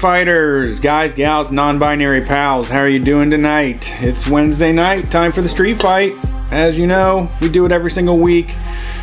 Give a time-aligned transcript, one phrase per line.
[0.00, 2.70] Fighters, guys, gals, non binary pals.
[2.70, 3.92] How are you doing tonight?
[4.02, 6.14] It's Wednesday night, time for the Street Fight.
[6.50, 8.56] As you know, we do it every single week.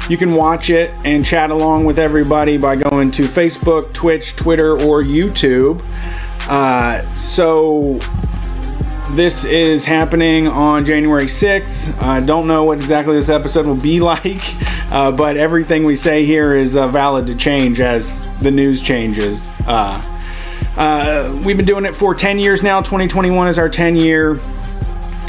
[0.10, 4.72] You can watch it and chat along with everybody by going to Facebook, Twitch, Twitter,
[4.72, 5.86] or YouTube.
[6.50, 8.00] Uh, so,
[9.12, 11.96] this is happening on January 6th.
[12.02, 14.42] I don't know what exactly this episode will be like,
[14.92, 19.48] uh, but everything we say here is uh, valid to change as the news changes.
[19.68, 20.02] Uh,
[20.78, 22.82] uh, we've been doing it for 10 years now.
[22.82, 24.40] 2021 is our 10 year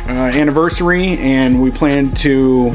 [0.08, 2.74] uh, anniversary, and we plan to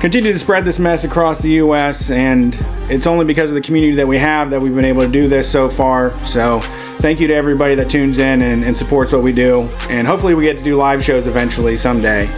[0.00, 2.10] continue to spread this mess across the U.S.
[2.10, 2.56] And
[2.90, 5.28] it's only because of the community that we have that we've been able to do
[5.28, 6.18] this so far.
[6.24, 6.60] So,
[7.00, 9.62] thank you to everybody that tunes in and, and supports what we do.
[9.90, 12.30] And hopefully, we get to do live shows eventually someday.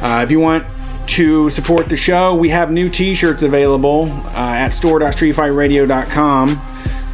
[0.00, 0.66] Uh, if you want
[1.08, 6.71] to support the show, we have new T-shirts available uh, at store.streetfightradio.com.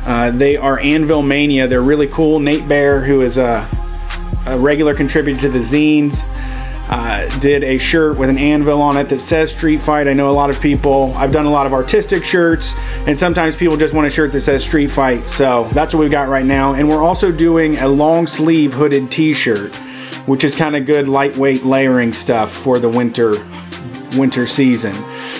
[0.08, 1.68] Uh, they are Anvil Mania.
[1.68, 2.40] They're really cool.
[2.40, 3.68] Nate Bear, who is a,
[4.46, 6.24] a regular contributor to the zines,
[6.88, 10.08] uh, did a shirt with an anvil on it that says Street Fight.
[10.08, 11.12] I know a lot of people.
[11.14, 12.72] I've done a lot of artistic shirts,
[13.06, 15.28] and sometimes people just want a shirt that says Street Fight.
[15.28, 16.72] So that's what we've got right now.
[16.72, 19.74] And we're also doing a long sleeve hooded T-shirt,
[20.24, 23.34] which is kind of good lightweight layering stuff for the winter
[24.16, 24.94] winter season.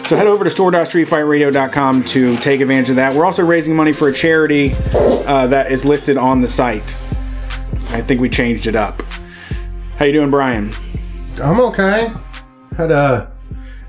[0.09, 3.15] So head over to store.streetfightradio.com to take advantage of that.
[3.15, 6.97] We're also raising money for a charity uh, that is listed on the site.
[7.91, 9.03] I think we changed it up.
[9.99, 10.73] How you doing, Brian?
[11.43, 12.11] I'm okay.
[12.75, 13.31] Had a.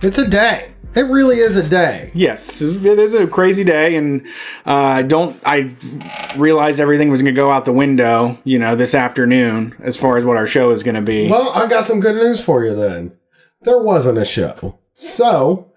[0.01, 0.73] It's a day.
[0.93, 2.11] It really is a day.
[2.13, 4.27] Yes, it is a crazy day, and
[4.65, 5.73] uh, don't I
[6.35, 10.17] realized everything was going to go out the window, you know, this afternoon as far
[10.17, 11.29] as what our show is going to be.
[11.29, 13.13] Well, I got some good news for you then.
[13.61, 15.68] There wasn't a show, so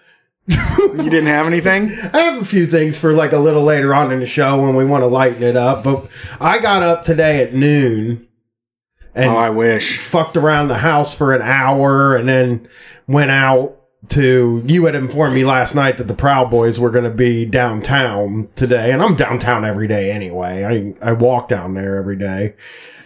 [0.46, 1.92] you didn't have anything.
[2.12, 4.74] I have a few things for like a little later on in the show when
[4.74, 5.84] we want to lighten it up.
[5.84, 6.08] But
[6.40, 8.26] I got up today at noon
[9.14, 12.68] and oh, I wish fucked around the house for an hour and then
[13.06, 17.04] went out to you had informed me last night that the Proud Boys were going
[17.04, 20.64] to be downtown today, and I'm downtown every day anyway.
[21.00, 22.54] I I walk down there every day,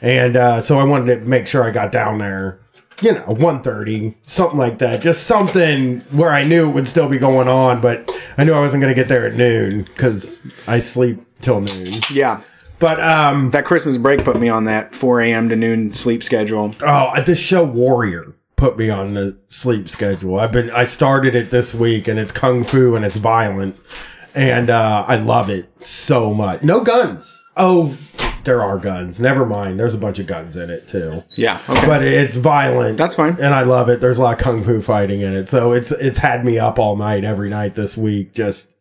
[0.00, 2.60] and uh, so I wanted to make sure I got down there.
[3.02, 5.02] You know, 1.30, something like that.
[5.02, 8.58] Just something where I knew it would still be going on, but I knew I
[8.60, 11.86] wasn't going to get there at noon because I sleep till noon.
[12.10, 12.40] Yeah.
[12.78, 15.48] But um, that Christmas break put me on that 4 a.m.
[15.48, 16.74] to noon sleep schedule.
[16.82, 20.40] Oh, this show Warrior put me on the sleep schedule.
[20.40, 23.76] I've been I started it this week and it's kung fu and it's violent.
[24.34, 26.62] And uh, I love it so much.
[26.62, 27.42] No guns.
[27.56, 27.96] Oh,
[28.46, 29.20] there are guns.
[29.20, 29.78] Never mind.
[29.78, 31.22] There's a bunch of guns in it too.
[31.36, 31.60] Yeah.
[31.68, 31.86] Okay.
[31.86, 32.96] But it's violent.
[32.96, 33.34] That's fine.
[33.34, 34.00] And I love it.
[34.00, 35.50] There's a lot of kung fu fighting in it.
[35.50, 38.72] So it's it's had me up all night every night this week just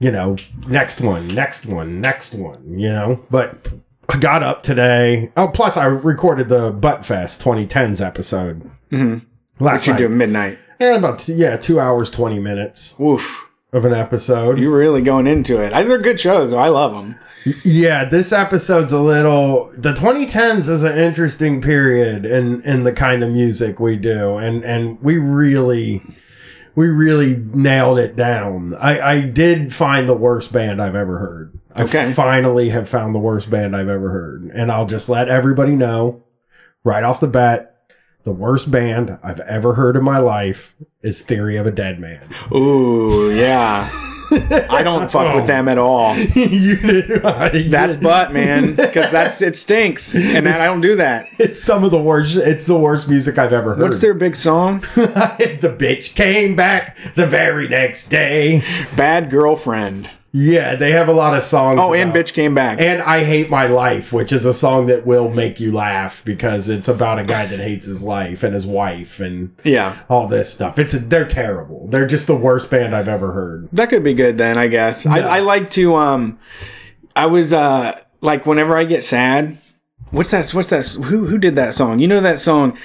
[0.00, 0.36] you know,
[0.68, 3.24] next one, next one, next one, you know.
[3.30, 3.68] But
[4.08, 5.32] I got up today.
[5.36, 8.70] Oh, plus I recorded the Butt Fest 2010s episode.
[8.90, 9.64] Mm-hmm.
[9.64, 10.58] Last what you do midnight.
[10.80, 12.94] Yeah, about two, yeah, two hours twenty minutes.
[12.98, 14.58] Woof of an episode.
[14.58, 15.72] You're really going into it.
[15.72, 16.52] I they're good shows.
[16.52, 17.18] I love them.
[17.64, 19.70] Yeah, this episode's a little.
[19.74, 24.64] The 2010s is an interesting period in in the kind of music we do, and
[24.64, 26.02] and we really
[26.74, 28.74] we really nailed it down.
[28.74, 31.58] I, I did find the worst band I've ever heard.
[31.76, 32.08] Okay.
[32.08, 34.50] I finally have found the worst band I've ever heard.
[34.54, 36.22] And I'll just let everybody know
[36.84, 37.78] right off the bat
[38.28, 42.28] the worst band I've ever heard in my life is Theory of a Deadman.
[42.54, 43.88] Ooh, yeah.
[44.30, 45.46] I don't fuck with oh.
[45.46, 46.16] them at all.
[46.34, 47.18] you do.
[47.68, 48.74] That's butt, man.
[48.74, 51.28] Because that's it stinks, and that, I don't do that.
[51.38, 52.36] It's some of the worst.
[52.36, 53.82] It's the worst music I've ever heard.
[53.82, 54.80] What's their big song?
[54.94, 58.62] the bitch came back the very next day.
[58.96, 60.10] Bad girlfriend.
[60.32, 61.78] Yeah, they have a lot of songs.
[61.80, 62.80] Oh, and bitch came back.
[62.80, 66.68] And I hate my life, which is a song that will make you laugh because
[66.68, 70.52] it's about a guy that hates his life and his wife and yeah, all this
[70.52, 70.78] stuff.
[70.78, 71.86] It's they're terrible.
[71.88, 73.68] They're just the worst band I've ever heard.
[73.72, 75.06] That could be good then, I guess.
[75.06, 75.94] I, I like to.
[75.94, 76.38] Um,
[77.16, 79.58] I was uh like whenever I get sad.
[80.10, 80.50] What's that?
[80.50, 80.86] What's that?
[81.04, 82.00] Who who did that song?
[82.00, 82.76] You know that song?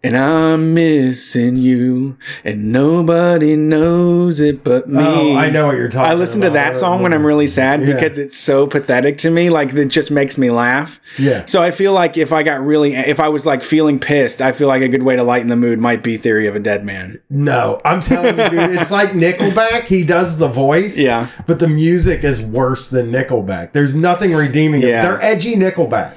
[0.00, 5.02] And I'm missing you, and nobody knows it but me.
[5.02, 6.02] Oh, I know what you're talking.
[6.02, 6.10] About.
[6.10, 6.50] I listen about.
[6.50, 7.94] to that song when I'm really sad yeah.
[7.94, 9.50] because it's so pathetic to me.
[9.50, 11.00] Like it just makes me laugh.
[11.18, 11.46] Yeah.
[11.46, 14.52] So I feel like if I got really, if I was like feeling pissed, I
[14.52, 17.20] feel like a good way to lighten the mood might be "Theory of a Deadman."
[17.28, 19.88] No, I'm telling you, dude, it's like Nickelback.
[19.88, 23.72] He does the voice, yeah, but the music is worse than Nickelback.
[23.72, 24.82] There's nothing redeeming.
[24.82, 25.00] Yeah.
[25.00, 25.02] It.
[25.02, 26.14] They're edgy Nickelback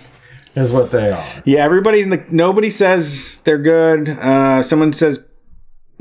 [0.56, 1.26] is what they are.
[1.46, 4.10] Yeah, everybody in the nobody says they're good.
[4.10, 5.24] Uh, someone says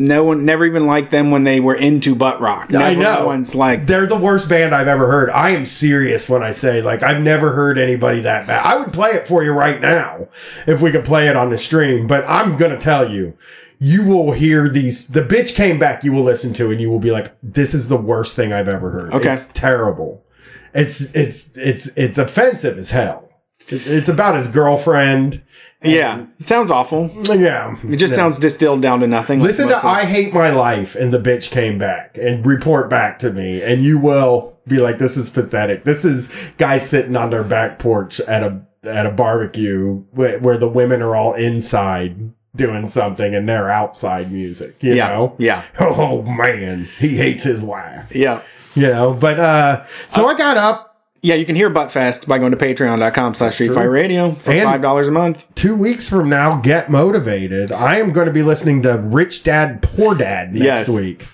[0.00, 2.74] no one never even liked them when they were into butt rock.
[2.74, 3.26] I know.
[3.26, 5.28] Once like They're the worst band I've ever heard.
[5.28, 8.64] I am serious when I say like I've never heard anybody that bad.
[8.64, 10.28] I would play it for you right now
[10.66, 13.36] if we could play it on the stream, but I'm gonna tell you,
[13.78, 15.08] you will hear these.
[15.08, 16.02] The bitch came back.
[16.02, 18.68] You will listen to and you will be like, "This is the worst thing I've
[18.68, 19.14] ever heard.
[19.14, 19.32] Okay.
[19.32, 20.24] It's terrible.
[20.72, 23.29] It's it's it's it's offensive as hell.
[23.72, 25.40] It- It's about his girlfriend.
[25.82, 27.10] yeah, it sounds awful.
[27.22, 29.40] Yeah, It just sounds distilled down to nothing.
[29.40, 33.18] like Listen to I Hate My Life and the bitch came back and report back
[33.20, 35.84] to me and you will be like, this is pathetic.
[35.84, 36.28] This is
[36.58, 41.02] guys sitting on their back porch at a at a barbecue where, where the women
[41.02, 45.34] are all inside doing something and they're outside music, you yeah, know?
[45.38, 48.14] yeah, Oh man, he hates his wife.
[48.14, 48.40] yeah.
[48.74, 50.89] You know, but uh so I got up
[51.22, 53.72] Yeah, you can hear Buttfest by going to patreon.com slash Street.
[53.74, 55.46] Fight Radio for And- $5 a month.
[55.54, 57.70] two weeks from now, get motivated.
[57.70, 60.88] I am going to be listening to Rich Dad Poor Dad next Yes.
[60.88, 61.26] week.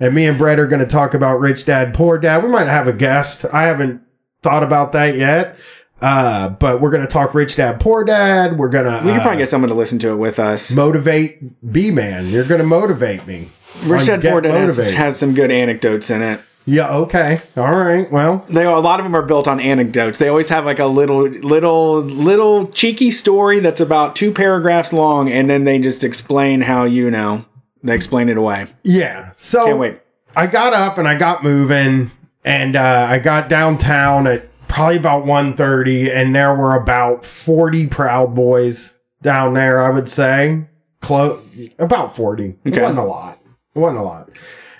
[0.00, 2.42] And me and Brett are going to talk about Rich Dad Poor Dad.
[2.42, 3.44] We might have a guest.
[3.52, 4.00] I haven't
[4.42, 5.56] thought about that yet.
[6.02, 8.58] Uh, but we're going to talk Rich Dad Poor Dad.
[8.58, 10.70] We're going to We can uh, probably get someone to listen to it with us.
[10.70, 12.28] motivate B Man.
[12.28, 13.48] You're going to motivate me.
[13.84, 16.40] Rich Dad Poor Dad has, has some good anecdotes in it.
[16.66, 17.40] Yeah, okay.
[17.56, 18.10] All right.
[18.10, 20.18] Well, They a lot of them are built on anecdotes.
[20.18, 25.30] They always have like a little, little, little cheeky story that's about two paragraphs long,
[25.30, 27.44] and then they just explain how you know
[27.82, 28.66] they explain it away.
[28.82, 29.32] yeah.
[29.36, 30.00] So Can't wait.
[30.36, 32.10] I got up and I got moving
[32.44, 38.34] and uh, I got downtown at probably about 1.30 and there were about 40 Proud
[38.34, 40.64] Boys down there, I would say.
[41.00, 41.40] Close,
[41.78, 42.56] about 40.
[42.64, 43.38] It wasn't a lot.
[43.74, 44.30] It wasn't a lot.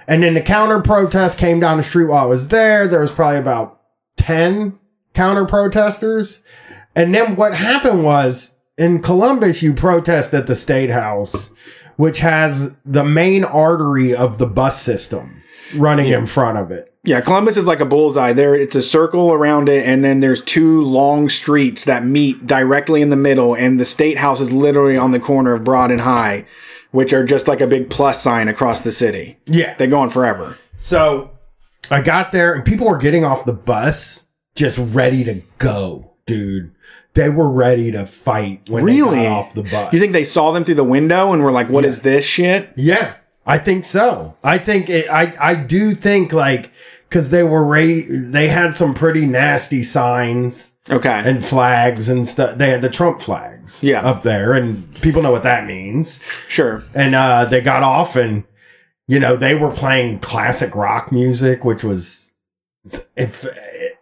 [0.06, 2.86] And then the counter protest came down the street while I was there.
[2.86, 3.80] There was probably about
[4.16, 4.78] 10
[5.14, 6.42] counter protesters.
[6.94, 11.50] And then what happened was in Columbus, you protest at the State House,
[11.96, 15.42] which has the main artery of the bus system
[15.76, 16.94] running in front of it.
[17.04, 18.32] Yeah, Columbus is like a bullseye.
[18.32, 23.02] There, it's a circle around it, and then there's two long streets that meet directly
[23.02, 26.00] in the middle, and the state house is literally on the corner of Broad and
[26.00, 26.46] High,
[26.94, 29.37] which are just like a big plus sign across the city.
[29.46, 29.75] Yeah.
[29.76, 30.56] They go on forever.
[30.76, 31.31] So
[31.91, 36.70] I got there and people were getting off the bus just ready to go, dude.
[37.14, 39.19] They were ready to fight when Really?
[39.19, 39.93] they got off the bus.
[39.93, 42.02] You think they saw them through the window and were like, "What is Yeah.
[42.05, 43.14] this shit?" Yeah,
[43.47, 44.35] I think so.
[44.44, 46.70] I think it, I I do think like
[47.08, 51.22] because they were ra- they had some pretty nasty signs Okay.
[51.24, 52.58] and flags and stuff.
[52.58, 54.00] They had the Trump flags, Yeah.
[54.02, 56.20] up there, and people know what that means.
[56.48, 56.82] sure.
[56.94, 58.44] And uh, they got off, and
[59.06, 62.32] you know they were playing classic rock music, which was
[63.16, 63.46] if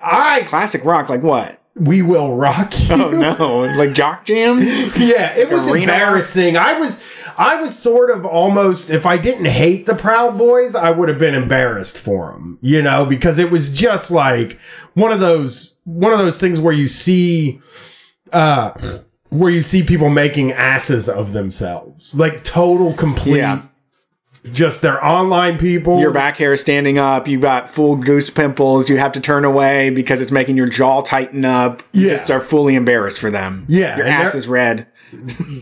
[0.00, 1.58] I Classic rock, like what?
[1.74, 2.94] we will rock you.
[2.94, 4.58] Oh no, like jock jam.
[4.96, 5.92] yeah, it was arena?
[5.92, 6.56] embarrassing.
[6.56, 7.02] I was,
[7.36, 8.90] I was sort of almost.
[8.90, 12.58] If I didn't hate the Proud Boys, I would have been embarrassed for them.
[12.60, 14.58] You know, because it was just like
[14.94, 17.60] one of those, one of those things where you see,
[18.32, 18.72] uh,
[19.30, 23.38] where you see people making asses of themselves, like total complete.
[23.38, 23.62] Yeah.
[24.50, 26.00] Just their online people.
[26.00, 27.28] Your back hair is standing up.
[27.28, 28.88] You've got full goose pimples.
[28.88, 31.84] You have to turn away because it's making your jaw tighten up.
[31.92, 32.14] You Yeah.
[32.14, 33.64] just are fully embarrassed for them.
[33.68, 34.88] Yeah, Your ass is red.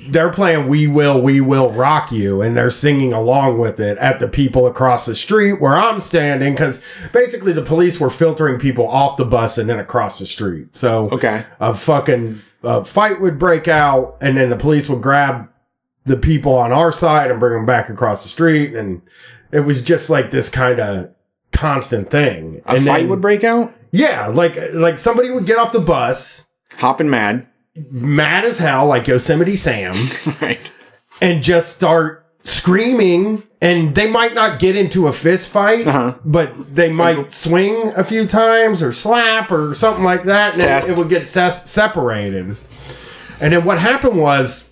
[0.08, 4.18] they're playing "We Will, We Will Rock You" and they're singing along with it at
[4.20, 6.80] the people across the street where I'm standing because
[7.12, 10.74] basically the police were filtering people off the bus and then across the street.
[10.74, 11.42] So Okay.
[11.60, 15.48] a fucking uh, fight would break out and then the police would grab
[16.10, 19.00] the people on our side and bring them back across the street and
[19.52, 21.10] it was just like this kind of
[21.52, 22.60] constant thing.
[22.66, 23.72] A and fight then- would break out.
[23.92, 26.46] yeah, like like somebody would get off the bus
[26.78, 27.46] Hopping mad.
[27.90, 29.92] mad as hell like Yosemite Sam.
[30.40, 30.70] right.
[31.20, 36.14] and just start screaming and they might not get into a fist fight Uh-huh.
[36.24, 40.90] but they might swing a few times or slap or something like that and it,
[40.90, 42.56] it would get ses- separated
[43.42, 44.69] and then what happened was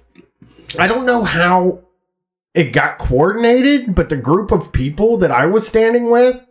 [0.79, 1.81] i don't know how
[2.55, 6.47] it got coordinated but the group of people that i was standing with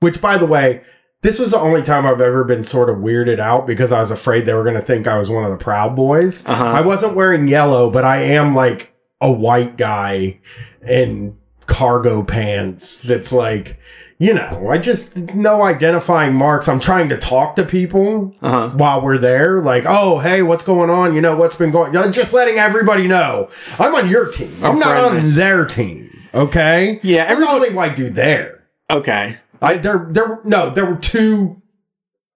[0.00, 0.82] which by the way
[1.22, 4.10] this was the only time I've ever been sort of weirded out because I was
[4.10, 6.46] afraid they were going to think I was one of the Proud Boys.
[6.46, 6.64] Uh-huh.
[6.64, 10.38] I wasn't wearing yellow, but I am like a white guy
[10.86, 13.80] in cargo pants that's like,
[14.18, 16.68] you know, I just no identifying marks.
[16.68, 18.76] I'm trying to talk to people Uh huh.
[18.76, 21.14] while we're there, like, oh, hey, what's going on?
[21.14, 22.12] You know, what's been going on?
[22.12, 23.48] Just letting everybody know
[23.78, 24.52] I'm on your team.
[24.58, 25.20] I'm, I'm not friendly.
[25.20, 26.10] on their team.
[26.34, 27.00] Okay.
[27.02, 28.64] Yeah, everybody- only white dude there.
[28.90, 29.36] Okay.
[29.60, 31.57] I there there no there were two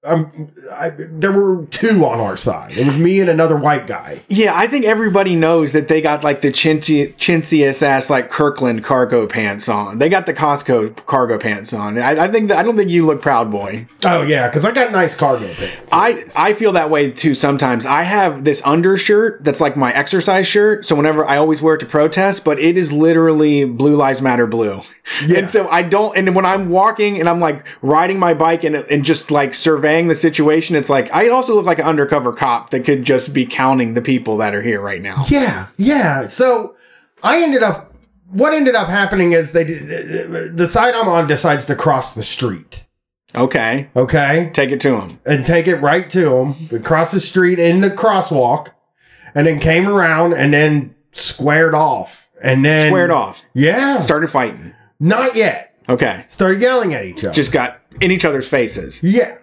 [0.05, 2.77] um, I, there were two on our side.
[2.77, 4.21] It was me and another white guy.
[4.29, 8.83] Yeah, I think everybody knows that they got like the chintzy, chintziest ass like Kirkland
[8.83, 10.01] cargo pants on.
[10.01, 11.99] They got the Costco cargo pants on.
[11.99, 13.87] I, I think that, I don't think you look proud, boy.
[14.05, 15.93] Oh yeah, because I got nice cargo pants.
[15.93, 17.87] I I feel that way too sometimes.
[17.87, 21.79] I have this undershirt that's like my exercise shirt, so whenever I always wear it
[21.79, 24.81] to protest, but it is literally Blue Lives Matter blue.
[25.27, 25.39] Yeah.
[25.39, 28.75] And so I don't and when I'm walking and I'm like riding my bike and
[28.75, 32.71] and just like surveying the situation, it's like I also look like an undercover cop
[32.71, 35.23] that could just be counting the people that are here right now.
[35.29, 36.27] Yeah, yeah.
[36.27, 36.77] So
[37.23, 37.89] I ended up.
[38.31, 42.85] What ended up happening is they the side I'm on decides to cross the street.
[43.35, 43.89] Okay.
[43.97, 45.19] Okay, Take it to him.
[45.25, 46.55] and take it right to them.
[46.71, 48.69] We crossed the street in the crosswalk,
[49.35, 52.27] and then came around and then squared off.
[52.43, 53.43] And then Squared off.
[53.55, 54.75] Yeah, Started fighting.
[55.01, 55.75] not yet.
[55.89, 56.25] Okay.
[56.29, 57.33] Started yelling at each other.
[57.33, 59.03] Just got in each other's faces.
[59.03, 59.37] Yeah.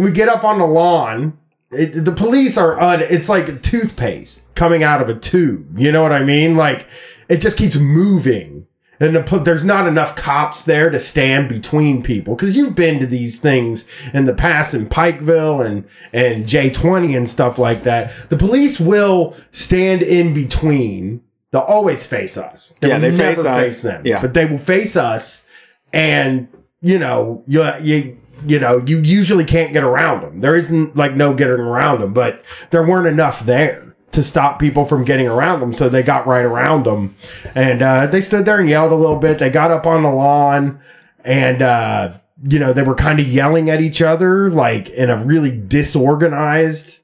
[0.00, 1.36] And we get up on the lawn.
[1.72, 5.78] It, the police are un, it's like toothpaste coming out of a tube.
[5.78, 6.56] You know what I mean?
[6.56, 6.86] Like
[7.28, 8.66] it just keeps moving.
[8.98, 13.06] And the, there's not enough cops there to stand between people because you've been to
[13.06, 18.10] these things in the past in Pikeville and and J20 and stuff like that.
[18.30, 21.20] The police will stand in between.
[21.50, 22.74] They'll always face us.
[22.80, 23.62] Yeah, will they never face us.
[23.66, 24.06] face them.
[24.06, 24.22] Yeah.
[24.22, 25.44] but they will face us,
[25.92, 26.48] and
[26.80, 28.16] you know you you
[28.46, 30.40] you know you usually can't get around them.
[30.40, 34.84] There isn't like no getting around them, but there weren't enough there to stop people
[34.84, 37.16] from getting around them, so they got right around them,
[37.54, 39.38] and uh, they stood there and yelled a little bit.
[39.38, 40.80] They got up on the lawn,
[41.24, 42.18] and uh,
[42.48, 47.00] you know they were kind of yelling at each other like in a really disorganized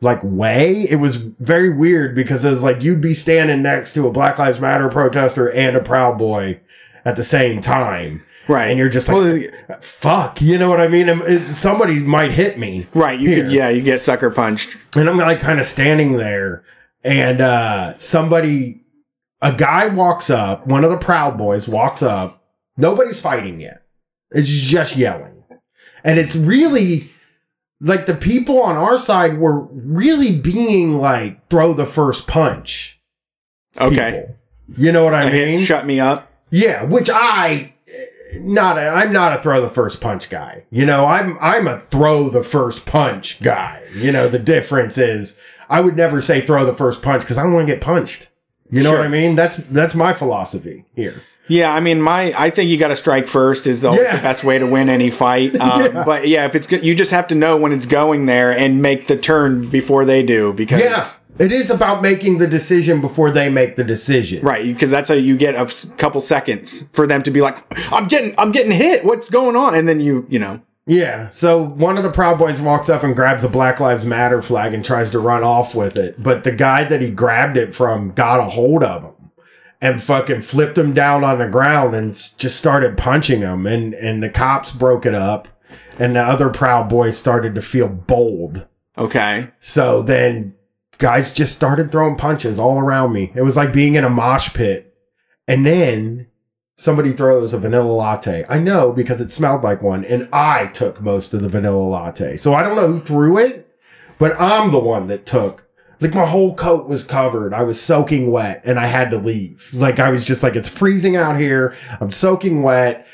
[0.00, 0.86] like way.
[0.88, 4.38] It was very weird because it was like you'd be standing next to a Black
[4.38, 6.60] Lives Matter protester and a Proud Boy
[7.04, 8.24] at the same time.
[8.48, 8.70] Right.
[8.70, 9.16] And you're just like,
[9.68, 11.46] Well, fuck, you know what I mean?
[11.46, 12.86] Somebody might hit me.
[12.94, 13.18] right.
[13.18, 14.76] You could, yeah, you get sucker punched.
[14.96, 16.64] And I'm like kind of standing there,
[17.04, 18.82] and uh, somebody,
[19.40, 22.42] a guy walks up, one of the Proud Boys walks up.
[22.76, 23.82] Nobody's fighting yet.
[24.30, 25.42] It's just yelling.
[26.02, 27.10] And it's really
[27.80, 33.00] like the people on our side were really being like, throw the first punch.
[33.78, 34.26] Okay.
[34.68, 34.82] people.
[34.82, 35.60] You know what I mean?
[35.60, 36.30] Shut me up.
[36.50, 37.74] Yeah, which I
[38.40, 40.64] not a, I'm not a throw the first punch guy.
[40.70, 43.82] You know, I'm I'm a throw the first punch guy.
[43.94, 45.36] You know, the difference is
[45.68, 48.28] I would never say throw the first punch because I don't want to get punched.
[48.70, 48.98] You know Sure.
[48.98, 49.34] what I mean?
[49.34, 51.22] That's that's my philosophy here.
[51.48, 54.14] Yeah, I mean, my I think you got to strike first is the, Yeah.
[54.16, 55.56] the best way to win any fight.
[55.60, 56.04] Um, Yeah.
[56.04, 58.80] But yeah, if it's good, you just have to know when it's going there and
[58.80, 61.04] make the turn before they do because Yeah.
[61.40, 64.44] It is about making the decision before they make the decision.
[64.44, 68.08] right because that's how you get a couple seconds for them to be like, I'm
[68.08, 69.04] getting I'm getting hit.
[69.04, 69.74] What's going on?
[69.74, 71.28] And then you you know Yeah.
[71.30, 74.74] So one of the Proud Boys walks up and grabs a Black Lives Matter flag
[74.74, 76.22] and tries to run off with it.
[76.22, 79.30] But the guy that he grabbed it from got a hold of him
[79.80, 83.66] and fucking flipped him down on the ground and just started punching him.
[83.66, 85.48] And, and the cops broke it up.
[85.98, 88.66] And the other Proud Boys started to feel bold.
[88.98, 90.54] okay So then
[91.00, 93.32] guys just started throwing punches all around me.
[93.34, 94.94] It was like being in a mosh pit.
[95.48, 96.28] And then
[96.76, 98.46] somebody throws a vanilla latte.
[98.48, 102.36] I know because it smelled like one, and I took most of the vanilla latte.
[102.36, 103.68] So I don't know who threw it,
[104.18, 105.66] but I'm the one that took.
[106.00, 107.52] Like my whole coat was covered.
[107.52, 109.70] I was soaking wet and I had to leave.
[109.74, 111.74] Like I was just like, it's freezing out here.
[112.00, 113.06] I'm soaking wet.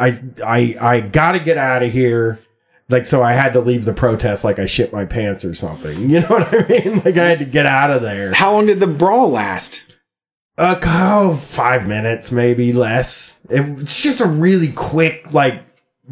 [0.00, 2.40] I I I gotta get out of here.
[2.88, 6.08] Like so I had to leave the protest like I shit my pants or something.
[6.08, 7.02] You know what I mean?
[7.04, 8.32] Like I had to get out of there.
[8.32, 9.84] how long did the brawl last?
[10.58, 13.40] Uh, oh, five minutes, maybe less.
[13.48, 15.62] It's just a really quick, like,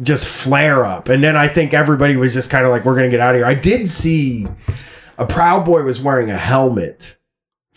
[0.01, 1.09] just flare up.
[1.09, 3.35] And then I think everybody was just kind of like, we're going to get out
[3.35, 3.45] of here.
[3.45, 4.47] I did see
[5.17, 7.17] a Proud Boy was wearing a helmet,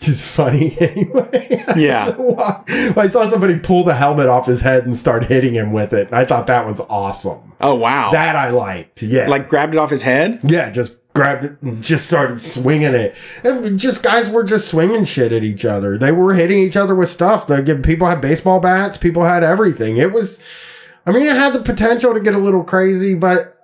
[0.01, 1.63] which is funny anyway.
[1.67, 2.05] I Yeah.
[2.11, 2.63] don't know why.
[2.97, 6.11] I saw somebody pull the helmet off his head and start hitting him with it.
[6.11, 7.53] I thought that was awesome.
[7.61, 8.11] Oh wow!
[8.11, 9.03] That I liked.
[9.03, 9.27] Yeah.
[9.27, 10.39] like grabbed it off his head.
[10.43, 13.15] Yeah, just grabbed it and just started swinging it.
[13.43, 15.97] And just guys were just swinging shit at each other.
[15.99, 17.45] They were hitting each other with stuff.
[17.45, 19.97] The people had baseball bats, people had everything.
[19.97, 20.41] It was
[21.05, 23.55] I mean, it had the potential to get a little crazy, but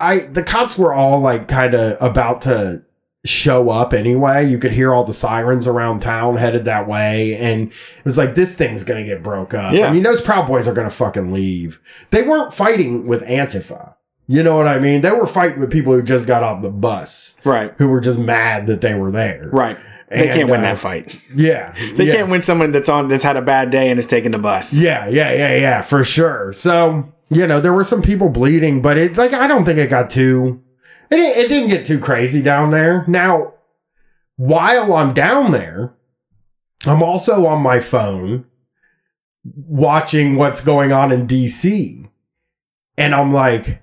[0.00, 2.82] I the cops were all like kind of about to
[3.24, 4.46] show up anyway.
[4.46, 8.34] You could hear all the sirens around town headed that way and it was like
[8.34, 9.72] this thing's going to get broke up.
[9.72, 9.86] Yeah.
[9.88, 11.80] I mean, those Proud Boys are going to fucking leave.
[12.10, 13.94] They weren't fighting with Antifa.
[14.26, 15.02] You know what I mean?
[15.02, 17.74] They were fighting with people who just got off the bus, Right.
[17.78, 19.48] who were just mad that they were there.
[19.52, 19.76] Right.
[20.10, 21.20] They And, can't win uh, that fight.
[21.34, 21.74] Yeah.
[21.96, 22.14] They yeah.
[22.16, 24.72] can't win someone that's on that's had a bad day and is taking the bus.
[24.72, 26.52] Yeah, yeah, yeah, yeah, for sure.
[26.52, 29.88] So you know, there were some people bleeding, but it like I don't think it
[29.90, 30.62] got too.
[31.14, 33.04] It it didn't get too crazy down there.
[33.06, 33.54] Now,
[34.36, 35.94] while I'm down there,
[36.86, 38.46] I'm also on my phone
[39.44, 42.08] watching what's going on in DC,
[42.96, 43.82] and I'm like,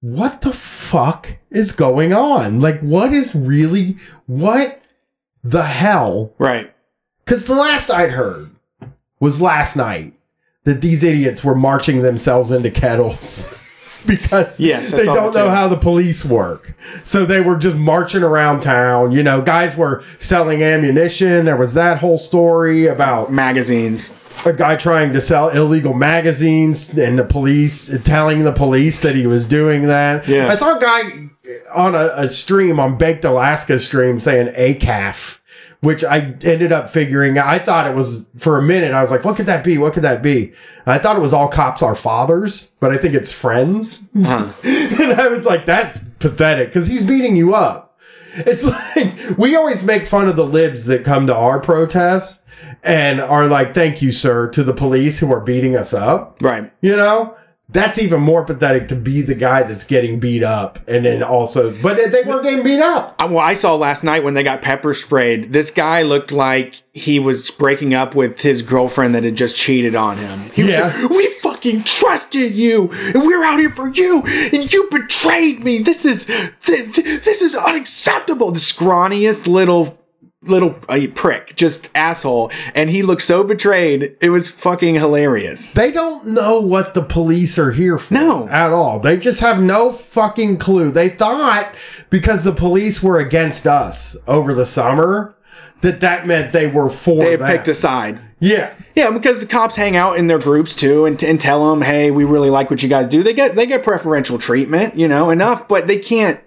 [0.00, 2.60] what the fuck is going on?
[2.60, 4.80] Like, what is really what
[5.44, 6.72] the hell Right.
[7.24, 8.50] because the last I'd heard
[9.18, 10.14] was last night
[10.64, 13.46] that these idiots were marching themselves into kettles
[14.06, 16.74] because Yes, they don't know how the police work.
[17.04, 19.12] So they were just marching around town.
[19.12, 21.44] You know, guys were selling ammunition.
[21.44, 24.10] There was that whole story about Magazines.
[24.44, 29.26] a guy trying to sell illegal magazines and the police telling the police that he
[29.26, 30.26] was doing that.
[30.26, 30.48] Yeah.
[30.48, 31.02] I saw a guy
[31.74, 35.38] on a, a stream on Baked Alaska stream saying ACAF,
[35.82, 37.38] which I ended up figuring.
[37.38, 38.92] I thought it was for a minute.
[38.92, 39.78] I was like, what could that be?
[39.78, 40.52] What could that be?
[40.86, 44.04] I thought it was all cops are fathers, but I think it's friends.
[44.16, 44.52] Huh.
[44.64, 47.98] and I was like, that's pathetic because he's beating you up.
[48.34, 48.62] It's
[48.96, 52.40] like we always make fun of the libs that come to our protests
[52.84, 56.38] and are like, thank you, sir, to the police who are beating us up.
[56.40, 56.72] Right.
[56.80, 57.36] You know?
[57.68, 61.70] That's even more pathetic to be the guy that's getting beat up and then also,
[61.80, 63.18] but they weren't getting beat up.
[63.18, 65.54] Well, I saw last night when they got pepper sprayed.
[65.54, 69.94] This guy looked like he was breaking up with his girlfriend that had just cheated
[69.94, 70.50] on him.
[70.52, 70.94] He was Yeah.
[70.94, 75.78] like, "We fucking trusted you, and we're out here for you, and you betrayed me.
[75.78, 76.26] This is
[76.66, 79.98] this, this is unacceptable." The scrawniest little
[80.44, 84.16] little uh, prick, just asshole, and he looked so betrayed.
[84.20, 85.72] It was fucking hilarious.
[85.72, 88.48] They don't know what the police are here for No.
[88.48, 88.98] at all.
[89.00, 90.90] They just have no fucking clue.
[90.90, 91.74] They thought
[92.10, 95.34] because the police were against us over the summer
[95.82, 98.18] that that meant they were for They picked a side.
[98.38, 98.72] Yeah.
[98.94, 102.10] Yeah, because the cops hang out in their groups too, and, and tell them, "Hey,
[102.10, 105.30] we really like what you guys do." They get they get preferential treatment, you know,
[105.30, 106.40] enough, but they can't.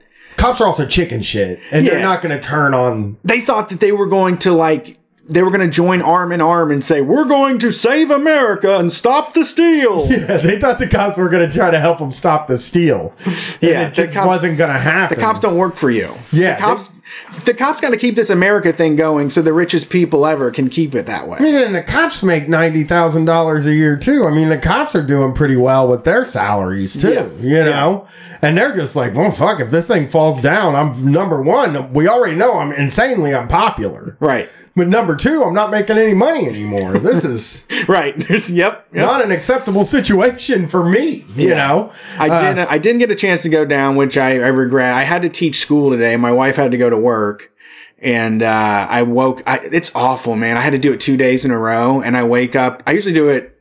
[0.45, 1.93] Cops are also chicken shit, and Yeah.
[1.93, 3.17] they're not going to turn on.
[3.23, 6.39] They thought that they were going to like they were going to join arm in
[6.41, 10.79] arm and say, "We're going to save America and stop the steal." Yeah, they thought
[10.79, 13.13] the cops were going to try to help them stop the steal.
[13.61, 15.17] Yeah, it just cops- wasn't going to happen.
[15.17, 16.13] The cops don't work for you.
[16.31, 17.01] Yeah, the cops.
[17.45, 20.69] the cops got to keep this America thing going, so the richest people ever can
[20.69, 21.37] keep it that way.
[21.39, 24.25] I mean, and the cops make ninety thousand dollars a year too.
[24.25, 27.13] I mean, the cops are doing pretty well with their salaries too.
[27.13, 27.27] Yeah.
[27.41, 28.07] You know,
[28.41, 29.59] and they're just like, well, fuck.
[29.59, 31.91] If this thing falls down, I'm number one.
[31.93, 34.15] We already know I'm insanely unpopular.
[34.19, 34.49] Right.
[34.77, 36.99] But number two, I'm not making any money anymore.
[36.99, 38.17] This is Right.
[38.17, 38.85] There's yep.
[38.93, 39.05] yep.
[39.05, 41.25] not an acceptable situation for me.
[41.35, 41.55] You Yeah.
[41.55, 42.69] know, I Uh, didn't.
[42.71, 44.93] I didn't get a chance to go down, which I, I regret.
[44.93, 46.17] I had to teach school today.
[46.17, 47.51] My wife had to go to work,
[47.99, 49.43] and uh, I woke.
[49.47, 50.57] I, it's awful, man.
[50.57, 52.83] I had to do it two days in a row, and I wake up.
[52.85, 53.57] I usually do it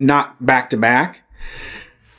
[0.00, 1.20] not back to back.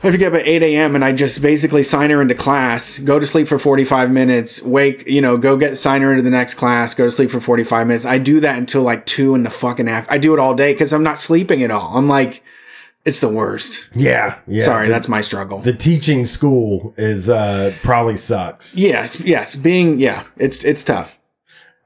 [0.06, 0.94] I have to get up at 8 a.m.
[0.94, 5.08] and I just basically sign her into class, go to sleep for 45 minutes, wake,
[5.08, 7.88] you know, go get sign her into the next class, go to sleep for 45
[7.88, 8.06] minutes.
[8.06, 10.14] I do that until like two in the fucking after.
[10.14, 11.98] I do it all day because I'm not sleeping at all.
[11.98, 12.44] I'm like,
[13.04, 13.90] it's the worst.
[13.96, 14.66] yeah, yeah.
[14.66, 15.58] Sorry, the, that's my struggle.
[15.62, 18.78] the teaching school is uh probably sucks.
[18.78, 19.56] Yes, yes.
[19.56, 21.18] Being yeah, it's it's tough.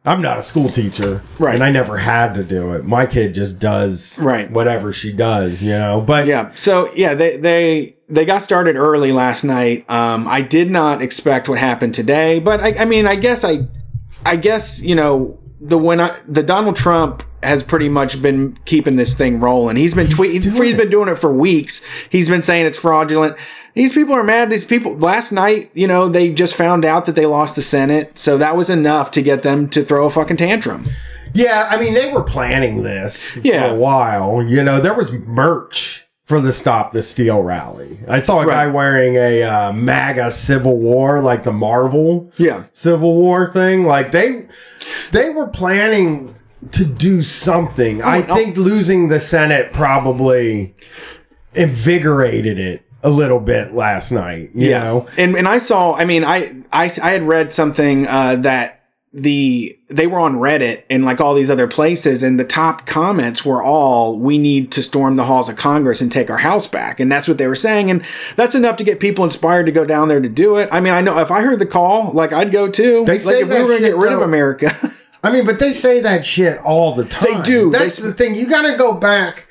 [0.09, 1.53] I'm not a school teacher, Right.
[1.53, 2.83] And I never had to do it.
[2.83, 4.49] My kid just does Right.
[4.51, 6.01] whatever she does, you know.
[6.01, 6.51] But Yeah.
[6.55, 9.89] So yeah, they they they got started early last night.
[9.89, 13.67] Um, I did not expect what happened today, but I, I mean, I guess I,
[14.25, 18.95] I guess you know the when I, the Donald Trump has pretty much been keeping
[18.97, 19.75] this thing rolling.
[19.77, 20.43] He's been tweeting.
[20.43, 20.77] He's it.
[20.77, 21.81] been doing it for weeks.
[22.09, 23.37] He's been saying it's fraudulent.
[23.75, 24.49] These people are mad.
[24.49, 28.17] These people last night, you know, they just found out that they lost the Senate,
[28.17, 30.85] so that was enough to get them to throw a fucking tantrum.
[31.33, 33.69] yeah, I mean, they were planning this Yeah.
[33.69, 34.43] for a while.
[34.43, 37.97] You know, there was merch for the Stop the Steal rally.
[38.07, 42.65] I saw a guy wearing a uh, MAGA Civil War, like the Marvel Yeah.
[42.71, 43.87] Civil War thing.
[43.87, 44.45] Like they,
[45.11, 46.35] they were planning
[46.71, 48.03] to do something.
[48.03, 48.35] I no.
[48.35, 50.75] think losing the Senate probably
[51.55, 54.51] invigorated it a little bit last night.
[54.53, 55.95] You know, and and I saw.
[55.95, 58.78] I mean, I I, I had read something uh, that
[59.11, 63.43] the they were on Reddit and like all these other places, and the top comments
[63.43, 66.99] were all, "We need to storm the halls of Congress and take our house back,"
[66.99, 68.03] and that's what they were saying, and
[68.35, 70.69] that's enough to get people inspired to go down there to do it.
[70.71, 73.03] I mean, I know if I heard the call, like I'd go too.
[73.05, 74.21] They like say if we were going to get rid of.
[74.21, 74.71] America.
[75.23, 77.39] I mean, but they say that shit all the time.
[77.39, 77.71] They do.
[77.71, 78.35] They That's s- the thing.
[78.35, 79.47] You got to go back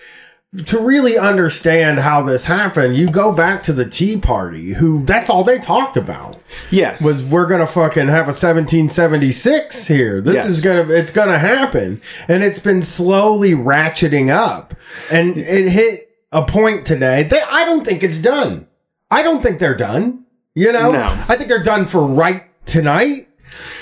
[0.64, 2.96] to really understand how this happened.
[2.96, 6.38] You go back to the Tea Party, who that's all they talked about
[6.70, 10.20] yes, was we're gonna fucking have a 1776 here.
[10.22, 10.46] This Yes.
[10.46, 14.74] is gonna it's gonna happen, and it's been slowly ratcheting up,
[15.10, 17.24] and it hit a point today.
[17.24, 18.66] They, I don't think it's done.
[19.10, 20.24] I don't think they're done.
[20.54, 21.04] You know, No.
[21.28, 23.26] I think they're done for right tonight.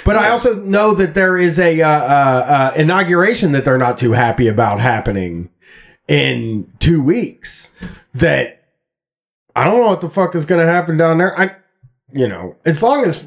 [0.05, 3.99] But I also know that there is a uh, uh, uh, inauguration that they're not
[3.99, 5.49] too happy about happening
[6.09, 7.73] in two weeks.
[8.15, 8.65] That
[9.55, 11.39] I don't know what the fuck is going to happen down there.
[11.39, 11.55] I,
[12.13, 13.27] you know, as long as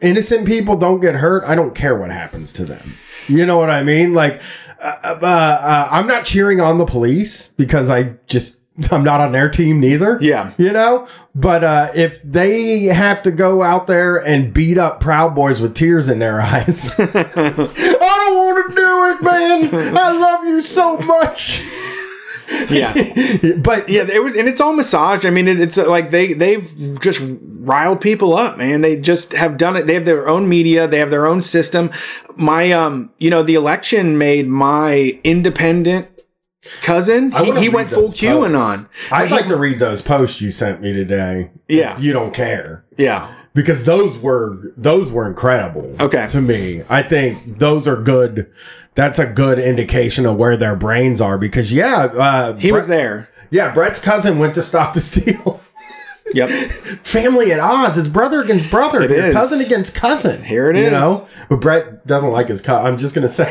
[0.00, 2.94] innocent people don't get hurt, I don't care what happens to them.
[3.28, 4.14] You know what I mean?
[4.14, 4.40] Like,
[4.80, 8.60] uh, uh, uh, I'm not cheering on the police because I just
[8.92, 10.18] I'm not on their team neither.
[10.20, 10.52] Yeah.
[10.56, 15.34] You know, but uh, if they have to go out there and beat up Proud
[15.34, 19.96] Boys with tears in their eyes, I don't want to do it, man.
[19.96, 21.62] I love you so much.
[22.70, 22.92] Yeah.
[23.58, 25.24] but Yeah, it was, and it's all massage.
[25.26, 27.20] I mean, it, it's uh, like they they've just
[27.60, 28.80] riled people up, man.
[28.80, 29.86] They just have done it.
[29.86, 30.88] They have their own media.
[30.88, 31.90] They have their own system.
[32.36, 36.08] My, um, you know, the election made my independent
[36.82, 37.30] cousin.
[37.32, 38.88] He, he went full QAnon.
[39.10, 41.50] I'd He- like to read those posts you sent me today.
[41.68, 41.98] Yeah.
[41.98, 42.84] you don't care.
[42.96, 43.34] Yeah.
[43.58, 45.92] Because those were those were incredible.
[45.98, 46.28] Okay.
[46.28, 48.48] to me, I think those are good.
[48.94, 51.36] That's a good indication of where their brains are.
[51.38, 53.28] Because yeah, uh, He was there.
[53.50, 55.60] Yeah, Brett's cousin went to stop the steal.
[56.34, 56.50] Yep.
[57.04, 57.96] Family at odds.
[57.96, 59.00] It's brother against brother.
[59.00, 59.32] It is.
[59.34, 60.44] cousin against cousin.
[60.44, 60.92] Here it you is.
[60.92, 62.84] know, but Brett doesn't like his cousin.
[62.86, 63.50] I'm just gonna say,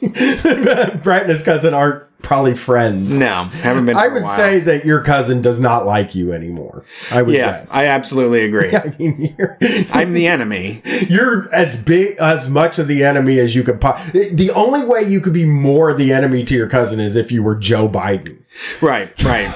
[0.00, 3.08] Brett and his cousin aren't probably friends.
[3.10, 3.96] No, haven't been.
[3.96, 6.84] I would say that your cousin does not like you anymore.
[7.10, 7.72] I would Yeah, guess.
[7.74, 8.74] I absolutely agree.
[8.74, 9.56] I mean, you're,
[9.92, 10.82] I'm the enemy.
[11.08, 13.80] you're as big as much of the enemy as you could.
[13.80, 17.30] Po- the only way you could be more the enemy to your cousin is if
[17.30, 18.38] you were Joe Biden.
[18.80, 19.46] Right, right.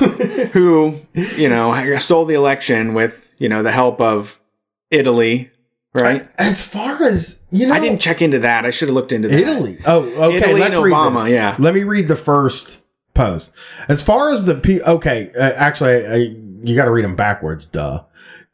[0.53, 4.39] Who, you know, stole the election with, you know, the help of
[4.91, 5.51] Italy,
[5.95, 6.29] right?
[6.39, 8.65] As far as you know, I didn't check into that.
[8.65, 9.41] I should have looked into that.
[9.41, 9.79] Italy.
[9.87, 10.39] Oh, okay.
[10.39, 11.33] Italy let's read Obama, this.
[11.33, 11.57] yeah.
[11.59, 12.83] Let me read the first
[13.15, 13.53] post.
[13.89, 15.31] As far as the P, okay.
[15.37, 16.15] Uh, actually, I,
[16.63, 17.67] you got to read them backwards.
[17.67, 18.05] Duh.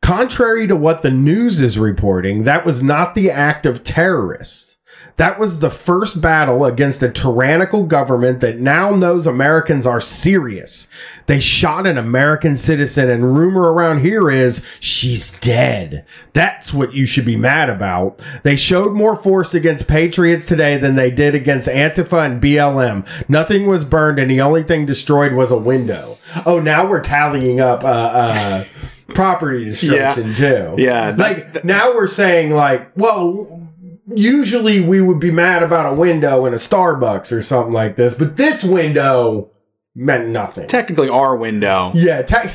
[0.02, 4.75] Contrary to what the news is reporting, that was not the act of terrorists.
[5.16, 10.88] That was the first battle against a tyrannical government that now knows Americans are serious.
[11.24, 16.04] They shot an American citizen, and rumor around here is she's dead.
[16.34, 18.20] That's what you should be mad about.
[18.42, 23.06] They showed more force against patriots today than they did against Antifa and BLM.
[23.28, 26.18] Nothing was burned, and the only thing destroyed was a window.
[26.44, 28.64] Oh, now we're tallying up uh, uh,
[29.08, 30.74] property destruction too.
[30.76, 33.65] Yeah, like now we're saying like, well,
[34.14, 38.14] usually we would be mad about a window in a Starbucks or something like this,
[38.14, 39.50] but this window
[39.94, 40.66] meant nothing.
[40.68, 41.90] Technically, our window.
[41.94, 42.50] yeah, te-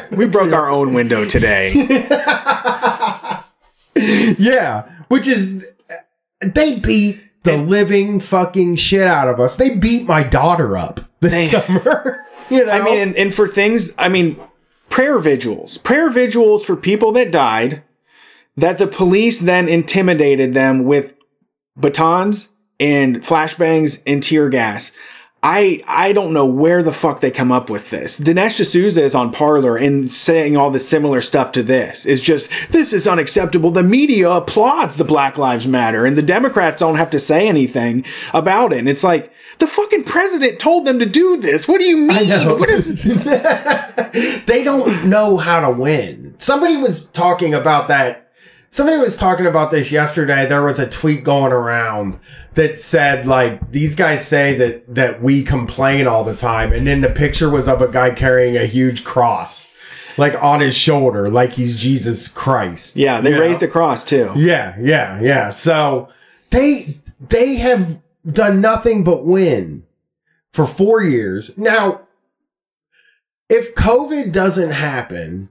[0.12, 1.72] We broke our own window today.
[3.96, 5.66] yeah, which is
[6.40, 9.56] they beat the living fucking shit out of us.
[9.56, 12.24] They beat my daughter up this They- summer.
[12.50, 14.40] you know, I mean, and, and for things, I mean,
[14.90, 17.82] prayer vigils, prayer vigils for people that died,
[18.60, 21.14] that the police then intimidated them with
[21.78, 24.92] batons and flashbangs and tear gas.
[25.42, 28.20] I I don't know where the fuck they come up with this.
[28.20, 32.04] Dinesh D'Souza is on Parler and saying all the similar stuff to this.
[32.04, 33.70] It's just this is unacceptable.
[33.70, 38.04] The media applauds the Black Lives Matter, and the Democrats don't have to say anything
[38.34, 38.80] about it.
[38.80, 41.66] And it's like the fucking president told them to do this.
[41.66, 42.58] What do you mean?
[42.58, 43.02] What is?
[44.44, 46.34] they don't know how to win.
[46.36, 48.29] Somebody was talking about that.
[48.72, 50.46] Somebody was talking about this yesterday.
[50.46, 52.20] There was a tweet going around
[52.54, 57.00] that said like these guys say that that we complain all the time, and then
[57.00, 59.72] the picture was of a guy carrying a huge cross,
[60.16, 62.96] like on his shoulder, like he's Jesus Christ.
[62.96, 63.40] Yeah, they You know?
[63.42, 64.30] raised a cross too.
[64.36, 65.50] Yeah, yeah, yeah.
[65.50, 66.08] So
[66.50, 66.96] they
[67.28, 69.82] they have done nothing but win
[70.52, 71.56] for four years.
[71.58, 72.02] Now,
[73.48, 75.48] if COVID doesn't happen,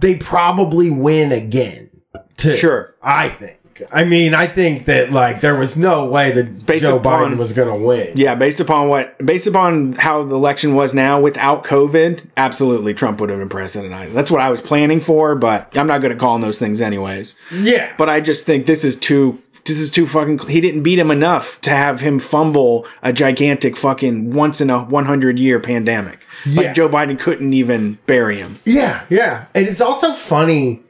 [0.00, 1.89] they probably win again.
[2.36, 2.94] Too, Sure.
[3.02, 3.56] I think.
[3.90, 7.38] I mean, I think that like there was no way that Based Joe upon- Biden
[7.38, 8.12] was going to win.
[8.14, 13.20] Yeah, based upon what, based upon how the election was now without COVID, absolutely Trump
[13.20, 13.94] would have been president.
[13.94, 16.82] I, that's what I was planning for, but I'm not good at calling those things
[16.82, 17.34] anyways.
[17.54, 17.90] Yeah.
[17.96, 20.40] But I just think this is too, this is too fucking.
[20.40, 24.80] He didn't beat him enough to have him fumble a gigantic fucking once in a
[24.84, 26.20] 100 year pandemic.
[26.44, 26.60] Yeah.
[26.62, 28.58] Like Joe Biden couldn't even bury him.
[28.66, 29.46] Yeah, yeah.
[29.54, 30.82] And it's also funny.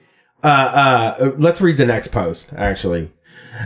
[0.42, 0.46] Uh,
[1.18, 3.11] uh, let's read the next post, actually.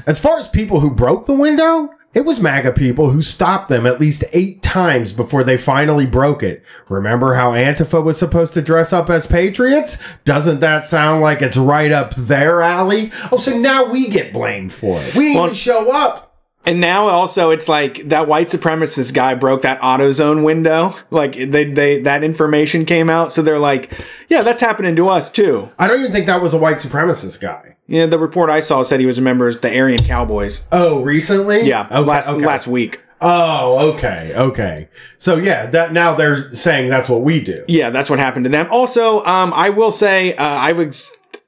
[0.07, 3.87] As far as people who broke the window, it was MAGA people who stopped them
[3.87, 6.63] at least eight times before they finally broke it.
[6.89, 9.99] Remember how Antifa was supposed to dress up as patriots?
[10.25, 13.11] Doesn't that sound like it's right up their alley?
[13.33, 15.15] Oh, so now we get blamed for it.
[15.15, 16.34] We didn't Well- even show up.
[16.66, 20.94] And now also it's like that white supremacist guy broke that AutoZone window.
[21.11, 23.92] Like they they that information came out, so they're like,
[24.29, 25.70] yeah, that's happening to us too.
[25.79, 27.77] I don't even think that was a white supremacist guy.
[27.87, 30.62] Yeah, the report I saw said he was a member of the Aryan Cowboys.
[30.72, 31.62] Oh, recently?
[31.68, 32.46] Yeah, Okay, last okay.
[32.46, 33.00] last week.
[33.20, 34.88] Oh, okay, okay.
[35.18, 37.64] So yeah, that now they're saying that's what we do.
[37.68, 38.68] Yeah, that's what happened to them.
[38.70, 40.96] Also, um, I will say, uh, I would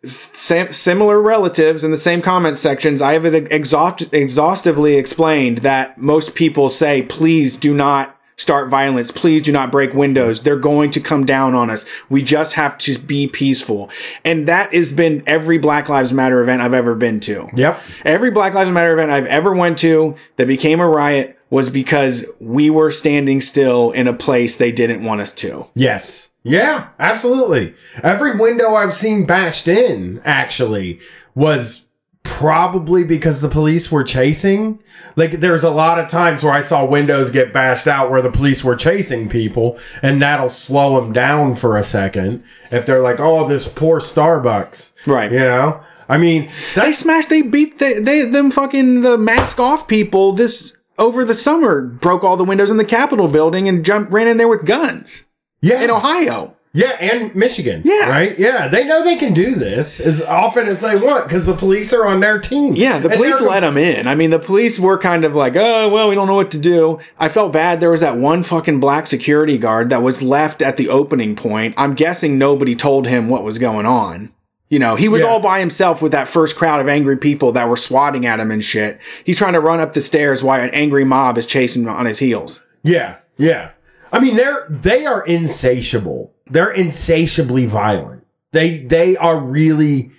[0.06, 3.02] similar relatives in the same comment sections.
[3.02, 9.10] I have exhaust- exhaustively explained that most people say, please do not start violence.
[9.10, 10.42] Please do not break windows.
[10.42, 11.84] They're going to come down on us.
[12.08, 13.90] We just have to be peaceful.
[14.24, 17.48] And that has been every Black Lives Matter event I've ever been to.
[17.54, 17.80] Yep.
[18.04, 22.26] Every Black Lives Matter event I've ever went to that became a riot was because
[22.40, 25.66] we were standing still in a place they didn't want us to.
[25.74, 26.30] Yes.
[26.46, 27.74] Yeah, absolutely.
[28.02, 31.00] Every window I've seen bashed in actually
[31.34, 31.88] was
[32.22, 34.80] probably because the police were chasing.
[35.16, 38.30] Like there's a lot of times where I saw windows get bashed out where the
[38.30, 43.20] police were chasing people and that'll slow them down for a second if they're like,
[43.20, 45.32] "Oh, this poor Starbucks." Right.
[45.32, 45.80] You know?
[46.08, 47.28] I mean, They smashed.
[47.28, 51.82] They beat they, they them fucking the mask off people this over the summer.
[51.82, 55.25] Broke all the windows in the Capitol building and jumped ran in there with guns
[55.60, 55.82] yeah.
[55.82, 56.52] in Ohio.
[56.72, 57.80] Yeah, and Michigan.
[57.86, 58.10] Yeah.
[58.10, 58.38] Right?
[58.38, 58.68] Yeah.
[58.68, 62.04] They know they can do this as often as they want because the police are
[62.04, 62.74] on their team.
[62.74, 64.06] Yeah, the And police let them in.
[64.06, 66.58] I mean, the police were kind of like, oh, well, we don't know what to
[66.58, 66.98] do.
[67.18, 67.80] I felt bad.
[67.80, 71.72] There was that one fucking black security guard that was left at the opening point.
[71.78, 74.30] I'm guessing nobody told him what was going on.
[74.68, 75.28] You know, he was Yeah.
[75.28, 78.50] all by himself with that first crowd of angry people that were swatting at him
[78.50, 78.98] and shit.
[79.24, 82.04] He's trying to run up the stairs while an angry mob is chasing him on
[82.04, 82.60] his heels.
[82.82, 83.14] Yeah.
[83.38, 83.70] Yeah.
[84.12, 86.32] I mean, they're they are insatiable.
[86.48, 88.24] They're insatiably violent.
[88.52, 90.10] They they are really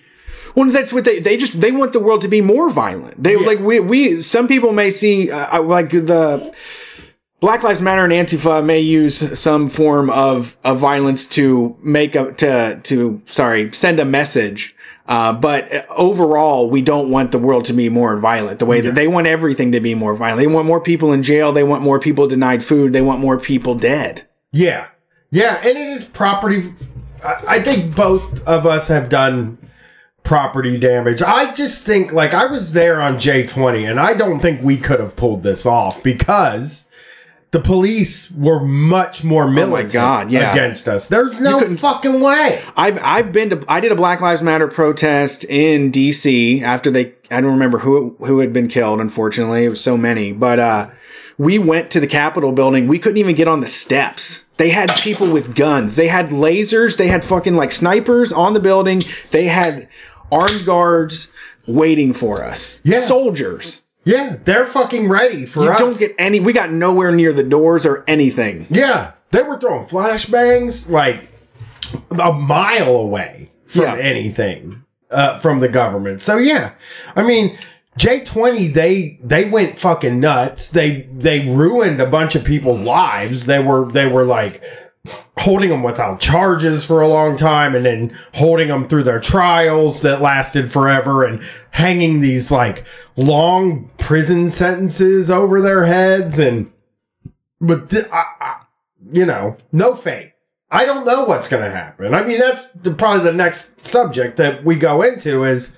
[0.55, 3.21] Well, that's what they they just they want the world to be more violent.
[3.23, 3.45] They Yeah.
[3.47, 6.53] like we we some people may see uh, like the
[7.39, 12.31] Black Lives Matter and Antifa may use some form of of violence to make a
[12.33, 14.75] to to sorry send a message.
[15.07, 18.59] Uh, but overall, we don't want the world to be more violent.
[18.59, 20.39] The way that they want everything to be more violent.
[20.39, 21.53] They want more people in jail.
[21.53, 22.91] They want more people denied food.
[22.91, 24.27] They want more people dead.
[24.51, 24.87] yeah.
[25.29, 26.73] Yeah, and it is property
[27.23, 29.57] I, I think both of us have done
[30.23, 31.21] property damage.
[31.21, 34.99] I just think like I was there on J20 and I don't think we could
[34.99, 36.86] have pulled this off because
[37.51, 40.51] the police were much more militant Oh God, yeah.
[40.51, 41.07] against us.
[41.07, 42.61] There's no fucking way.
[42.75, 47.13] I've I've been to I did a Black Lives Matter protest in DC after they
[47.31, 49.63] I don't remember who who had been killed unfortunately.
[49.65, 50.33] It was so many.
[50.33, 50.89] But uh
[51.37, 52.87] we went to the Capitol building.
[52.87, 54.43] We couldn't even get on the steps.
[54.57, 55.95] They had people with guns.
[55.95, 56.97] They had lasers.
[56.97, 59.03] They had fucking like snipers on the building.
[59.31, 59.87] They had
[60.31, 61.29] armed guards
[61.67, 62.79] waiting for us.
[62.83, 62.99] Yeah.
[63.01, 65.77] soldiers Yeah, they're fucking ready for you us.
[65.79, 69.85] don't get any we got nowhere near the doors or anything Yeah, they were throwing
[69.85, 71.27] flashbangs like
[72.19, 73.95] a mile away from Yeah.
[73.97, 76.21] anything uh, from the government.
[76.21, 76.71] So yeah,
[77.15, 77.57] I mean,
[77.97, 80.69] J twenty they they went fucking nuts.
[80.69, 83.45] They they ruined a bunch of people's lives.
[83.45, 84.61] They were they were like
[85.37, 90.01] holding them without charges for a long time and then holding them through their trials
[90.01, 91.41] that lasted forever and
[91.71, 96.71] hanging these like long prison sentences over their heads and
[97.59, 98.61] but th- I, I,
[99.11, 100.31] you know, no faith.
[100.69, 102.13] I don't know what's going to happen.
[102.13, 105.75] I mean, that's the, probably the next subject that we go into is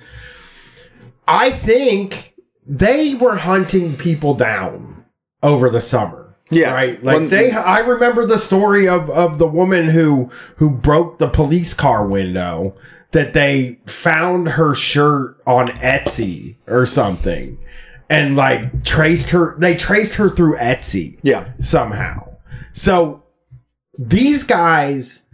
[1.27, 2.33] I think
[2.65, 5.05] they were hunting people down
[5.43, 6.18] over the summer.
[6.49, 6.73] Yes.
[6.73, 7.03] Right.
[7.03, 11.27] Like Well, they I remember the story of of the woman who who broke the
[11.27, 12.75] police car window
[13.11, 17.57] that they found her shirt on Etsy or something
[18.09, 22.35] and like traced her they traced her through Etsy yeah somehow.
[22.71, 23.23] So
[23.97, 25.25] these guys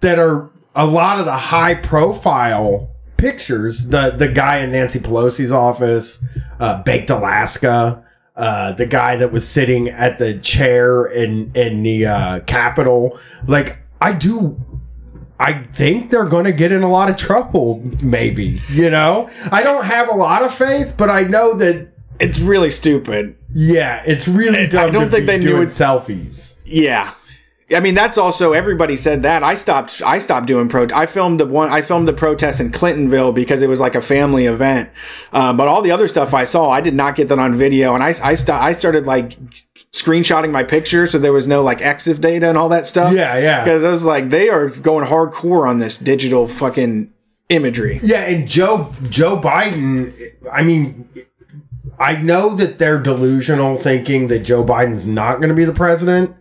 [0.00, 5.52] that are a lot of the high profile pictures, the the guy in Nancy Pelosi's
[5.52, 6.22] office,
[6.60, 8.04] uh, Baked Alaska,
[8.38, 13.78] uh, the guy that was sitting at the chair in in the uh, Capitol, like
[14.00, 14.58] I do.
[15.40, 17.82] I think they're going to get in a lot of trouble.
[18.02, 19.28] Maybe you know.
[19.52, 24.02] I don't have a lot of faith, but I know that it's really stupid yeah,
[24.06, 24.88] it's really dumb.
[24.88, 26.56] I don't think they knew it- selfies.
[26.64, 27.12] Yeah.
[27.74, 29.42] I mean that's also everybody said that.
[29.42, 32.70] I stopped I stopped doing pro I filmed the one I filmed the protest in
[32.70, 34.90] Clintonville because it was like a family event.
[35.32, 37.94] Uh, but all the other stuff I saw, I did not get that on video
[37.94, 39.36] and I I, st- I started like
[39.92, 43.12] screenshotting my pictures so there was no like EXIF data and all that stuff.
[43.12, 43.64] Yeah, yeah.
[43.64, 47.12] Cuz I was like they are going hardcore on this digital fucking
[47.48, 48.00] imagery.
[48.02, 50.14] Yeah, and Joe Joe Biden,
[50.52, 51.08] I mean,
[51.98, 56.34] I know that they're delusional, thinking that Joe Biden's not going to be the president,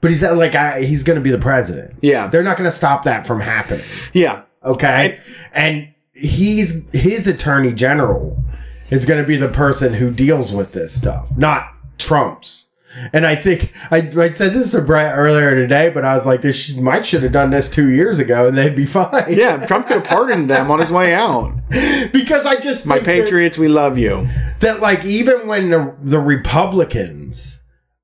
[0.00, 1.94] but he's not like I, he's going to be the president.
[2.02, 2.26] Yeah.
[2.28, 3.84] They're not going to stop that from happening.
[4.12, 4.42] Yeah.
[4.64, 5.20] Okay,
[5.52, 8.42] and he's his attorney general
[8.90, 12.64] is going to be the person who deals with this stuff, not Trump's.
[13.12, 16.40] And I think I, I said this to Brett earlier today, but I was like,
[16.40, 19.26] this might should have done this two years ago, and they'd be fine.
[19.28, 19.64] Yeah.
[19.66, 21.52] Trump could have pardoned them on his way out.
[22.12, 24.26] because I just My think that- Patriots, we love you.
[24.60, 27.60] that like even when the, the Republicans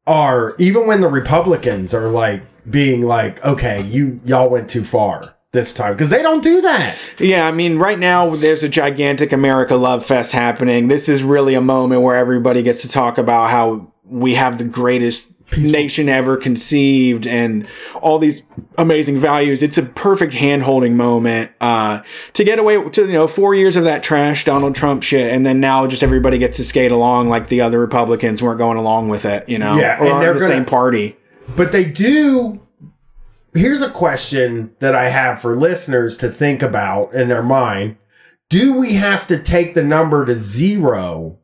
[0.07, 5.35] are even when the Republicans are like being like, okay, you y'all went too far
[5.53, 6.97] this time because they don't do that.
[7.19, 10.89] Yeah, I mean, right now there's a gigantic America Love Fest happening.
[10.89, 14.65] This is really a moment where everybody gets to talk about how we have the
[14.65, 17.67] greatest nation ever conceived and
[18.01, 18.43] all these
[18.79, 19.63] amazing values.
[19.63, 22.01] It's a perfect hand holding moment uh,
[22.35, 25.33] to get away to, you know, four years of that trash Donald Trump shit.
[25.33, 28.79] And then now just everybody gets to skate along like the other Republicans weren't going
[28.79, 31.17] along with it, you know, Yeah, or and they're the gonna- same party.
[31.57, 32.61] But they do.
[33.55, 37.97] Here's a question that I have for listeners to think about in their mind.
[38.49, 41.39] Do we have to take the number to zero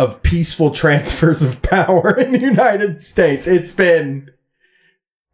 [0.00, 3.46] of peaceful transfers of power in the United States?
[3.46, 4.30] It's been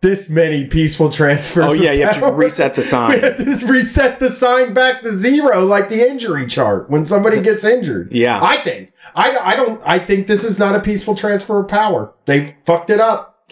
[0.02, 1.64] this many peaceful transfers.
[1.64, 3.20] Oh, yeah, you have to reset the We sign.
[3.20, 7.64] have to reset the sign back to zero, like the injury chart when somebody gets
[7.64, 8.12] injured.
[8.12, 8.38] Yeah.
[8.42, 8.92] I think.
[9.14, 9.81] I, I don't.
[9.85, 12.12] I think this is not a peaceful transfer of power.
[12.26, 13.50] They fucked it up.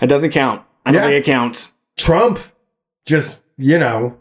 [0.00, 0.62] It doesn't count.
[0.84, 1.08] I don't Yeah.
[1.08, 1.72] think it counts.
[1.96, 2.38] Trump
[3.06, 4.16] just, you know,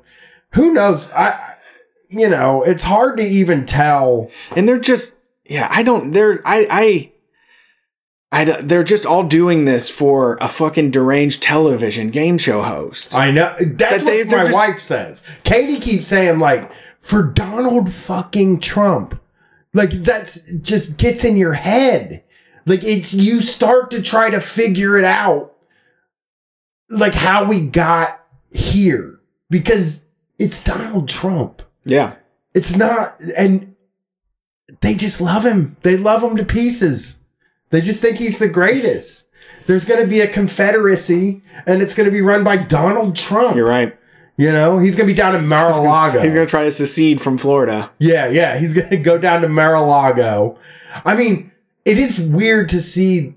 [0.53, 1.12] who knows?
[1.12, 1.53] I-
[2.08, 4.29] you know, it's hard to even tell.
[4.55, 5.14] and they're just
[5.45, 7.12] yeah i don't they're i i
[8.31, 13.15] I, they're just all doing this for a fucking deranged television game show host.
[13.15, 15.23] I know that's That what they- they're my just- wife says.
[15.45, 19.17] Katie keeps saying like for Donald fucking Trump,
[19.73, 22.23] like that's just gets in your head.
[22.65, 25.53] Like it's you start to try to figure it out,
[26.89, 28.19] like how we got
[28.51, 30.03] here because
[30.39, 31.62] it's Donald Trump.
[31.86, 32.15] yeah,
[32.53, 33.74] It's not, and
[34.86, 35.76] they just love him.
[35.82, 37.19] They love him to pieces.
[37.71, 39.26] They just think he's the greatest.
[39.65, 43.56] There's going to be a confederacy, and it's going to be run by Donald Trump.
[43.56, 43.98] you're right.
[44.38, 46.21] You know, he's going to be down in Mar-a-Lago.
[46.21, 47.89] He's gonna try to secede from Florida.
[47.98, 50.60] yeah, yeah, he's going to go down to Mar-a-Lago.
[51.04, 51.52] I mean,
[51.84, 53.34] it is weird to see.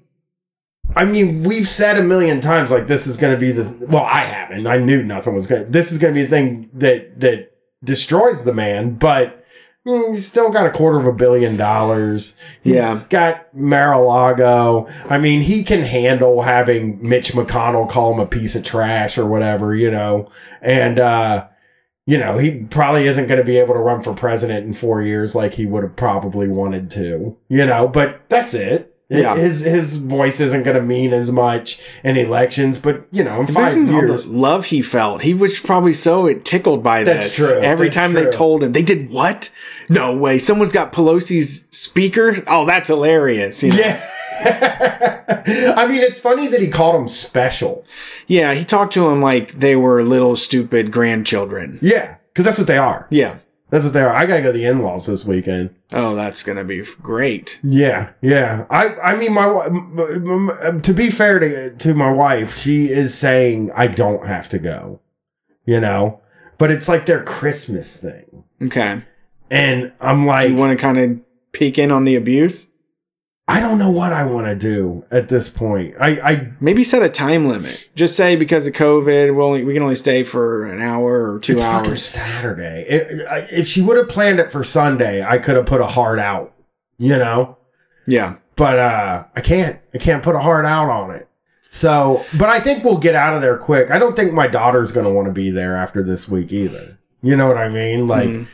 [0.97, 3.87] I mean, we've said a million times like this is going to be the.
[3.87, 4.67] Well, I haven't.
[4.67, 5.65] I knew nothing was going.
[5.65, 7.53] to This is going to be the thing that that
[7.85, 9.39] destroys the man, but
[10.09, 12.35] he's still got a quarter of a billion dollars.
[12.62, 12.98] He's Yeah.
[13.09, 14.87] got Mar-a-Lago.
[15.09, 19.27] I mean, he can handle having Mitch McConnell call him a piece of trash or
[19.27, 20.29] whatever, you know.
[20.62, 21.46] And uh
[22.07, 25.03] you know, he probably isn't going to be able to run for president in 4
[25.03, 27.37] years like he would have probably wanted to.
[27.51, 28.94] You know, but that's it.
[29.11, 29.37] Yeah.
[29.37, 33.46] His his voice isn't going to mean as much in elections, but you know, in
[33.46, 35.20] 5 Imagine all years the love he felt.
[35.22, 37.37] He was probably so tickled by That's this.
[37.37, 37.59] true.
[37.59, 39.51] Every That's time they told him, they did what?
[39.88, 40.38] No way.
[40.38, 42.40] Someone's got Pelosi's speakers.
[42.46, 43.62] Oh, that's hilarious.
[43.62, 43.79] You know?
[43.79, 44.05] Yeah.
[45.77, 47.85] I mean, it's funny that he called him special.
[48.27, 51.79] Yeah, he talked to him like they were little stupid grandchildren.
[51.83, 53.07] Yeah, because that's what they are.
[53.11, 53.38] Yeah.
[53.70, 54.09] That's what they are.
[54.14, 55.74] I gotta go to the in-laws this weekend.
[55.92, 57.61] Oh, that's gonna be great.
[57.62, 58.64] Yeah, yeah.
[58.70, 62.87] I, I mean, my wi- m- m- to be fair to to my wife, she
[62.90, 65.01] is saying I don't have to go.
[65.66, 66.20] You know,
[66.57, 69.03] but it's like their Christmas thing, Okay.
[69.51, 71.21] And I'm like, you want to kind of
[71.53, 72.69] peek in on the abuse?
[73.51, 75.95] I don't know what I want to do at this point.
[75.99, 77.89] I, I Maybe set a time limit.
[77.95, 81.39] Just say because of COVID, we only we can only stay for an hour or
[81.41, 82.05] two hours.
[82.05, 82.85] Saturday.
[82.87, 85.87] It- I- if she would have planned it for Sunday, I could have put a
[85.87, 86.53] heart out.
[86.99, 87.57] You know,
[88.07, 88.35] Yeah.
[88.57, 89.79] but uh I can't.
[89.95, 91.27] I can't put a heart out on it.
[91.71, 93.91] So, but I think we'll get out of there quick.
[93.91, 96.99] I don't think my daughter's going to want to be there after this week either.
[97.23, 98.09] You know what I mean?
[98.09, 98.47] Like Mhm.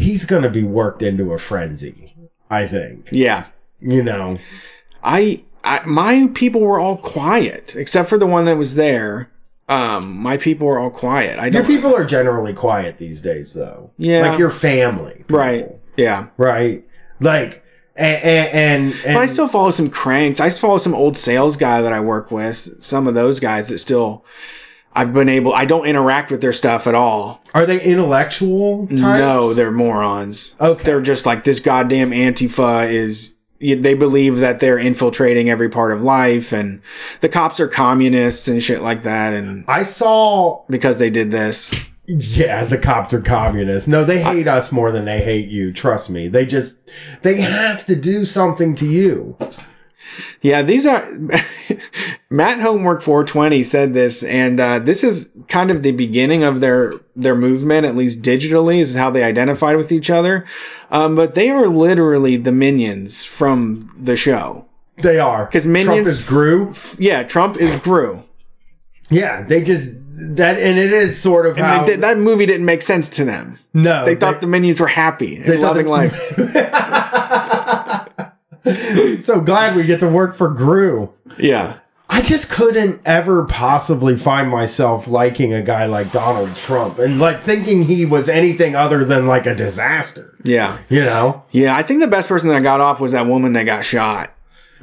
[0.00, 2.14] He's going to be worked into a frenzy,
[2.48, 3.08] I think.
[3.12, 3.46] Yeah.
[3.80, 4.38] You know.
[5.02, 9.30] I, I my people were all quiet except for the one that was there.
[9.68, 11.38] Um, my people were all quiet.
[11.38, 13.90] I Your people are generally quiet these days though.
[13.98, 14.28] Yeah.
[14.28, 15.14] Like your family.
[15.18, 15.68] people, right.
[15.96, 16.28] Yeah.
[16.36, 16.84] Right.
[17.20, 17.62] Like
[17.96, 20.40] and and, and, But I still follow some cranks.
[20.40, 22.82] I still follow some old sales guy that I work with.
[22.82, 24.24] Some of those guys that still.
[24.92, 25.52] I've been able.
[25.54, 27.42] I don't interact with their stuff at all.
[27.54, 29.00] are they intellectual types?
[29.00, 30.56] No, they're morons.
[30.60, 30.82] Okay.
[30.84, 33.36] They're just like this goddamn Antifa is.
[33.60, 36.80] They believe that they're infiltrating every part of life, and
[37.20, 39.34] the cops are communists and shit like that.
[39.34, 41.70] And I saw because they did this,
[42.06, 43.86] Yeah, the cops are communists.
[43.86, 45.72] No, they hate us more than they hate you.
[45.74, 46.26] Trust me.
[46.26, 46.78] They just
[47.20, 49.36] they have to do something to you.
[50.42, 51.02] Yeah, these are
[52.30, 56.94] Matt Homework 420 said this, and uh, this is kind of the beginning of their
[57.16, 60.44] their movement, at least digitally, is how they identified with each other.
[60.90, 64.66] Um, but they are literally the minions from the show.
[64.98, 66.72] They are because minions- is Gru.
[66.98, 68.22] Yeah, Trump is Gru.
[69.10, 69.96] Yeah, they just
[70.36, 73.08] that, and it is sort of And how they did, that movie didn't make sense
[73.10, 73.58] to them.
[73.72, 76.34] no They thought the minions were happy they and loving the- life.
[79.22, 81.12] so glad we get to work for Gru.
[81.38, 81.78] Yeah.
[82.12, 87.44] I just couldn't ever possibly find myself liking a guy like Donald Trump and like
[87.44, 90.36] thinking he was anything other than like a disaster.
[90.42, 90.78] Yeah.
[90.88, 91.44] You know?
[91.52, 94.32] Yeah, I think the best person that got off was that woman that got shot.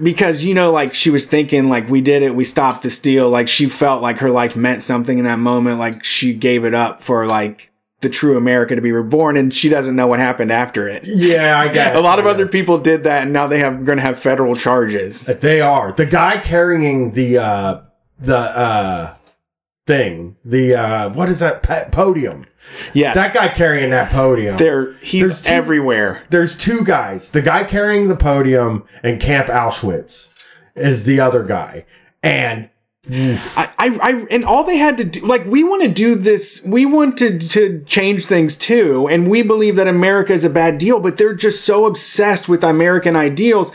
[0.02, 3.30] Because, you know, like she was thinking, like, we did it, we stopped the steal.
[3.30, 5.80] Like, she felt like her life meant something in that moment.
[5.80, 7.72] Like, she gave it up for, like,
[8.02, 11.04] the true America to be reborn, and she doesn't know what happened after it.
[11.06, 11.96] Yeah, I guess.
[11.96, 12.32] A lot of yeah.
[12.32, 15.22] other people did that, and now they have going to have federal charges.
[15.24, 15.92] They are.
[15.94, 17.82] The guy carrying the uh
[18.20, 19.16] the uh
[19.86, 20.36] thing.
[20.46, 22.46] The uh what is that pa- podium?
[22.94, 23.16] Yes.
[23.16, 24.58] That guy carrying that podium.
[24.58, 26.24] there, he's There's two- everywhere.
[26.30, 27.32] There's two guys.
[27.32, 30.34] The guy carrying the podium and Camp Auschwitz
[30.76, 31.86] is the other guy.
[32.22, 32.70] And
[33.10, 36.62] I, I, I, and all they had to do, like, we want to do this,
[36.66, 40.78] we want to, to change things too, and we believe that America is a bad
[40.78, 43.72] deal, but they're just so obsessed with American ideals.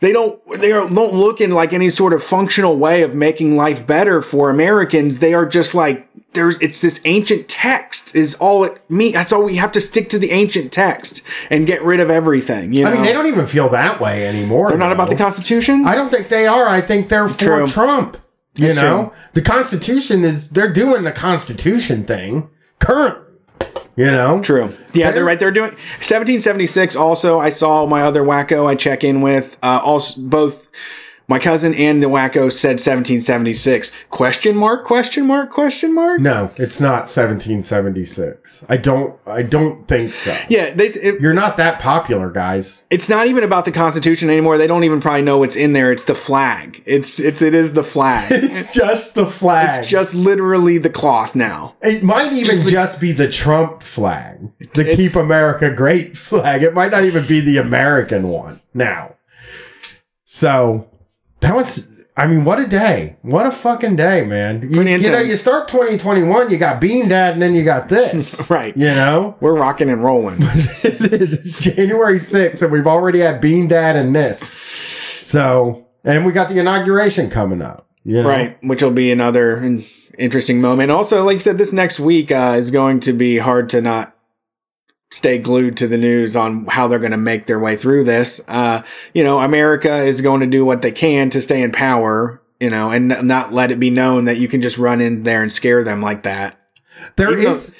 [0.00, 3.84] They don't, they don't look in like any sort of functional way of making life
[3.86, 5.18] better for Americans.
[5.18, 9.10] They are just like, there's, it's this ancient text is all it me.
[9.10, 12.74] That's all we have to stick to the ancient text and get rid of everything.
[12.74, 14.68] You know, I mean, they don't even feel that way anymore.
[14.68, 15.16] they're not about the.
[15.16, 15.84] Constitution.
[15.84, 16.68] I don't think they are.
[16.68, 17.66] I think they're for True.
[17.66, 18.18] Trump.
[18.58, 19.12] You know, true.
[19.34, 22.48] the Constitution is they're doing the Constitution thing
[22.80, 23.24] currently.
[23.96, 24.66] You know, True.
[24.92, 25.40] Yeah, they're They're- right.
[25.40, 26.94] They're doing 1776.
[26.94, 28.66] Also, I saw my other wacko.
[28.66, 30.70] I check in with uh, also both
[31.28, 33.92] my cousin and the wacko said 1776.
[34.08, 34.84] Question mark?
[34.86, 35.50] Question mark?
[35.50, 36.20] Question mark?
[36.20, 38.64] No, it's not 1776.
[38.68, 39.14] I don't.
[39.26, 40.34] I don't think so.
[40.48, 40.86] Yeah, they.
[40.86, 42.84] It, You're not that popular, guys.
[42.90, 44.56] it's not even about the Constitution anymore.
[44.58, 45.92] They don't even probably know what's in there.
[45.92, 46.82] It's the flag.
[46.86, 48.32] It's it's it is the flag.
[48.48, 49.80] It's just the flag.
[49.80, 51.76] it's just literally the cloth now.
[51.82, 54.38] It might even just be the Trump flag,
[54.74, 56.62] the It's- Keep America Great flag.
[56.62, 59.14] It might not even be the American one now.
[60.24, 60.88] So
[61.40, 63.16] that was, I mean, what a day.
[63.22, 64.62] What a fucking day, man.
[64.70, 68.48] You, you know, you start 2021, you got Bean Dad, and then you got this.
[68.50, 68.76] Right.
[68.76, 69.36] You know?
[69.40, 70.38] We're rocking and rolling.
[70.40, 71.32] it is.
[71.38, 74.58] It's January 6th, and we've already had Bean Dad and this.
[75.20, 77.86] So, and we got the inauguration coming up.
[78.04, 78.28] You know?
[78.28, 79.62] Right, which will be another
[80.18, 80.90] interesting moment.
[80.90, 84.16] Also, like you said, this next week uh, is going to be hard to not
[85.10, 88.40] stay glued to the news on how they're going to make their way through this.
[88.48, 88.82] Uh,
[89.14, 92.68] you know, America is going to do what they can to stay in power, you
[92.70, 95.52] know, and not let it be known that you can just run in there and
[95.52, 96.60] scare them like that.
[97.16, 97.74] There Even though- is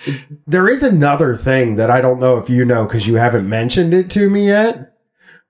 [0.47, 3.93] there is another thing that I don't know if you know because you haven't mentioned
[3.93, 4.95] it to me yet.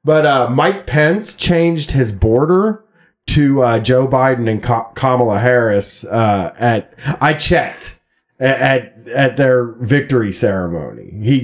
[0.05, 2.83] But uh, Mike Pence changed his border
[3.27, 7.98] to uh, Joe Biden and Ka- Kamala Harris uh, at I checked
[8.41, 11.11] at, at their victory ceremony.
[11.23, 11.41] He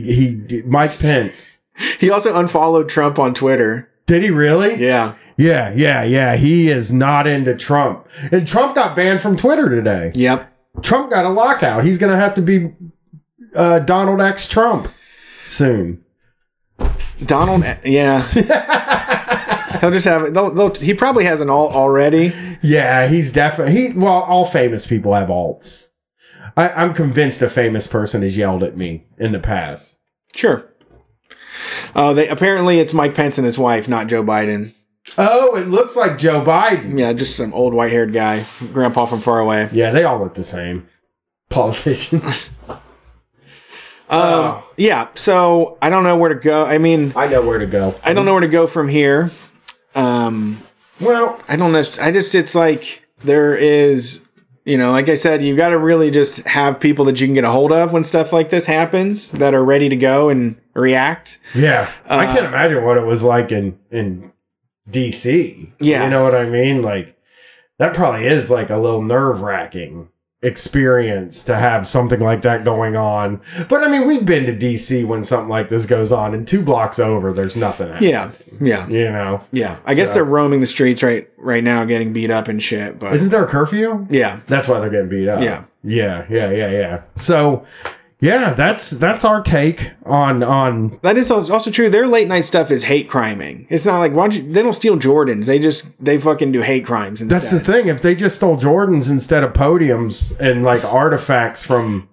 [0.46, 1.58] he Mike Pence
[1.98, 3.88] He also unfollowed Trump on Twitter.
[4.06, 4.76] did he really?
[4.76, 5.14] Yeah.
[5.36, 6.36] yeah, yeah, yeah.
[6.36, 10.12] He is not into Trump, and Trump got banned from Twitter today.
[10.14, 10.50] Yep.
[10.82, 11.84] Trump got a lockout.
[11.84, 12.72] He's going to have to be
[13.54, 14.88] uh, Donald X Trump
[15.44, 16.04] soon.
[17.24, 18.22] Donald, yeah.
[19.80, 20.34] He'll just have it.
[20.34, 22.32] They'll, they'll, he probably has an alt already.
[22.62, 23.92] Yeah, he's definitely he.
[23.92, 25.90] Well, all famous people have alts.
[26.56, 29.98] I, I'm convinced a famous person has yelled at me in the past.
[30.34, 30.70] Sure.
[31.94, 34.72] Oh, they apparently it's Mike Pence and his wife, not Joe Biden.
[35.18, 36.98] Oh, it looks like Joe Biden.
[36.98, 39.68] Yeah, just some old white haired guy, grandpa from far away.
[39.72, 40.88] Yeah, they all look the same.
[41.50, 42.48] Politicians.
[42.68, 42.78] Um,
[44.10, 44.70] Oh.
[44.76, 46.64] yeah, so I don't know where to go.
[46.64, 47.94] I mean, I know where to go.
[48.04, 49.30] I don't know where to go from here.
[49.94, 50.60] Um,
[51.00, 51.82] Well, I don't know.
[52.00, 54.20] I just, it's like there is,
[54.64, 57.34] you know, like I said, you got to really just have people that you can
[57.34, 60.60] get a hold of when stuff like this happens that are ready to go and
[60.74, 61.38] react.
[61.54, 64.32] yeah, I Uh, can't imagine what it was like in in
[64.90, 65.70] DC.
[65.80, 66.04] Yeah.
[66.04, 66.82] you know what I mean.
[66.82, 67.16] Like
[67.78, 70.08] that probably is like a little nerve wracking
[70.44, 73.40] experience to have something like that going on.
[73.68, 76.62] But I mean, we've been to DC when something like this goes on, and two
[76.62, 77.88] blocks over, there's nothing.
[77.88, 78.30] Happening, Yeah,
[78.60, 79.40] yeah, you know.
[79.52, 79.78] yeah.
[79.84, 82.98] I guess they're roaming the streets right right now, getting beat up and shit.
[82.98, 84.06] But Isn't there a curfew?
[84.10, 85.42] yeah, That's why they're getting beat up.
[85.42, 85.64] Yeah.
[85.82, 87.02] Yeah, yeah, yeah, yeah.
[87.16, 87.66] So,
[88.24, 91.90] yeah, that's that's our take on on That is also true.
[91.90, 93.66] Their late night stuff is hate criming.
[93.68, 95.44] It's not like why don't you, they don't steal Jordans.
[95.44, 97.40] They just they fucking do hate crimes instead.
[97.42, 97.88] That's the thing.
[97.88, 102.08] If they just stole Jordans instead of podiums and like artifacts from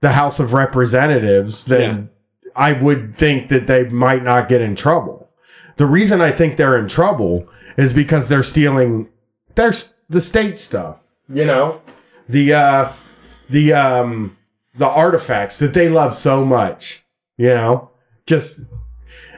[0.00, 2.10] the House of Representatives, then
[2.56, 5.30] I would think that they might not get in trouble.
[5.76, 9.08] The reason I think they're in trouble is because they're stealing
[9.54, 10.96] their s- the state stuff.
[11.32, 11.80] You know,
[12.28, 12.92] the uh,
[13.48, 14.36] the um,
[14.76, 17.04] the artifacts that they love so much.
[17.36, 17.90] You know,
[18.26, 18.60] just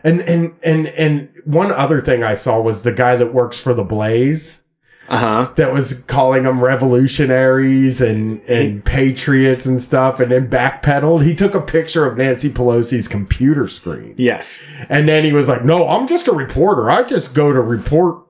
[0.05, 3.72] and and and and one other thing I saw was the guy that works for
[3.72, 4.62] the Blaze
[5.09, 5.16] Uh
[5.47, 5.53] huh.
[5.57, 11.24] that was calling them revolutionaries and and patriots and stuff, and then backpedaled.
[11.24, 14.59] He took a picture of Nancy Pelosi's computer screen, Yes.
[14.89, 16.91] and then he was like, "No, I'm just a reporter.
[16.91, 18.22] I just go to reporting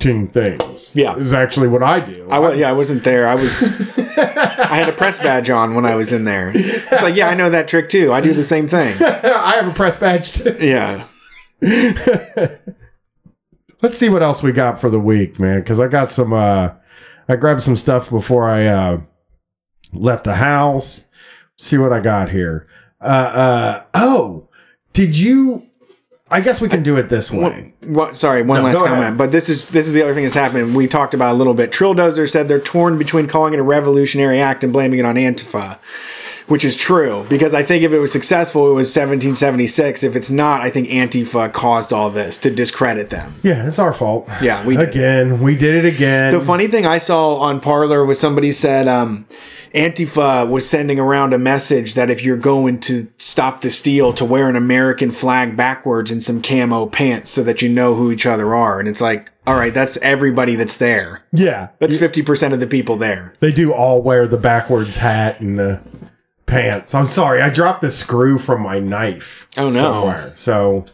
[0.00, 1.14] things." Yeah.
[1.16, 2.26] is actually what I do.
[2.30, 3.26] I was, yeah, I wasn't there.
[3.26, 3.62] I was.
[4.16, 6.52] I had a press badge on when I was in there.
[6.54, 8.12] It's like, yeah, I know that trick too.
[8.12, 8.94] I do the same thing.
[9.02, 10.56] I have a press badge too.
[10.60, 11.06] Yeah.
[13.82, 15.60] Let's see what else we got for the week, man.
[15.60, 16.32] Because I got some.
[16.32, 16.70] uh
[17.28, 19.00] I grabbed some stuff before I uh
[19.92, 21.06] left the house.
[21.56, 22.66] See what I got here.
[23.00, 24.48] Uh, uh oh,
[24.92, 25.62] did you?
[26.34, 27.72] I guess we can do it this way.
[27.82, 28.96] One, one- sorry, one No, last go ahead.
[28.96, 29.16] comment.
[29.18, 30.74] But this is this is the other thing that's happening.
[30.74, 31.70] We talked about a little bit.
[31.70, 35.78] Trilldozer said they're torn between calling it a revolutionary act and blaming it on Antifa,
[36.48, 40.02] which is true because I think if it was successful, it was 1776.
[40.02, 43.32] If it's not, I think Antifa caused all this to discredit them.
[43.42, 44.28] Yeah, it's our fault.
[44.42, 44.88] Yeah, we did.
[44.88, 45.40] again.
[45.40, 46.32] We did it again.
[46.32, 49.26] The funny thing I saw on Parler was somebody said um,
[49.74, 54.24] Antifa was sending around a message that if you're going to stop the steal, to
[54.24, 58.24] wear an American flag backwards and some camo pants so that you know who each
[58.24, 58.78] other are.
[58.78, 61.22] And it's like, all right, that's everybody that's there.
[61.32, 63.34] yeah, That's 50% of the people there.
[63.40, 65.80] they do all wear the backwards hat and the
[66.46, 66.94] pants.
[66.94, 69.48] I'm sorry, I dropped the screw from my knife.
[69.56, 69.80] Oh, no.
[69.82, 70.32] Somewhere.
[70.36, 70.84] So.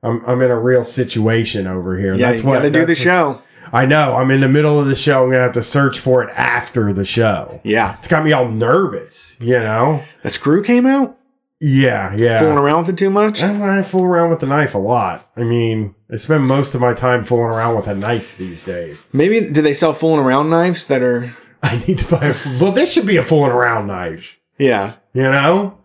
[0.00, 2.14] I'm, I'm in a real situation over here.
[2.14, 3.42] Yeah, that's you what got to do the that's- show.
[3.72, 4.16] I know.
[4.16, 5.24] I'm in the middle of the show.
[5.24, 7.60] I'm gonna have to search for it after the show.
[7.64, 7.96] Yeah.
[7.96, 9.36] It's got me all nervous.
[9.40, 10.02] You know?
[10.22, 11.18] The screw came out?
[11.60, 12.38] Yeah, yeah.
[12.38, 13.42] Fooling around with it too much?
[13.42, 15.28] I, I fool around with the knife a lot.
[15.36, 19.04] I mean, I spend most of my time fooling around with a knife these days.
[19.12, 22.26] Maybe, do they sell fooling around knives that are, I need to buy.
[22.26, 24.38] A, well, this should be a fooling around knife.
[24.58, 24.94] yeah.
[25.14, 25.78] You know,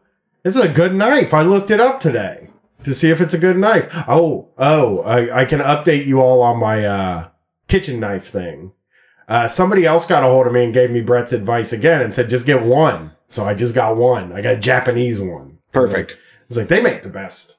[0.43, 1.33] this is a good knife.
[1.33, 2.49] I looked it up today
[2.83, 3.87] to see if it's a good knife.
[4.07, 7.29] Oh, oh, I, I can update you all on my uh,
[7.73, 8.71] kitchen knife thing.
[9.27, 12.13] Uh, somebody else got a hold of me and gave me Brett's advice again and
[12.13, 13.13] said just get one.
[13.27, 14.31] So I just got one.
[14.31, 15.57] I got a Japanese one.
[15.71, 16.19] Perfect.
[16.47, 17.57] It's like they make the best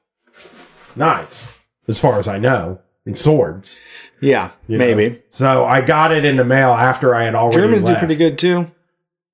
[0.95, 1.51] knives,
[1.89, 3.77] as far as I know, and swords.
[4.21, 4.85] Yeah, you know?
[4.85, 5.21] maybe.
[5.31, 8.37] So I got it in the mail after I had already Germans do pretty good
[8.37, 8.67] too.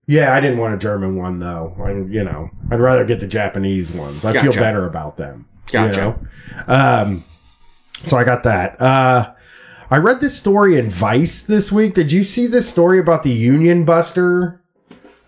[0.07, 1.75] Yeah, I didn't want a German one though.
[1.79, 4.25] I, you know, I'd rather get the Japanese ones.
[4.25, 5.47] I feel better about them.
[5.67, 5.99] you Gotcha.
[5.99, 6.19] know?
[6.67, 7.23] Um,
[7.99, 8.81] so I got that.
[8.81, 9.33] Uh,
[9.91, 11.95] I read this story in Vice this week.
[11.95, 14.63] Did you see this story about the Union Buster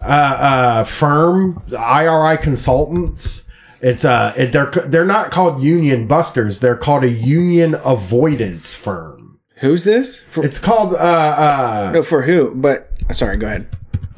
[0.02, 3.44] uh, uh, firm, the IRI Consultants?
[3.82, 6.62] It's uh, it, they're they're not called Union Busters.
[6.62, 9.42] They're called a Union Avoidance firm.
[9.58, 10.24] Who's this?
[10.24, 12.56] For, It's called uh, uh, no, for who?
[12.56, 13.68] But sorry, go ahead.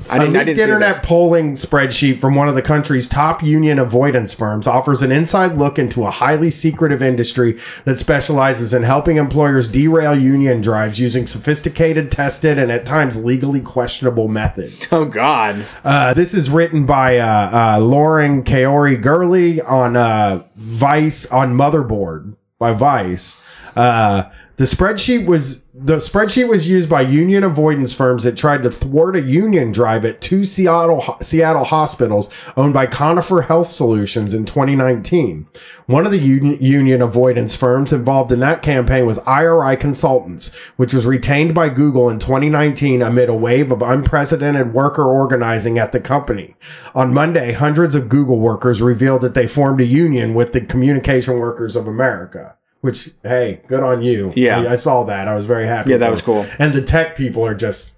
[0.10, 0.36] I a didn't.
[0.36, 5.02] I leaked internet polling spreadsheet from one of the country's top union avoidance firms offers
[5.02, 10.62] an inside look into a highly secretive industry that specializes in helping employers derail union
[10.62, 14.88] drives using sophisticated, tested, and at times legally questionable methods.
[14.96, 15.66] Oh God.
[15.84, 22.36] Uh, this is written by uh, uh, Lauren Kaori Gurley on uh, Vice on Motherboard
[22.58, 23.36] by Vice.
[23.76, 28.72] Uh, the spreadsheet was the spreadsheet was used by union avoidance firms that tried to
[28.72, 34.46] thwart a union drive at two Seattle Seattle hospitals owned by Conifer Health Solutions in
[34.46, 35.48] 2019.
[35.88, 40.94] One of the un- union avoidance firms involved in that campaign was IRI Consultants, which
[40.94, 46.00] was retained by Google in 2019 amid a wave of unprecedented worker organizing at the
[46.00, 46.56] company.
[46.94, 51.40] On Monday, hundreds of Google workers revealed that they formed a union with the Communication
[51.40, 52.56] Workers of America.
[52.86, 54.32] Which, hey, good on you.
[54.36, 54.60] Yeah.
[54.62, 55.28] I, I saw that.
[55.28, 55.92] I was very happy.
[55.92, 56.46] Yeah, that was cool.
[56.60, 57.94] And the tech people are just,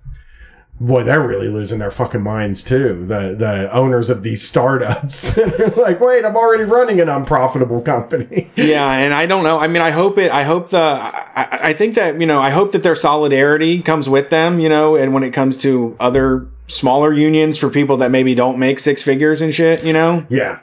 [0.79, 3.03] boy, they're really losing their fucking minds too.
[3.05, 7.81] The the owners of these startups that are like, wait, I'm already running an unprofitable
[7.81, 8.49] company.
[8.55, 9.59] Yeah, and I don't know.
[9.59, 10.31] I mean, I hope it.
[10.31, 10.77] I hope the.
[10.77, 12.39] I, I- I think that you know.
[12.41, 14.59] I hope that their solidarity comes with them.
[14.59, 18.57] You know, and when it comes to other smaller unions for people that maybe don't
[18.59, 19.83] make six figures and shit.
[19.83, 20.25] You know.
[20.29, 20.59] yeah.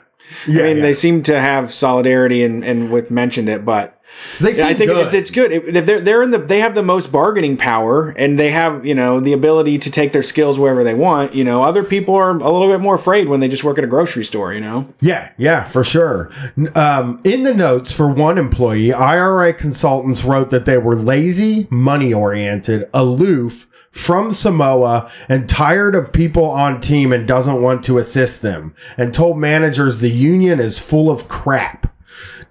[0.47, 0.61] Yeah.
[0.61, 0.81] I mean, yeah.
[0.81, 3.94] they seem to have solidarity and and with mentioned it, but
[4.39, 5.13] They I think good.
[5.13, 5.51] it's good.
[5.51, 8.95] If they're they're in the they have the most bargaining power and they have you
[8.95, 11.33] know the ability to take their skills wherever they want.
[11.33, 13.83] You know, other people are a little bit more afraid when they just work at
[13.83, 14.53] a grocery store.
[14.53, 16.31] You know, Yeah, yeah, for sure.
[16.75, 22.13] Um, in the notes for one employee, IRI consultants wrote that they were lazy, money
[22.13, 28.41] oriented, aloof, from Samoa, and tired of people on team and doesn't want to assist
[28.41, 31.94] them, and told managers the union is full of crap.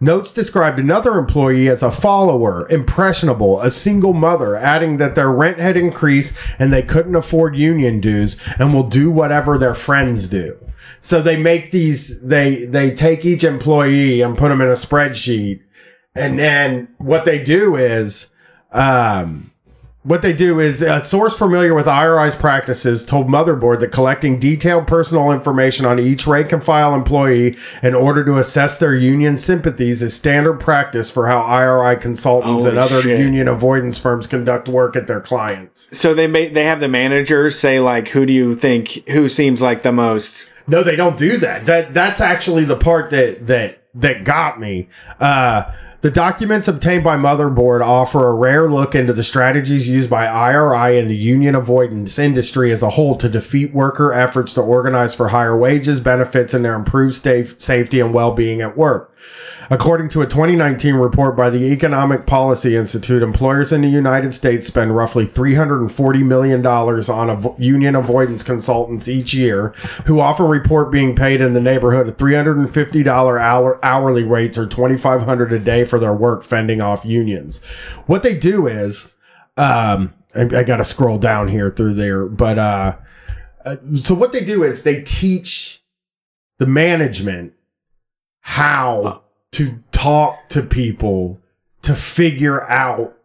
[0.01, 5.61] Notes described another employee as a follower, impressionable, a single mother, adding that their rent
[5.61, 10.59] had increased and they couldn't afford union dues and will do whatever their friends do.
[11.01, 15.61] So they make these they they take each employee and put them in a spreadsheet
[16.15, 18.31] and then what they do is
[18.73, 19.51] um
[20.05, 24.87] what they do is a source familiar with IRI's practices told Motherboard that collecting detailed
[24.87, 30.03] personal information on each rank and file employee in order to assess their union sympathies
[30.03, 33.19] is standard practice for how IRI consultants and other shit.
[33.19, 35.89] union avoidance firms conduct work at their clients.
[35.99, 39.63] so they may they have the managers say like, who do you think who seems
[39.63, 41.65] like the most No, they don't do that.
[41.65, 44.89] That that's actually the part that that that got me.
[45.19, 45.73] Uh
[46.05, 50.99] the documents obtained by Motherboard offer a rare look into the strategies used by IRI
[50.99, 55.29] and the union avoidance industry as a whole to defeat worker efforts to organize for
[55.29, 59.14] higher wages, benefits, and their improved safety and well-being at work.
[59.71, 64.67] According to a 2019 report by the Economic Policy Institute, employers in the United States
[64.67, 69.69] spend roughly $340 million on avo- union avoidance consultants each year,
[70.07, 73.07] who often report being paid in the neighborhood of $350
[73.41, 77.59] hour- hourly rates or 2,500 a day for their work fending off unions.
[78.07, 79.15] What they do is,
[79.57, 82.97] um, I, I got to scroll down here through there, but uh,
[83.65, 85.83] uh, so what they do is they teach
[86.59, 87.54] the management
[88.47, 89.23] how
[89.53, 91.41] to talk to people
[91.83, 93.17] to figure out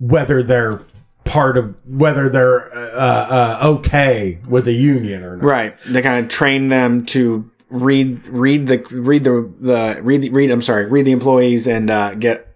[0.00, 0.80] whether they're
[1.24, 5.44] part of whether they're uh, uh, okay with the union or not.
[5.44, 5.78] right?
[5.86, 10.50] They kind of train them to read read the read the the read the, read.
[10.50, 12.48] I'm sorry, read the employees and uh, get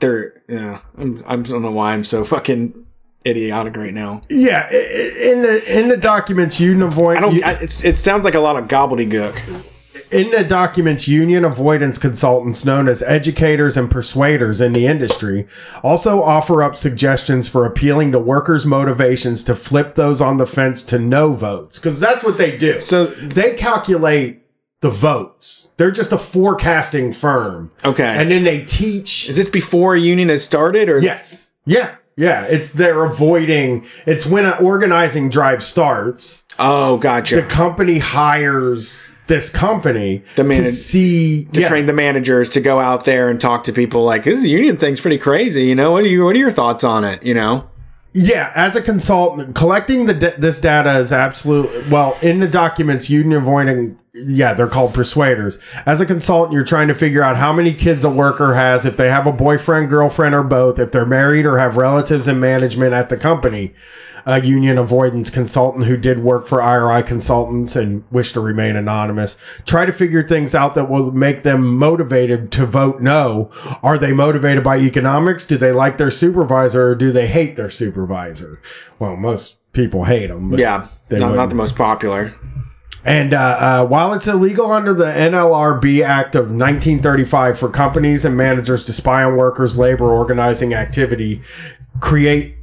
[0.00, 0.42] their.
[0.48, 2.84] Yeah, I'm, I don't know why I'm so fucking
[3.26, 4.20] idiotic right now.
[4.28, 7.16] Yeah, i- i- in the in the documents, union avoid.
[7.16, 7.42] I don't.
[7.44, 9.64] I, it's, it sounds like a lot of gobbledygook.
[10.10, 15.46] In the documents, union avoidance consultants known as educators and persuaders in the industry
[15.82, 20.82] also offer up suggestions for appealing to workers' motivations to flip those on the fence
[20.84, 22.80] to no votes because that's what they do.
[22.80, 24.42] So they calculate
[24.80, 25.72] the votes.
[25.76, 29.28] They're just a forecasting firm, okay, and then they teach.
[29.28, 32.44] is this before a union has started or Yes, yeah, yeah.
[32.44, 33.84] It's they're avoiding.
[34.06, 37.36] It's when an organizing drive starts Oh, gotcha.
[37.36, 42.60] the company hires this company The man- to see to yeah, train the managers to
[42.60, 45.64] go out there and talk to people like this union thing's pretty crazy.
[45.64, 46.24] You know, what are you?
[46.24, 47.22] What are your thoughts on it?
[47.22, 47.68] You know,
[48.14, 53.40] yeah as a consultant collecting the this data is absolutely well in the documents union
[53.40, 57.72] avoiding yeah they're called persuaders as a consultant you're trying to figure out how many
[57.72, 61.46] kids a worker has if they have a boyfriend girlfriend or both if they're married
[61.46, 63.74] or have relatives in management at the company
[64.28, 69.38] a union avoidance consultant who did work for IRI consultants and wish to remain anonymous.
[69.64, 73.50] Try to figure things out that will make them motivated to vote no.
[73.82, 75.46] Are they motivated by economics?
[75.46, 78.60] Do they like their supervisor or do they hate their supervisor?
[78.98, 80.52] Well, most people hate them.
[80.58, 82.34] yeah, not, not the most popular.
[83.08, 88.36] And uh, uh, while it's illegal under the NLRB Act of 1935 for companies and
[88.36, 91.40] managers to spy on workers' labor organizing activity,
[92.00, 92.57] create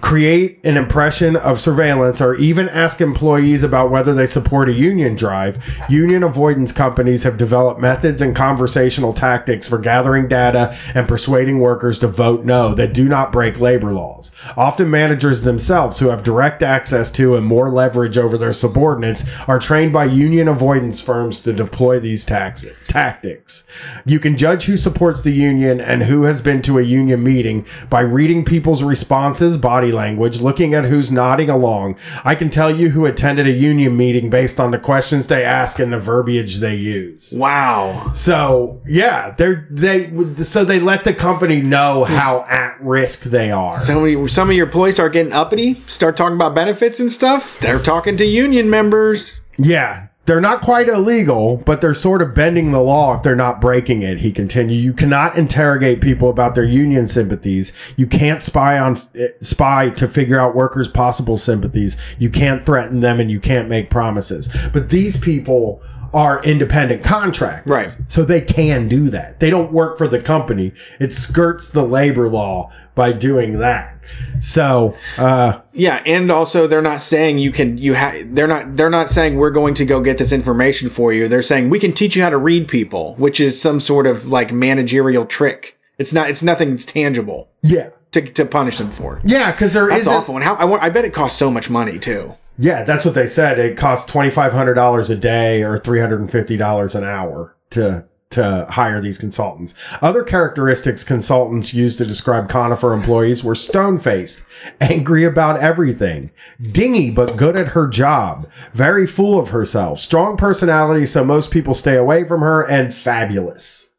[0.00, 5.14] create an impression of surveillance or even ask employees about whether they support a union
[5.14, 11.60] drive, union avoidance companies have developed methods and conversational tactics for gathering data and persuading
[11.60, 14.32] workers to vote no that do not break labor laws.
[14.56, 19.58] Often managers themselves who have direct access to and more leverage over their subordinates are
[19.58, 23.64] trained by union avoidance firms to deploy these tax- tactics.
[24.04, 27.66] You can judge who supports the union and who has been to a union meeting
[27.90, 31.98] by reading people's responses, body language, looking at who's nodding along.
[32.24, 35.78] I can tell you who attended a union meeting based on the questions they ask
[35.78, 37.30] and the verbiage they use.
[37.36, 38.12] Wow.
[38.14, 40.10] So yeah, they're they
[40.42, 43.78] so they let the company know how at risk they are.
[43.78, 47.10] Some of, you, some of your employees are getting uppity, start talking about benefits and
[47.10, 47.60] stuff.
[47.60, 49.38] They're talking to union members.
[49.58, 53.62] Yeah, they're not quite illegal, but they're sort of bending the law if they're not
[53.62, 54.20] breaking it.
[54.20, 54.76] He continued.
[54.76, 57.72] You cannot interrogate people about their union sympathies.
[57.96, 59.00] You can't spy on
[59.40, 61.96] spy to figure out workers' possible sympathies.
[62.18, 64.50] You can't threaten them, and you can't make promises.
[64.74, 67.70] But these people are independent contractors.
[67.70, 67.98] Right.
[68.08, 69.40] So they can do that.
[69.40, 70.72] They don't work for the company.
[71.00, 73.97] It skirts the labor law by doing that.
[74.40, 78.90] So, uh, Yeah, and also they're not saying you can you have they're not they're
[78.90, 81.28] not saying we're going to go get this information for you.
[81.28, 84.26] They're saying we can teach you how to read people, which is some sort of
[84.26, 85.78] like managerial trick.
[85.98, 87.90] It's not it's nothing tangible yeah.
[88.12, 89.20] to, to punish them for.
[89.24, 90.36] Yeah, because there That's awful.
[90.36, 92.34] And how I, want, I bet it costs so much money too.
[92.58, 93.58] Yeah, that's what they said.
[93.58, 97.04] It costs twenty five hundred dollars a day or three hundred and fifty dollars an
[97.04, 99.74] hour to to hire these consultants.
[100.02, 104.42] Other characteristics consultants used to describe Conifer employees were stone faced,
[104.80, 111.06] angry about everything, dingy but good at her job, very full of herself, strong personality,
[111.06, 113.90] so most people stay away from her, and fabulous.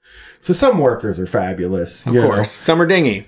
[0.41, 3.27] So some workers are fabulous, Of course, summer dinghy.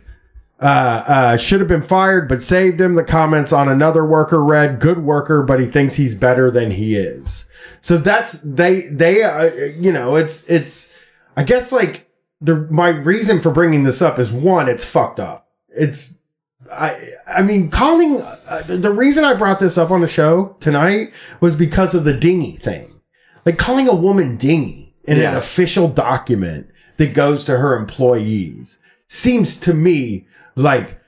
[0.62, 2.93] uh, uh, should have been fired, but saved him.
[2.93, 6.95] The comments on another worker read, "Good worker, but he thinks he's better than he
[6.95, 7.45] is."
[7.82, 9.49] So that's they they uh,
[9.80, 10.88] you know it's it's
[11.41, 12.07] I guess like
[12.39, 15.49] the my reason for bringing this up is one, it's fucked up.
[15.69, 16.19] It's
[16.71, 21.13] I I mean calling uh, the reason I brought this up on the show tonight
[21.39, 22.93] was because of the dingy thing,
[23.43, 26.67] like calling a woman dingy in an official document
[26.97, 28.77] that goes to her employees
[29.07, 30.99] seems to me like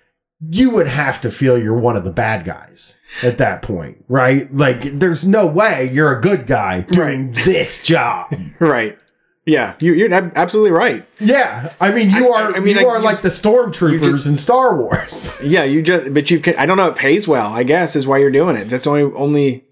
[0.49, 4.51] you would have to feel you're one of the bad guys at that point, right?
[4.51, 8.34] Like there's no way you're a good guy doing this job.
[8.59, 8.97] Right.
[9.46, 11.06] Yeah, you, you're absolutely right.
[11.20, 14.26] Yeah, I mean you are I mean, you like, are you- like the stormtroopers just-
[14.28, 15.36] in Star Wars.
[15.44, 17.54] Yeah, you just but you I don't know it pays well.
[17.54, 18.70] I guess is why you're doing it.
[18.70, 19.66] That's only only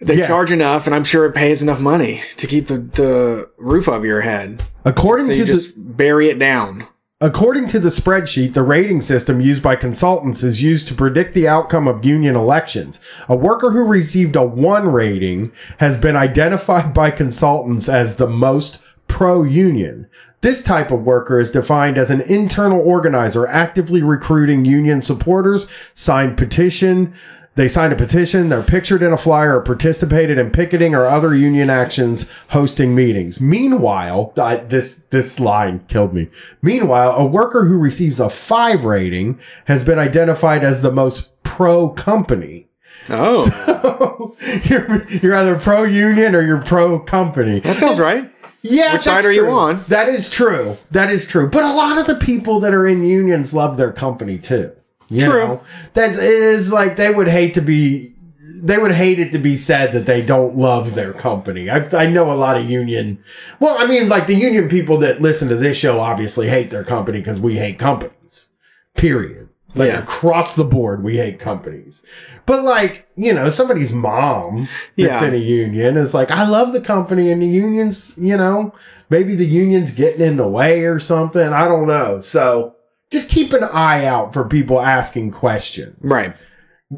[0.00, 0.26] they Yeah.
[0.26, 4.04] charge enough, and I'm sure it pays enough money to keep the, the roof over
[4.06, 4.62] your head.
[4.84, 6.86] According So to you the just bury it down.
[7.22, 11.48] According to the spreadsheet, the rating system used by consultants is used to predict the
[11.48, 13.00] outcome of union elections.
[13.26, 18.82] A worker who received a 1 rating has been identified by consultants as the most
[19.08, 20.06] pro union.
[20.42, 26.36] This type of worker is defined as an internal organizer actively recruiting union supporters, signed
[26.36, 27.14] petition,
[27.56, 31.34] they signed a petition, they're pictured in a flyer, or participated in picketing or other
[31.34, 33.40] union actions, hosting meetings.
[33.40, 36.28] Meanwhile, I, this this line killed me.
[36.62, 41.88] Meanwhile, a worker who receives a five rating has been identified as the most pro
[41.88, 42.68] company.
[43.08, 47.60] Oh, you're, you're either pro union or you're pro company.
[47.60, 48.30] that sounds right.
[48.62, 49.84] Yeah, Which side are you on?
[49.88, 50.76] That is true.
[50.90, 51.48] That is true.
[51.48, 54.72] But a lot of the people that are in unions love their company too.
[55.08, 55.46] You True.
[55.46, 55.60] know?
[55.94, 58.14] That is like they would hate to be
[58.58, 61.68] they would hate it to be said that they don't love their company.
[61.68, 63.22] I, I know a lot of union.
[63.60, 66.82] Well, I mean, like the union people that listen to this show obviously hate their
[66.84, 68.48] company because we hate companies.
[68.96, 69.50] Period.
[69.74, 69.98] Like Yeah.
[70.02, 72.02] across the board, we hate companies.
[72.46, 75.24] But like, you know, somebody's mom that's Yeah.
[75.28, 78.72] in a union is like, I love the company and the unions, you know,
[79.10, 81.52] maybe the union's getting in the way or something.
[81.52, 82.22] I don't know.
[82.22, 82.75] So
[83.10, 86.34] just keep an eye out for people asking questions Right.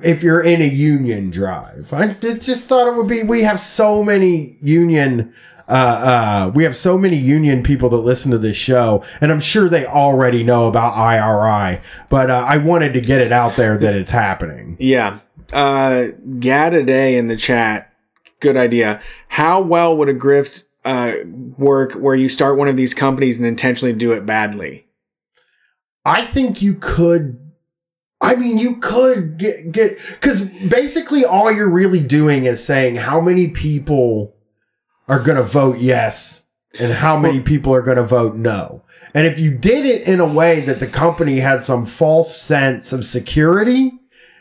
[0.02, 1.92] if you're in a union drive.
[1.92, 3.22] I just thought it would be.
[3.22, 5.32] We have so many union.
[5.68, 5.70] Uh,
[6.48, 9.68] uh, we have so many union people that listen to this show, and I'm sure
[9.68, 11.80] they already know about IRI.
[12.08, 14.76] But uh, I wanted to get it out there that it's happening.
[14.80, 15.18] Yeah.
[15.52, 16.06] Uh,
[16.38, 17.92] Gad Day in the chat.
[18.40, 19.02] Good idea.
[19.28, 21.12] How well would a grift uh,
[21.58, 24.86] work where you start one of these companies and intentionally do it badly?
[26.04, 27.38] I think you could.
[28.20, 33.20] I mean, you could get get because basically all you're really doing is saying how
[33.20, 34.34] many people
[35.06, 36.44] are going to vote yes
[36.78, 38.82] and how many people are going to vote no.
[39.14, 42.92] And if you did it in a way that the company had some false sense
[42.92, 43.92] of security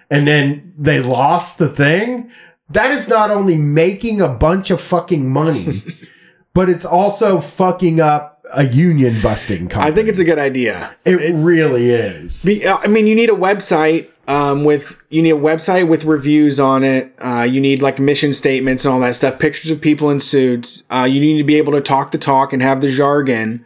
[0.09, 2.31] and then they lost the thing,
[2.69, 5.81] that is not only making a bunch of fucking money,
[6.53, 9.91] but it's also fucking up a union busting company.
[9.91, 10.95] I think it's a good idea.
[11.05, 12.43] It really is.
[12.43, 16.03] Be, uh, I mean, you need a website um, with you need a website with
[16.03, 17.13] reviews on it.
[17.19, 19.39] Uh, you need like mission statements and all that stuff.
[19.39, 20.83] Pictures of people in suits.
[20.89, 23.65] Uh, you need to be able to talk the talk and have the jargon.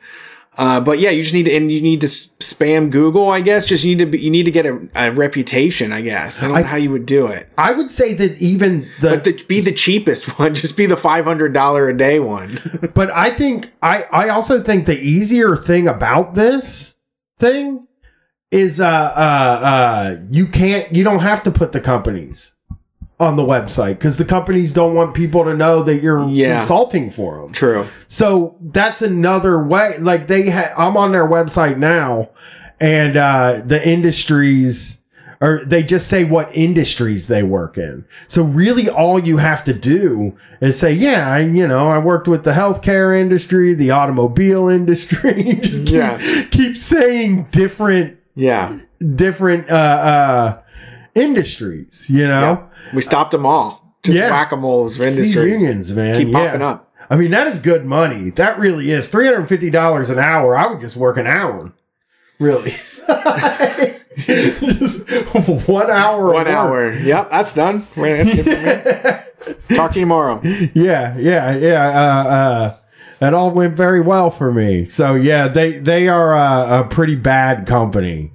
[0.58, 3.30] Uh, but yeah, you just need to, and you need to spam Google.
[3.30, 5.94] I guess just you need to be, you need to get a, a reputation.
[5.94, 7.50] I guess I don't I- know how you would do it.
[7.58, 10.54] I would say that even the, But the, be the cheapest one.
[10.54, 12.60] Just be the five hundred dollar a day one.
[12.94, 16.96] but I think I I also think the easier thing about this
[17.40, 17.88] thing
[18.52, 22.56] is uh uh uh you can't you don't have to put the companies
[23.22, 26.58] on the website because the companies don't want people to know that you're Yeah.
[26.60, 27.52] consulting for them.
[27.54, 27.86] True.
[28.08, 29.98] So that's another way.
[30.00, 32.30] Like they ha- I'm on their website now,
[32.80, 34.98] and uh, the industries
[35.44, 38.06] or they just say what industries they work in.
[38.28, 42.28] So really all you have to do is say, yeah, I, you know, I worked
[42.28, 45.44] with the healthcare industry, the automobile industry.
[45.62, 46.44] just keep, Yeah.
[46.52, 48.78] keep saying different, Yeah.
[49.16, 50.61] different, uh, uh,
[51.16, 52.68] industries, you know?
[52.94, 53.96] We stopped them all.
[54.04, 54.32] Just Yeah.
[54.32, 55.62] whack a moles of These industries.
[55.62, 56.18] unions, man.
[56.18, 56.46] Keep yeah.
[56.48, 56.88] popping up.
[57.10, 58.30] I mean, that is good money.
[58.32, 59.10] That really is.
[59.10, 60.58] $350 an hour.
[60.58, 61.72] I would just work an hour.
[62.40, 62.74] Really.
[65.68, 66.34] One hour.
[66.34, 66.94] One hour.
[66.94, 67.86] Yep, that's done.
[67.96, 68.52] That's good for
[69.70, 69.76] me.
[69.76, 70.40] Talk to you tomorrow.
[70.44, 71.88] yeah, yeah, yeah.
[71.88, 72.78] Uh, uh,
[73.20, 74.86] that all went very well for me.
[74.86, 78.34] So yeah, they they are uh, a pretty bad company.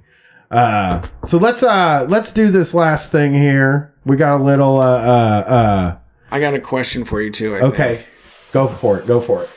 [0.49, 3.93] Uh, so let's uh let's do this last thing here.
[4.05, 5.97] We got a little uh uh uh
[6.31, 7.55] I got a question for you too.
[7.55, 7.95] I okay.
[7.95, 8.09] think.
[8.51, 9.07] Go for it.
[9.07, 9.49] Go for it.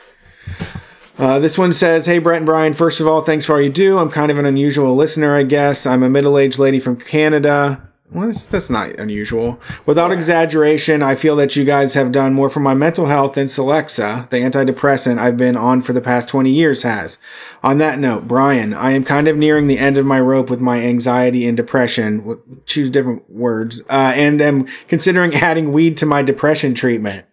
[1.17, 3.69] Uh, this one says, Hey, Brett and Brian, first of all, thanks for all you
[3.69, 3.99] do.
[3.99, 5.85] I'm kind of an unusual listener, I guess.
[5.85, 7.90] I'm a middle aged lady from Canada.
[8.13, 9.61] Well, that's, that's not unusual.
[9.85, 13.47] Without exaggeration, I feel that you guys have done more for my mental health than
[13.47, 17.17] Celexa, the antidepressant I've been on for the past 20 years, has.
[17.63, 20.59] On that note, Brian, I am kind of nearing the end of my rope with
[20.59, 22.37] my anxiety and depression.
[22.65, 23.79] Choose different words.
[23.89, 27.25] Uh, and am considering adding weed to my depression treatment.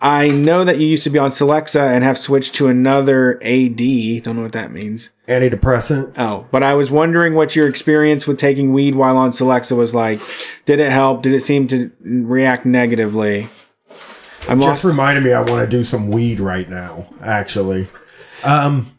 [0.00, 3.76] I know that you used to be on Celexa and have switched to another AD.
[3.76, 5.10] Don't know what that means.
[5.28, 6.12] Antidepressant.
[6.18, 9.94] Oh, but I was wondering what your experience with taking weed while on Celexa was
[9.94, 10.20] like.
[10.66, 11.22] Did it help?
[11.22, 13.48] Did it seem to react negatively?
[14.46, 14.84] I'm Just lost.
[14.84, 17.06] reminded me I want to do some weed right now.
[17.22, 17.88] Actually.
[18.42, 18.90] Um.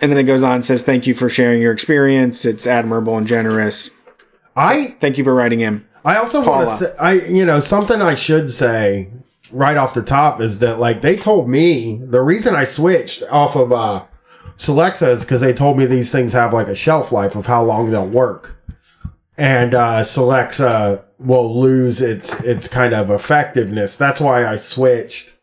[0.00, 2.46] and then it goes on and says, "Thank you for sharing your experience.
[2.46, 3.90] It's admirable and generous.
[4.56, 8.00] I Thank you for writing him." I also want to say, I you know, something
[8.00, 9.10] I should say
[9.52, 13.54] right off the top is that like they told me the reason I switched off
[13.56, 14.04] of uh
[14.56, 17.62] Celexa is because they told me these things have like a shelf life of how
[17.62, 18.56] long they'll work,
[19.36, 23.96] and uh Celexa will lose its its kind of effectiveness.
[23.96, 25.34] That's why I switched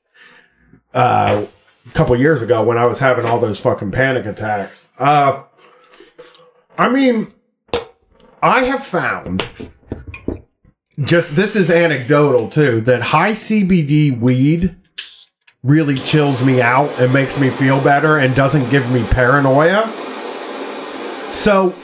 [0.94, 1.46] uh
[1.90, 4.88] a couple years ago when I was having all those fucking panic attacks.
[4.98, 5.44] Uh,
[6.78, 7.34] I mean,
[8.42, 9.44] I have found
[11.02, 14.76] just this is anecdotal too that high CBD weed
[15.64, 19.88] really chills me out and makes me feel better and doesn't give me paranoia.
[21.32, 21.76] So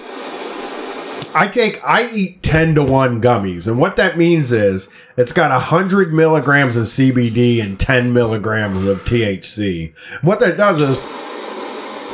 [1.33, 5.51] I take I eat 10 to 1 gummies and what that means is it's got
[5.51, 9.93] 100 milligrams of CBD and 10 milligrams of THC.
[10.21, 10.97] What that does is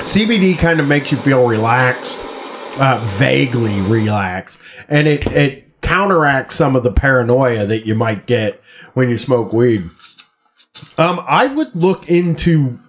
[0.02, 2.18] CBD kind of makes you feel relaxed,
[2.80, 8.62] uh, vaguely relaxed, and it it counteracts some of the paranoia that you might get
[8.94, 9.84] when you smoke weed.
[10.98, 12.80] Um, I would look into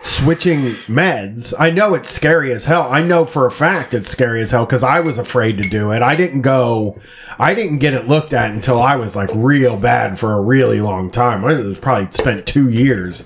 [0.00, 1.52] switching meds.
[1.58, 2.84] I know it's scary as hell.
[2.92, 5.90] I know for a fact it's scary as hell because I was afraid to do
[5.90, 6.02] it.
[6.02, 7.00] I didn't go,
[7.36, 10.80] I didn't get it looked at until I was like real bad for a really
[10.80, 11.44] long time.
[11.44, 13.24] I probably spent two years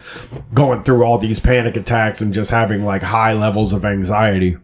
[0.54, 4.56] going through all these panic attacks and just having like high levels of anxiety.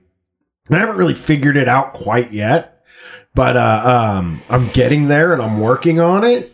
[0.71, 2.74] I haven't really figured it out quite yet,
[3.35, 3.83] but uh,
[4.19, 6.53] um, I'm getting there and I'm working on it.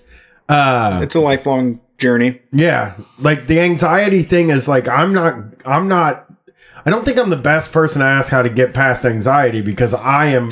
[0.49, 2.41] Uh, It's a lifelong journey.
[2.53, 6.27] yeah, like the anxiety thing is like I'm not I'm not
[6.87, 9.93] I don't think I'm the best person to ask how to get past anxiety because
[9.95, 10.51] I am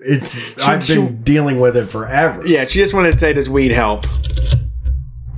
[0.00, 0.34] it's
[0.66, 2.44] I've been she- dealing with it forever.
[2.46, 4.04] Yeah, she just wanted to say, "Does weed help?"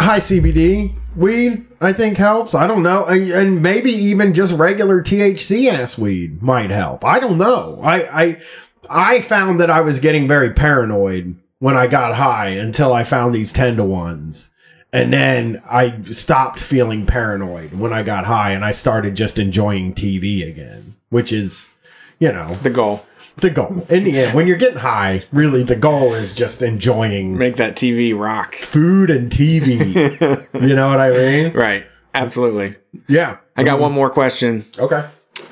[0.01, 2.55] High CBD weed I think helps.
[2.55, 3.05] I don't know.
[3.05, 7.05] And, and maybe even just regular THC ass weed might help.
[7.05, 7.81] I don't know.
[7.85, 8.39] I I
[8.91, 13.35] I found that I was getting very paranoid when I got high until I found
[13.35, 14.51] these 10 to 1s.
[14.93, 19.93] And then I stopped feeling paranoid when I got high and I started just enjoying
[19.95, 21.67] TV again, which is,
[22.19, 23.05] you know, The goal:
[23.37, 23.85] the goal.
[23.91, 27.77] In the end, when you're getting high, really the goal is just enjoying make that
[27.77, 28.55] TV rock.
[28.55, 29.77] food and TV.
[30.67, 31.53] you know what I mean?
[31.53, 31.85] right.
[32.15, 32.77] Absolutely.
[33.09, 33.37] Yeah.
[33.57, 34.65] I got one more question.
[34.79, 35.07] Okay.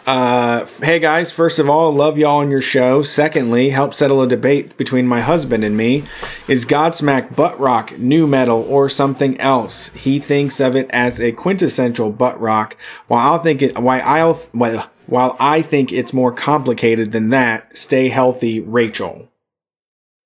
[0.06, 3.02] Uh, hey guys, first of all, love y'all on your show.
[3.02, 6.04] Secondly, help settle a debate between my husband and me.
[6.46, 9.88] Is Godsmack butt rock new metal or something else?
[9.90, 12.76] He thinks of it as a quintessential butt rock,
[13.08, 13.78] while I'll think it.
[13.78, 17.74] Why I'll well, while I think it's more complicated than that.
[17.74, 19.30] Stay healthy, Rachel.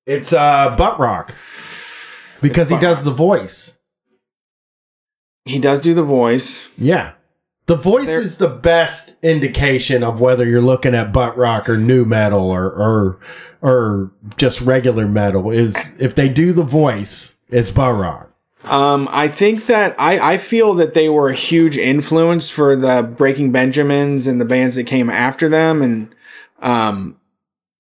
[0.07, 1.37] It's uh butt rock.
[2.41, 3.05] Because It's he does rock.
[3.05, 3.79] the voice.
[5.45, 6.69] He does do the voice.
[6.77, 7.13] Yeah.
[7.69, 12.07] The voice is the best indication of whether you're looking at butt rock or new
[12.07, 13.21] metal or or
[13.61, 18.33] or just regular metal is if they do the voice, it's butt rock.
[18.65, 23.03] Um, I think that I, I feel that they were a huge influence for the
[23.03, 26.15] Breaking Benjamins and the bands that came after them, and
[26.61, 27.21] um,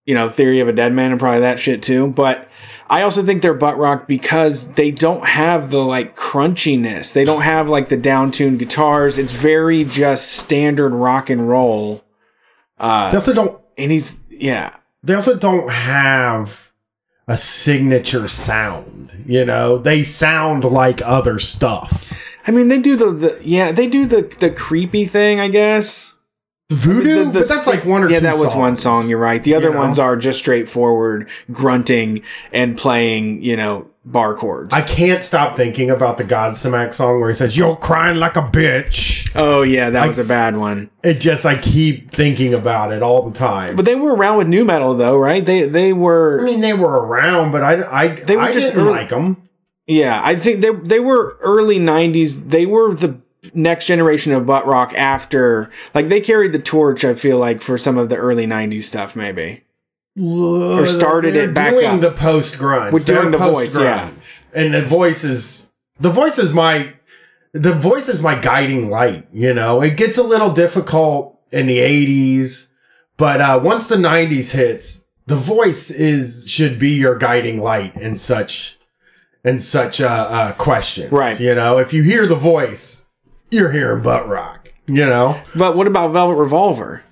[0.04, 2.08] you know, Theory of a Deadman and probably that shit too.
[2.08, 2.46] But
[2.90, 7.12] I also think they're butt rock because they don't have the like crunchiness.
[7.12, 9.18] They don't have like the down-tuned guitars.
[9.18, 12.02] It's very just standard rock and roll.
[12.78, 13.60] Uh, They also don't.
[13.76, 16.72] and he's yeah, They also don't have
[17.26, 19.22] a signature sound.
[19.26, 22.10] You know, they sound like other stuff.
[22.46, 26.14] I mean they do the, the yeah they do the the creepy thing I guess.
[26.70, 29.08] Voodoo, The- the but that's like one or yeah that was one song.
[29.08, 29.42] You're right.
[29.42, 29.78] The other You know?
[29.80, 32.20] ones are just straightforward grunting
[32.52, 34.74] and playing you know bar chords.
[34.74, 38.42] I can't stop thinking about the Godsmack song where he says, "You're crying like a
[38.42, 40.90] bitch." oh yeah, that I- was a bad one.
[41.02, 43.74] It just I keep thinking about it all the time.
[43.74, 45.44] But they were around with new metal though, right?
[45.44, 46.40] They they were.
[46.42, 49.08] I mean, they were around, but I I They were I just didn't early- like
[49.08, 49.38] them.
[49.86, 50.20] yeah.
[50.22, 52.50] I think they they were early '90s.
[52.50, 53.16] They were the
[53.54, 57.04] next generation of butt rock after like they carried the torch.
[57.04, 59.64] I feel like for some of the early '90s stuff, maybe.
[60.20, 62.00] Or started it back doing up.
[62.00, 62.92] the post grunge.
[62.92, 64.10] With doing the voice, yeah.
[64.52, 65.70] and the voice is
[66.00, 66.94] the voice is my
[67.52, 69.28] the voice is my guiding light.
[69.32, 72.68] You know, it gets a little difficult in the '80s,
[73.16, 78.16] but uh, once the '90s hits, the voice is should be your guiding light in
[78.16, 78.78] such
[79.44, 81.12] in such uh, uh, questions.
[81.12, 81.38] Right.
[81.38, 83.06] You know, if you hear the voice,
[83.50, 84.72] you're hearing butt rock.
[84.86, 87.02] You know, But what about Velvet Revolver?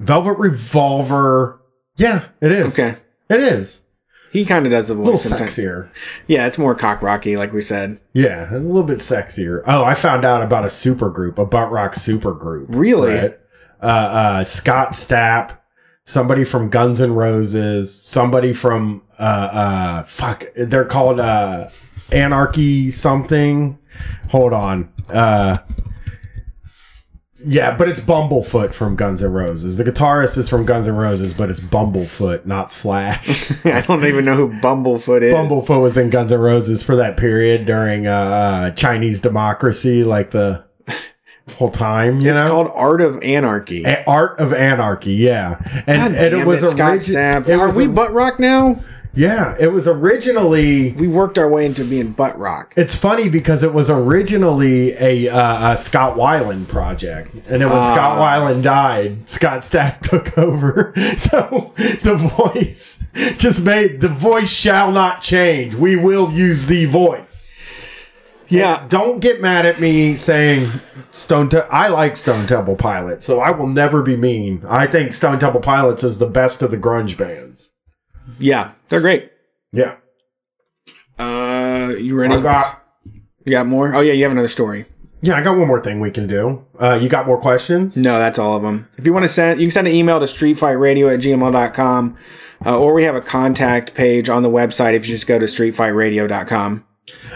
[0.00, 1.60] Velvet Revolver.
[1.96, 2.72] Yeah, it is.
[2.78, 2.96] Okay,
[3.28, 3.82] It is.
[4.32, 5.02] he kind of does the voice.
[5.02, 5.56] A little sometimes.
[5.56, 5.90] sexier.
[6.26, 7.98] Yeah, it's more cock rocky, like we said.
[8.14, 9.62] Yeah, a little bit sexier.
[9.66, 12.68] Oh, I found out about a super group, a butt rock super group.
[12.70, 13.12] Really?
[13.14, 13.38] right?
[13.82, 13.84] Uh,
[14.40, 15.58] uh, Scott Stapp,
[16.04, 19.22] somebody from Guns N' Roses, somebody from uh,
[19.52, 21.68] uh, fuck, they're called uh,
[22.12, 23.77] Anarchy something.
[24.30, 24.92] Hold on.
[25.12, 25.56] Uh,
[27.44, 29.78] yeah, but it's Bumblefoot from Guns N' Roses.
[29.78, 33.52] The guitarist is from Guns N' Roses, but it's Bumblefoot, not Slash.
[33.64, 35.32] I don't even know who Bumblefoot is.
[35.32, 40.32] Bumblefoot was in Guns N' Roses for that period during uh, uh, Chinese democracy, like
[40.32, 40.64] the
[41.56, 42.18] whole time.
[42.20, 43.84] You It's know, called Art of Anarchy.
[43.84, 45.12] A- Art of Anarchy.
[45.12, 47.48] Yeah, and, and it was it, Scott origi- Stapp.
[47.48, 48.82] It Are we a- butt rock now?
[49.18, 50.92] Yeah, it was originally.
[50.92, 52.72] We worked our way into being butt rock.
[52.76, 57.78] It's funny because it was originally a, uh, a Scott Weiland project, and then when
[57.78, 57.92] Ah.
[57.94, 60.92] Scott Weiland died, Scott Stapp took over.
[61.16, 63.02] So the voice
[63.38, 65.74] just made the voice shall not change.
[65.74, 67.52] We will use the voice.
[68.46, 70.70] Yeah, Don't get mad at me saying
[71.10, 71.48] Stone.
[71.48, 74.64] Te- I like Stone Temple Pilots, so I will never be mean.
[74.68, 77.72] I think Stone Temple Pilots is the best of the grunge bands.
[78.38, 79.30] Yeah, they're great.
[79.72, 79.96] Yeah,
[81.18, 82.34] Uh, you ready?
[82.34, 82.82] I got.
[83.44, 83.94] you got more?
[83.94, 84.86] Oh yeah, you have another story.
[85.20, 86.64] Yeah, I got one more thing we can do.
[86.78, 87.96] Uh, you got more questions?
[87.96, 88.88] No, that's all of them.
[88.98, 92.16] If you want to send, you can send an email to streetfightradio at gmail.com,
[92.64, 95.46] uh, or we have a contact page on the website if you just go to
[95.46, 96.84] streetfightradio.com.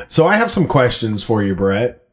[0.06, 2.06] So I have some questions for you, Brett.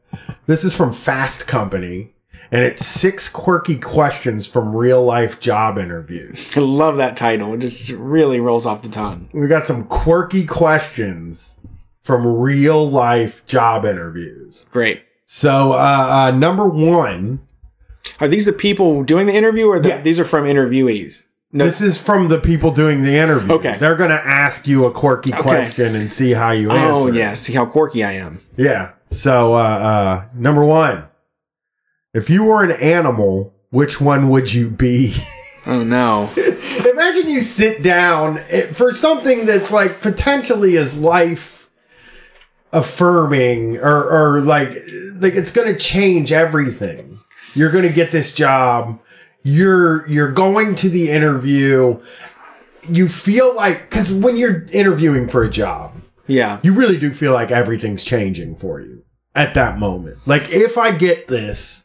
[0.46, 2.14] This is from Fast Company,
[2.52, 6.56] and it's six quirky questions from real life job interviews.
[6.56, 7.54] I love that title.
[7.54, 9.28] It just really rolls off the tongue.
[9.32, 11.58] We got some quirky questions
[12.02, 14.66] from real life job interviews.
[14.72, 15.02] Great.
[15.26, 17.40] So, uh, uh, number one,
[18.18, 20.00] Are these the people doing the interview, or the, Yeah.
[20.02, 21.22] these are from interviewees?
[21.52, 23.52] No, this is from the people doing the interview.
[23.54, 23.76] Okay.
[23.78, 27.08] They're going to ask you a quirky question and see how you answer.
[27.10, 28.40] oh yeah, see how quirky I am.
[28.56, 28.90] Yeah.
[29.10, 31.04] So, uh, uh, number one,
[32.14, 35.14] if you were an animal, which one would you be?
[35.66, 36.30] Oh no.
[36.90, 41.68] Imagine you sit down eh, for something that's like potentially as life
[42.72, 44.04] affirming or,
[44.36, 44.70] or like
[45.16, 47.18] like it's going to change everything.
[47.54, 48.98] You're going to get this job.
[49.42, 52.00] You're you're going to the interview.
[52.88, 55.92] You feel like cuz when you're interviewing for a job,
[56.26, 56.58] Yeah.
[56.62, 59.02] you really do feel like everything's changing for you
[59.34, 60.18] at that moment.
[60.26, 61.84] Like if I get this,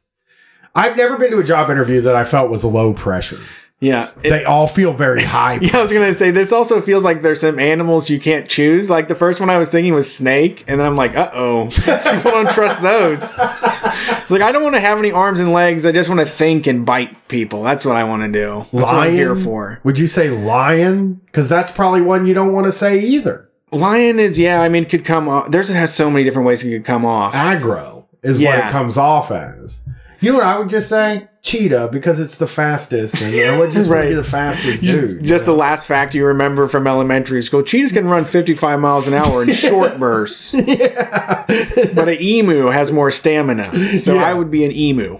[0.76, 3.40] I've never been to a job interview that I felt was low pressure.
[3.80, 4.10] Yeah.
[4.24, 5.60] It- They all feel very high.
[5.62, 8.90] yeah, I was gonna say this also feels like there's some animals you can't choose.
[8.90, 11.68] Like the first one I was thinking was snake, and then I'm like, uh oh,
[11.72, 13.20] people don't trust those.
[13.24, 15.86] It's like I don't want to have any arms and legs.
[15.86, 17.64] I just want to think and bite people.
[17.64, 18.60] That's what I want to do.
[18.60, 19.80] That's what I'm here for.
[19.84, 21.22] Would you say lion?
[21.26, 23.50] Because that's probably one you don't want to say either.
[23.72, 24.62] Lion is yeah.
[24.62, 25.52] I mean, could come off.
[25.52, 27.34] There's it has so many different ways it could come off.
[27.34, 29.82] Aggro is what it comes off as.
[30.26, 31.28] You know what I would just say?
[31.44, 34.10] Cheetah, because it's the fastest, and I would just Right.
[34.10, 35.24] be the fastest Just, dude.
[35.24, 39.08] just you the last fact you remember from elementary school: cheetahs can run 55 miles
[39.08, 41.46] an hour in short bursts, yeah.
[41.94, 43.72] but an emu has more stamina.
[44.00, 44.24] So Yeah.
[44.24, 45.20] I would be an emu.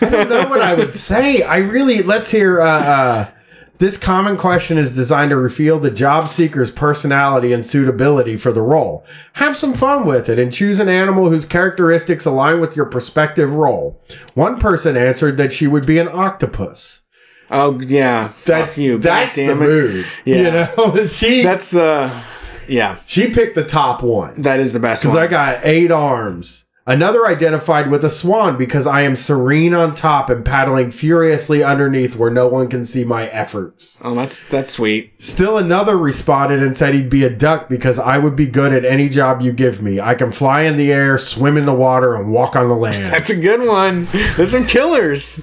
[0.00, 1.42] I don't know what I would say.
[1.42, 3.30] I really let's hear uh, uh
[3.78, 8.62] This common question is designed to reveal the job seeker's personality and suitability for the
[8.62, 9.04] role.
[9.34, 13.54] Have some fun with it and choose an animal whose characteristics align with your prospective
[13.54, 14.00] role.
[14.34, 17.02] One person answered that she would be an octopus.
[17.50, 18.98] Oh yeah, fuck That's you.
[18.98, 19.56] That's the it.
[19.56, 20.06] mood.
[20.24, 20.36] Yeah.
[20.36, 22.22] You know, she That's the
[22.66, 22.98] yeah.
[23.06, 24.40] she picked the top one.
[24.42, 25.16] That is the best Because.
[25.16, 26.65] I got eight arms.
[26.88, 32.14] Another identified with a swan because I am serene on top and paddling furiously underneath
[32.14, 34.00] where no one can see my efforts.
[34.04, 35.12] oh, that's that's sweet.
[35.20, 38.84] Still another responded and said he'd be a duck because I would be good at
[38.84, 39.98] any job you give me.
[40.00, 43.12] I can fly in the air, swim in the water, and walk on the land.
[43.12, 44.06] That's a good one.
[44.36, 45.40] There's some killers.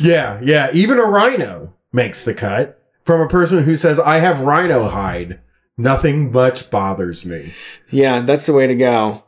[0.00, 0.70] yeah, yeah.
[0.72, 5.40] Even a rhino makes the cut from a person who says, I have rhino hide.
[5.76, 7.52] Nothing much bothers me.
[7.90, 9.24] Yeah, that's the way to go.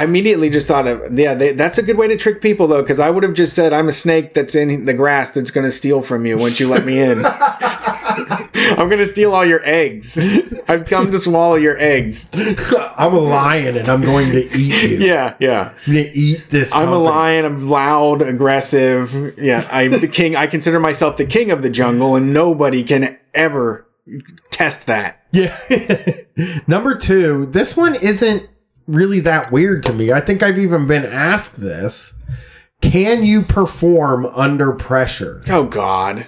[0.00, 2.80] I immediately just thought of yeah, they, that's a good way to trick people though,
[2.80, 5.66] because I would have just said I'm a snake that's in the grass that's going
[5.66, 7.22] to steal from you once you let me in.
[7.26, 10.16] I'm going to steal all your eggs.
[10.68, 12.30] I've come to swallow your eggs.
[12.32, 14.96] I'm a lion and I'm going to eat you.
[15.10, 15.74] Yeah, yeah.
[15.86, 16.74] I'm going to eat this.
[16.74, 17.44] I'm a lion.
[17.44, 19.34] I'm loud, aggressive.
[19.38, 20.34] Yeah, I'm the king.
[20.34, 23.86] I consider myself the king of the jungle, and nobody can ever
[24.50, 25.26] test that.
[25.32, 25.58] Yeah.
[26.66, 28.48] Number two, this one isn't
[28.90, 30.12] really that weird to me.
[30.12, 32.14] I think I've even been asked this.
[32.80, 35.42] Can you perform under pressure?
[35.48, 36.26] Oh God.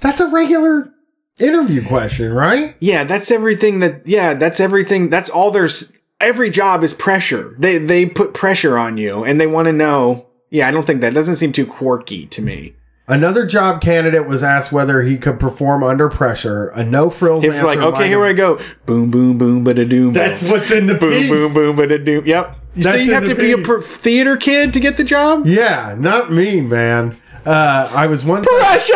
[0.00, 0.92] That's a regular
[1.38, 2.76] interview question, right?
[2.80, 7.54] Yeah, that's everything that yeah, that's everything that's all there's every job is pressure.
[7.58, 10.26] They they put pressure on you and they want to know.
[10.50, 12.74] Yeah, I don't think that doesn't seem too quirky to me.
[13.10, 16.68] Another job candidate was asked whether he could perform under pressure.
[16.68, 18.60] A no frills It's like, okay, here I go.
[18.86, 20.12] Boom boom boom ba da doom.
[20.12, 21.28] That's what's in the boom piece.
[21.28, 22.24] boom boom ba da doom.
[22.24, 22.56] Yep.
[22.82, 25.44] so you have to be a per- theater kid to get the job?
[25.44, 27.16] Yeah, not me, man.
[27.44, 28.44] Uh, I was one.
[28.44, 28.94] Pressure.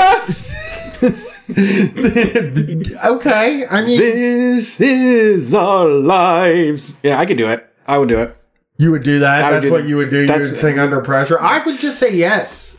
[3.05, 6.97] okay, I mean, This is our lives.
[7.03, 7.69] Yeah, I could do it.
[7.87, 8.37] I would do it.
[8.79, 9.43] you would do that.
[9.45, 9.89] Would That's do what that.
[9.89, 10.23] you would do.
[10.23, 11.41] You would sing under pressure.
[11.41, 12.79] I would just say yes.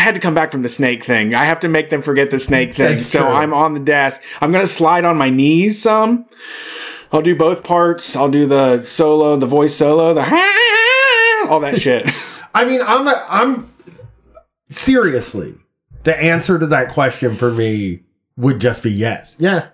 [0.00, 1.34] I had to come back from the snake thing.
[1.34, 2.96] I have to make them forget the snake thing.
[2.96, 3.28] That's so true.
[3.28, 4.22] I'm on the desk.
[4.40, 6.24] I'm going to slide on my knees some.
[7.12, 8.16] I'll do both parts.
[8.16, 10.22] I'll do the solo, the voice solo, the
[11.50, 12.10] all that shit.
[12.54, 13.70] I mean, I'm a, I'm
[14.70, 15.54] seriously.
[16.04, 18.00] The answer to that question for me
[18.38, 19.36] would just be yes.
[19.38, 19.68] Yeah,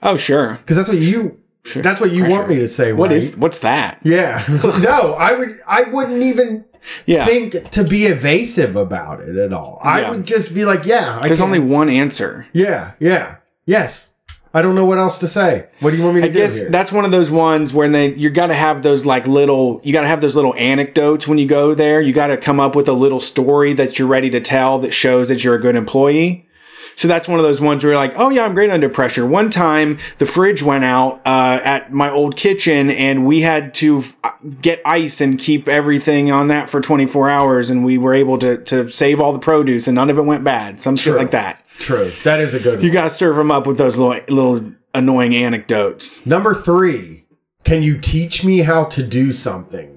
[0.00, 0.58] oh, sure.
[0.58, 1.40] because that's what you.
[1.64, 1.82] Sure.
[1.82, 2.36] That's what you Pressure.
[2.36, 2.92] want me to say.
[2.92, 3.16] What right?
[3.16, 4.00] is what's that?
[4.02, 4.42] Yeah.
[4.82, 5.60] no, I would.
[5.66, 6.64] I wouldn't even
[7.06, 7.24] Yeah.
[7.24, 9.78] think to be evasive about it at all.
[9.82, 11.20] I would just be like, yeah.
[11.22, 12.46] I There's can- only one answer.
[12.52, 12.92] Yeah.
[12.98, 13.36] Yeah.
[13.64, 14.08] Yes.
[14.54, 15.66] I don't know what else to say.
[15.80, 16.68] What do you want me to I do guess here?
[16.70, 19.92] that's one of those ones where they you got to have those like little you
[19.94, 22.02] got to have those little anecdotes when you go there.
[22.02, 24.92] You got to come up with a little story that you're ready to tell that
[24.92, 26.48] shows that you're a good employee.
[26.96, 29.26] So that's one of those ones where you're like, oh yeah, I'm great under pressure.
[29.26, 34.04] One time the fridge went out uh, at my old kitchen and we had to
[34.24, 34.30] uh,
[34.60, 38.58] get ice and keep everything on that for 24 hours and we were able to,
[38.64, 40.80] to save all the produce and none of it went bad.
[40.80, 41.64] Some shit like that.
[41.78, 42.12] True.
[42.24, 42.84] That is a good one.
[42.84, 46.24] You got to serve them up with those little, little annoying anecdotes.
[46.26, 47.24] Number three.
[47.64, 49.91] Can you teach me how to do something?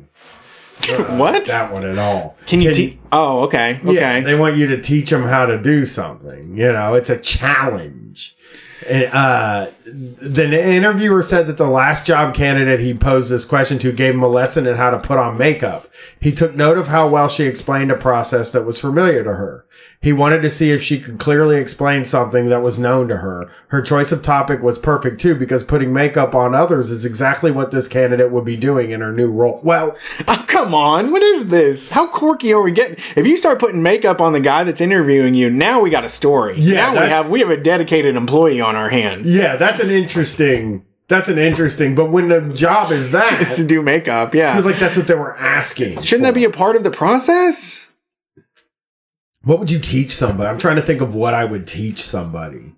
[1.17, 1.45] what?
[1.45, 2.37] That one at all.
[2.47, 2.97] Can you teach?
[3.11, 3.79] Oh, okay.
[3.83, 3.93] Okay.
[3.93, 6.57] Yeah, they want you to teach them how to do something.
[6.57, 8.35] You know, it's a challenge.
[8.87, 13.91] And, uh, the interviewer said that the last job candidate he posed this question to
[13.91, 15.87] gave him a lesson in how to put on makeup.
[16.19, 19.65] He took note of how well she explained a process that was familiar to her.
[20.01, 23.49] He wanted to see if she could clearly explain something that was known to her.
[23.69, 27.71] Her choice of topic was perfect too, because putting makeup on others is exactly what
[27.71, 29.59] this candidate would be doing in her new role.
[29.63, 31.11] Well, Oh, come on.
[31.11, 31.89] What is this?
[31.89, 32.97] How quirky are we getting?
[33.15, 36.09] If you start putting makeup on the guy that's interviewing you, now we got a
[36.09, 36.55] story.
[36.59, 39.33] Yeah, Now we have we have a dedicated employee on our hands.
[39.33, 40.85] yeah, that's an interesting.
[41.07, 41.93] That's an interesting.
[41.95, 44.33] But when the job is that, Is to do makeup.
[44.33, 44.55] Yeah.
[44.55, 46.01] was like that's what they were asking.
[46.01, 47.84] Shouldn't that be a part of the process?
[49.45, 50.49] What would you teach somebody?
[50.49, 52.75] I'm trying to think of what I would teach somebody.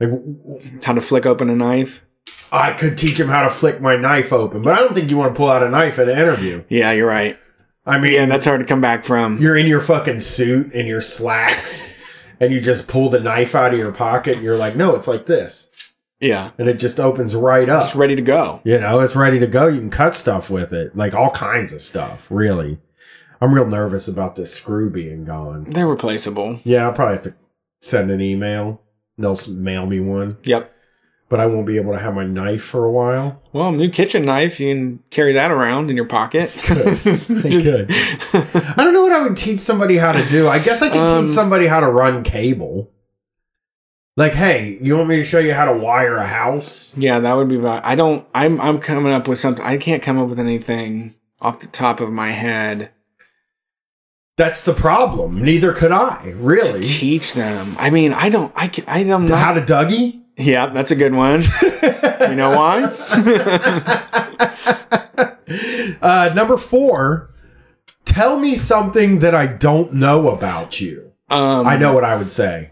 [0.00, 2.02] Like How to flick open a knife?
[2.50, 5.16] I could teach him how to flick my knife open, but I don't think you
[5.16, 6.64] want to pull out a knife in an interview.
[6.68, 7.38] Yeah, you're right.
[7.86, 9.38] I mean, Yeah, that's hard to come back from.
[9.38, 11.92] you're in your fucking suit and your slacks,
[12.40, 15.06] and you just pull the knife out of your pocket, and you're like, no, it's
[15.08, 16.50] like this, Yeah.
[16.58, 17.82] and it just opens right up.
[17.84, 18.60] Just ready to go.
[18.64, 19.66] You know, it's ready to go.
[19.66, 22.26] You can cut stuff with it, like all kinds of stuff.
[22.30, 22.78] Really,
[23.44, 25.64] I'm real nervous about this screw being gone.
[25.64, 26.60] They're replaceable.
[26.64, 27.34] Yeah, I'll probably have to
[27.80, 28.80] send an email.
[29.18, 30.72] They'll mail me one, Yep.
[31.28, 33.40] but I won't be able to have my knife for a while.
[33.52, 36.50] Well, new kitchen knife, you can carry that around in your pocket.
[36.64, 36.76] Could.
[37.04, 37.86] Just- could.
[37.92, 40.48] I don't know what I would teach somebody how to do.
[40.48, 42.90] I guess I could Um, teach somebody how to run cable.
[44.16, 46.96] Like, hey, you want me to show you how to wire a house?
[46.96, 47.84] Yeah, that would be about.
[47.84, 48.24] I don't.
[48.34, 48.60] I'm.
[48.60, 49.64] I'm coming up with something.
[49.64, 52.90] I can't come up with anything off the top of my head.
[54.36, 55.42] That's the problem.
[55.42, 56.82] Neither could I, really.
[56.82, 57.76] Teach them.
[57.78, 58.52] I mean, I don't.
[58.56, 58.68] I.
[58.68, 59.36] can- I don't know.
[59.36, 60.22] How to Dougie?
[60.36, 61.42] yeah, that's a good one.
[61.62, 62.82] you know why?
[66.02, 67.30] uh, number four,
[68.04, 71.12] tell me something that I don't know about you.
[71.30, 72.70] Um, I know what I would say.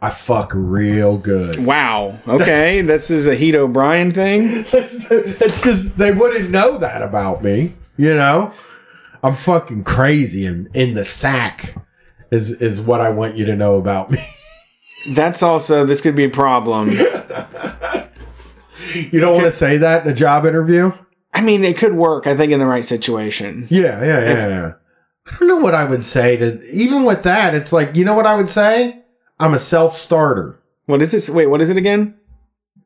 [0.00, 1.64] I fuck real good.
[1.64, 2.18] Wow.
[2.26, 4.64] Okay, this is a Heat O'Brien thing.
[4.72, 7.74] it's just they wouldn't know that about me.
[7.96, 8.52] You know,
[9.22, 11.74] I'm fucking crazy and in the sack
[12.30, 14.24] is is what I want you to know about me.
[15.10, 15.84] That's also.
[15.84, 16.90] This could be a problem.
[18.94, 20.92] You don't want to say that in a job interview?
[21.32, 22.26] I mean, it could work.
[22.26, 23.66] I think in the right situation.
[23.70, 24.72] Yeah, yeah, yeah, yeah.
[25.26, 27.54] I don't know what I would say to even with that.
[27.54, 29.02] It's like you know what I would say.
[29.40, 30.60] I'm a self starter.
[30.86, 31.30] What is this?
[31.30, 32.18] Wait, what is it again?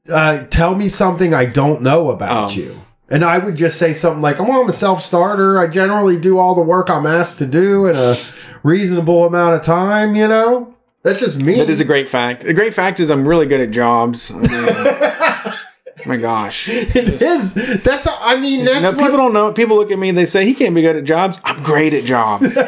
[0.09, 2.55] Uh, tell me something I don't know about Oh.
[2.55, 2.81] you.
[3.09, 5.59] And I would just say something like, "Oh, I'm a self starter.
[5.61, 8.17] I generally do all the work I'm asked to do in a
[8.65, 11.55] reasonable amount of time." You know, that's just me.
[11.55, 12.43] That is a great fact.
[12.43, 14.31] The great fact is I'm really good at jobs.
[14.33, 14.47] I mean,
[16.07, 16.69] my gosh.
[16.69, 17.55] it is.
[17.83, 18.07] That's.
[18.07, 18.99] A, I mean, that's No, what.
[18.99, 19.53] people don't know.
[19.53, 21.41] People look at me and they say he can't be good at jobs.
[21.45, 22.59] I'm great at jobs.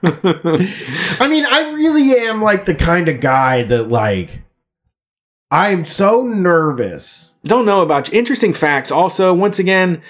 [0.02, 4.42] I mean, I really am like the kind of guy that like.
[5.50, 7.34] I'm so nervous.
[7.42, 8.18] don't know about you.
[8.18, 8.90] Interesting facts.
[8.90, 10.02] Also, once again,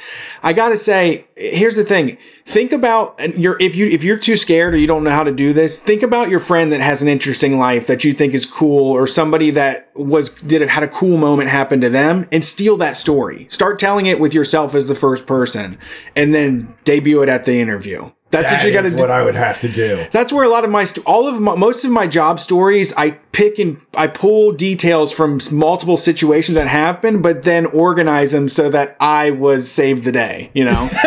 [0.43, 2.19] I gotta say, here's the thing.
[2.45, 5.23] Think about and you're if you if you're too scared or you don't know how
[5.23, 8.35] to do this, think about your friend that has an interesting life that you think
[8.35, 12.45] is cool, or somebody that was did had a cool moment happen to them, and
[12.45, 13.47] steal that story.
[13.49, 15.79] Start telling it with yourself as the first person,
[16.17, 18.11] and then debut it at the interview.
[18.31, 18.97] That's That what you got to do.
[18.97, 20.05] what I would have to do.
[20.13, 23.13] That's where a lot of my all of my, most of my job stories I
[23.33, 28.69] pick and I pull details from multiple situations that happened, but then organize them so
[28.71, 30.51] that I was saved the day.
[30.53, 30.89] You know,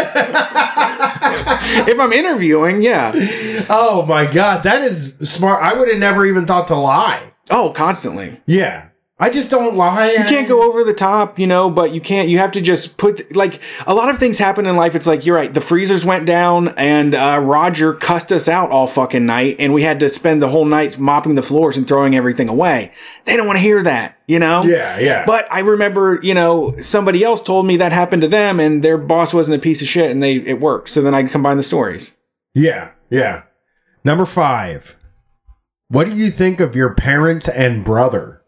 [1.87, 3.11] if I'm interviewing, yeah,
[3.69, 5.61] Oh my god, that is smart.
[5.63, 7.21] I would have never even thought to lie.
[7.49, 8.41] oh, constantly.
[8.45, 8.87] Yeah.
[9.21, 10.13] I just don't lie.
[10.13, 12.27] You can't go over the top, you know, but you can't.
[12.27, 14.95] You have to just put like a lot of things happen in life.
[14.95, 15.53] It's like you're right.
[15.53, 19.83] The freezers went down, and uh, Roger cussed us out all fucking night, and we
[19.83, 22.93] had to spend the whole night mopping the floors and throwing everything away.
[23.25, 24.63] They don't want to hear that, you know.
[24.63, 25.23] Yeah, yeah.
[25.27, 28.97] But I remember, you know, somebody else told me that happened to them, and their
[28.97, 30.89] boss wasn't a piece of shit, and they it worked.
[30.89, 32.15] So then I combine the stories.
[32.55, 33.43] yeah, yeah.
[34.03, 34.97] Number five.
[35.89, 38.40] What do you think of your parents and brother?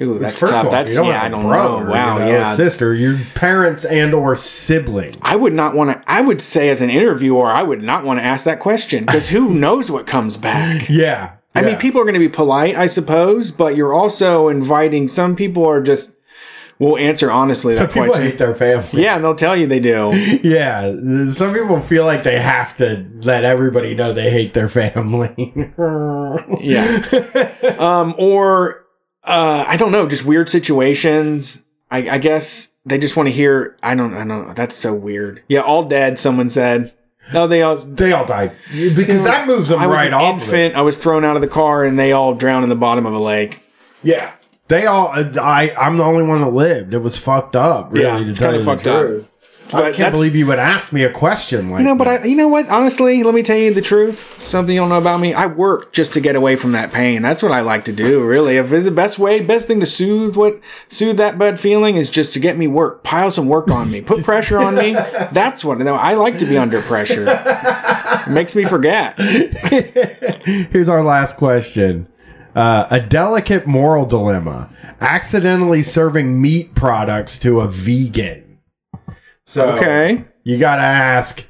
[0.00, 0.64] Ooh, that's First tough.
[0.66, 1.90] all, That's yeah, I don't brother, know.
[1.90, 2.54] Wow, you know, yeah.
[2.54, 5.16] sister, your parents and or sibling.
[5.20, 6.02] I would not want to.
[6.10, 9.28] I would say, as an interviewer, I would not want to ask that question because
[9.28, 10.88] who knows what comes back.
[11.02, 11.32] Yeah.
[11.54, 15.06] I mean, people are going to be polite, I suppose, but you're also inviting.
[15.08, 16.16] Some people are just
[16.78, 18.26] will answer honestly Some that people question.
[18.26, 19.02] hate their family.
[19.02, 20.10] Yeah, and they'll tell you they do.
[20.42, 20.90] Yeah,
[21.30, 25.52] some people feel like they have to let everybody know they hate their family.
[26.60, 27.76] Yeah.
[27.78, 28.81] um, or
[29.24, 31.62] uh, I don't know, just weird situations.
[31.90, 33.76] I, I guess they just want to hear.
[33.82, 34.14] I don't.
[34.14, 34.54] I don't.
[34.56, 35.42] That's so weird.
[35.48, 36.18] Yeah, all dead.
[36.18, 36.92] Someone said.
[37.32, 37.76] No, they all.
[37.76, 40.42] they all died because that moves them I was right an off.
[40.42, 40.74] infant.
[40.74, 43.14] I was thrown out of the car, and they all drowned in the bottom of
[43.14, 43.62] a lake.
[44.02, 44.32] Yeah,
[44.68, 45.08] they all.
[45.08, 46.92] I I'm the only one that lived.
[46.94, 47.92] It was fucked up.
[47.92, 49.28] Really, Yeah, to it's tell you the fucked up.
[49.80, 49.94] Truth.
[49.94, 52.22] I can't believe you would ask me a question like You know, but that.
[52.22, 52.68] I, you know what?
[52.68, 54.42] Honestly, let me tell you the truth.
[54.48, 55.34] Something you don't know about me.
[55.34, 57.22] I work just to get away from that pain.
[57.22, 58.22] That's what I like to do.
[58.24, 61.96] Really, if it's the best way, best thing to soothe what soothe that bad feeling
[61.96, 64.92] is just to get me work, pile some work on me, put pressure on me.
[65.32, 65.78] That's what.
[65.78, 67.26] No, I like to be under pressure.
[67.28, 69.18] It makes me forget.
[70.44, 72.08] Here's our last question.
[72.54, 74.68] Uh, a delicate moral dilemma:
[75.00, 78.41] accidentally serving meat products to a vegan.
[79.44, 80.24] So Okay.
[80.44, 81.44] you got to ask,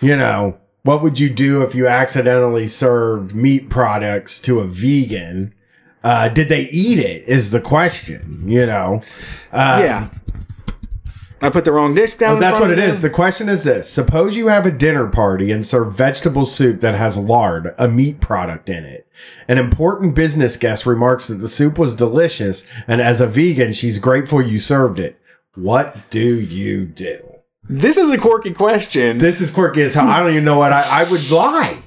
[0.00, 5.52] you know, what would you do if you accidentally served meat products to a vegan?
[6.04, 7.24] Uh, did they eat it?
[7.28, 8.48] Is the question.
[8.48, 9.00] You know.
[9.52, 10.08] Uh, Yeah.
[11.42, 12.36] I put the wrong dish down.
[12.36, 13.02] In that's what it is.
[13.02, 16.94] The question is this Suppose you have a dinner party and serve vegetable soup that
[16.94, 19.06] has lard, a meat product in it.
[19.46, 23.98] An important business guest remarks that the soup was delicious, and as a vegan, she's
[23.98, 25.20] grateful you served it.
[25.56, 27.22] What do you do?
[27.68, 29.18] This is a quirky question.
[29.18, 30.06] This is quirky as hell.
[30.06, 31.78] I don't even know what I, I would lie.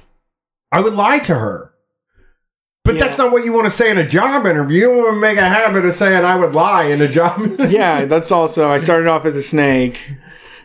[0.72, 1.72] I would lie to her.
[2.84, 3.04] But Yeah.
[3.04, 4.80] that's not what you want to say in a job interview.
[4.80, 7.40] You don't want to make a habit of saying I would lie in a job
[7.44, 7.78] interview.
[7.78, 8.68] yeah, that's also.
[8.70, 10.10] I started off as a snake,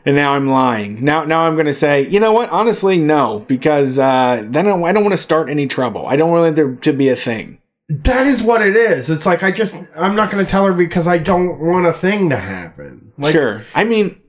[0.06, 1.04] and now I'm lying.
[1.04, 2.50] Now, now I'm going to say, you know what?
[2.50, 6.08] Honestly, no, because uh, then I don't, I don't want to start any trouble.
[6.08, 7.60] I don't want there to be a thing.
[7.88, 9.10] That is what it is.
[9.10, 11.94] It's like I just I'm not going to tell her because I don't want a
[11.94, 13.14] thing to happen.
[13.18, 13.64] Like, sure.
[13.76, 14.20] I mean,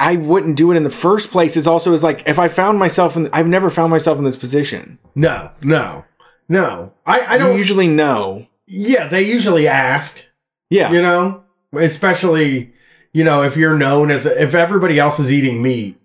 [0.00, 1.56] I wouldn't do it in the first place.
[1.56, 4.36] It's also is like if I found myself in, I've never found myself in this
[4.36, 4.98] position.
[5.14, 6.04] No, no,
[6.48, 6.92] no.
[7.06, 8.48] I I don't don't usually know.
[8.66, 10.24] Yeah, they usually ask.
[10.68, 10.90] Yeah.
[10.90, 12.72] You know, especially
[13.12, 16.00] you know if you're known as if everybody else is eating meat,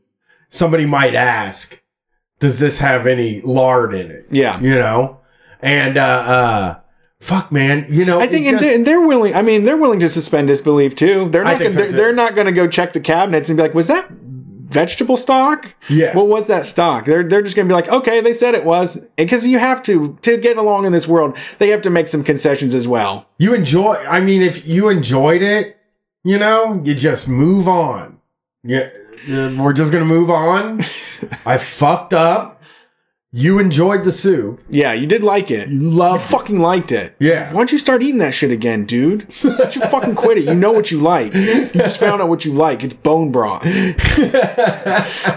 [0.49, 1.81] somebody might ask,
[2.39, 4.59] "Does this have any lard in it?" Yeah.
[4.59, 5.21] You know,
[5.59, 6.79] and uh, uh
[7.21, 9.35] fuck, man, you know, I think, and, just- they, and they're willing.
[9.35, 11.29] I mean, they're willing to suspend disbelief too.
[11.29, 11.59] They're not.
[11.59, 14.09] Gonna, so, they're, not going to go check the cabinets and be like, "Was that
[14.69, 15.73] vegetable stock?
[15.89, 18.55] yeah, What was that stock?" They're they're just going to be like, "Okay, they said
[18.55, 21.89] it was." Because you have to to get along in this world, they have to
[21.89, 23.27] make some concessions as well.
[23.37, 23.95] you enjoy.
[24.09, 25.77] I mean, if you enjoyed it,
[26.23, 28.19] you know, you just move on.
[28.63, 28.89] Yeah,
[29.27, 30.79] yeah, we're just gonna move on.
[31.45, 32.58] I fucked up.
[33.31, 34.59] You enjoyed the soup.
[34.71, 35.69] Yeah, you did like it.
[35.69, 37.15] You You loved fucking liked it.
[37.19, 37.49] Yeah.
[37.49, 39.31] Why don't you start eating that shit again, dude?
[39.43, 40.45] Why don't you fucking quit it?
[40.45, 41.35] You know what you like.
[41.35, 42.83] You just found out what you like.
[42.83, 43.61] It's bone broth.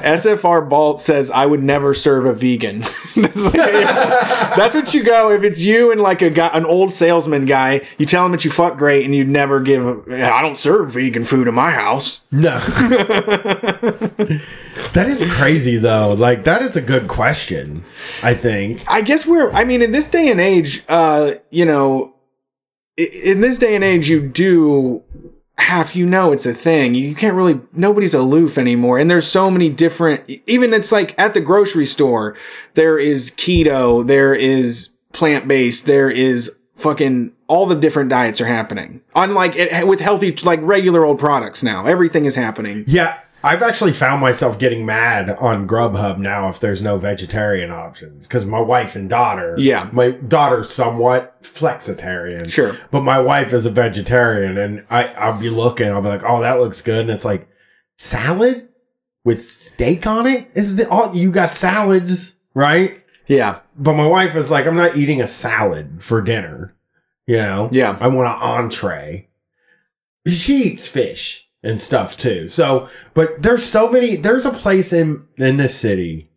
[0.03, 2.81] SFR Balt says, I would never serve a vegan.
[3.15, 6.95] that's, like- that's what you go if it's you and like a guy, an old
[6.95, 7.83] salesman guy.
[7.99, 10.09] You tell him that you fuck great and you never give.
[10.11, 12.23] I don't serve vegan food in my house.
[12.31, 12.59] No.
[14.95, 16.15] that is crazy though.
[16.15, 17.85] Like that is a good question.
[18.23, 18.83] I think.
[18.89, 19.51] I guess we're.
[19.53, 22.15] I mean, in this day and age, uh, you know,
[22.97, 25.03] in this day and age, you do
[25.59, 26.95] half you know it's a thing.
[26.95, 27.61] You can't really.
[27.73, 30.29] Nobody's aloof anymore, and there's so many different.
[30.47, 32.37] Even it's like at the grocery store,
[32.75, 38.47] there is keto, there is plant based, there is fucking all the different diets are
[38.47, 39.01] happening.
[39.15, 42.85] Unlike it with healthy, like regular old products now, everything is happening.
[42.87, 48.27] Yeah, I've actually found myself getting mad on Grubhub now if there's no vegetarian options
[48.27, 49.57] because my wife and daughter.
[49.59, 49.89] Yeah.
[49.93, 52.51] my daughter's somewhat flexitarian.
[52.51, 52.77] Sure.
[52.91, 55.89] but my wife is a vegetarian, and I I'll be looking.
[55.89, 57.49] I'll be like, oh, that looks good, and it's like
[57.99, 58.69] salad
[59.25, 60.51] with steak on it.
[60.55, 63.03] Is the all you got salads right?
[63.27, 63.61] Yeah.
[63.77, 66.75] But my wife is like, I'm not eating a salad for dinner.
[67.27, 67.69] You know?
[67.73, 67.97] Yeah.
[68.01, 69.29] I want an entree.
[70.27, 72.49] She eats fish and stuff too.
[72.49, 76.29] So, but there's so many, there's a place in, in this city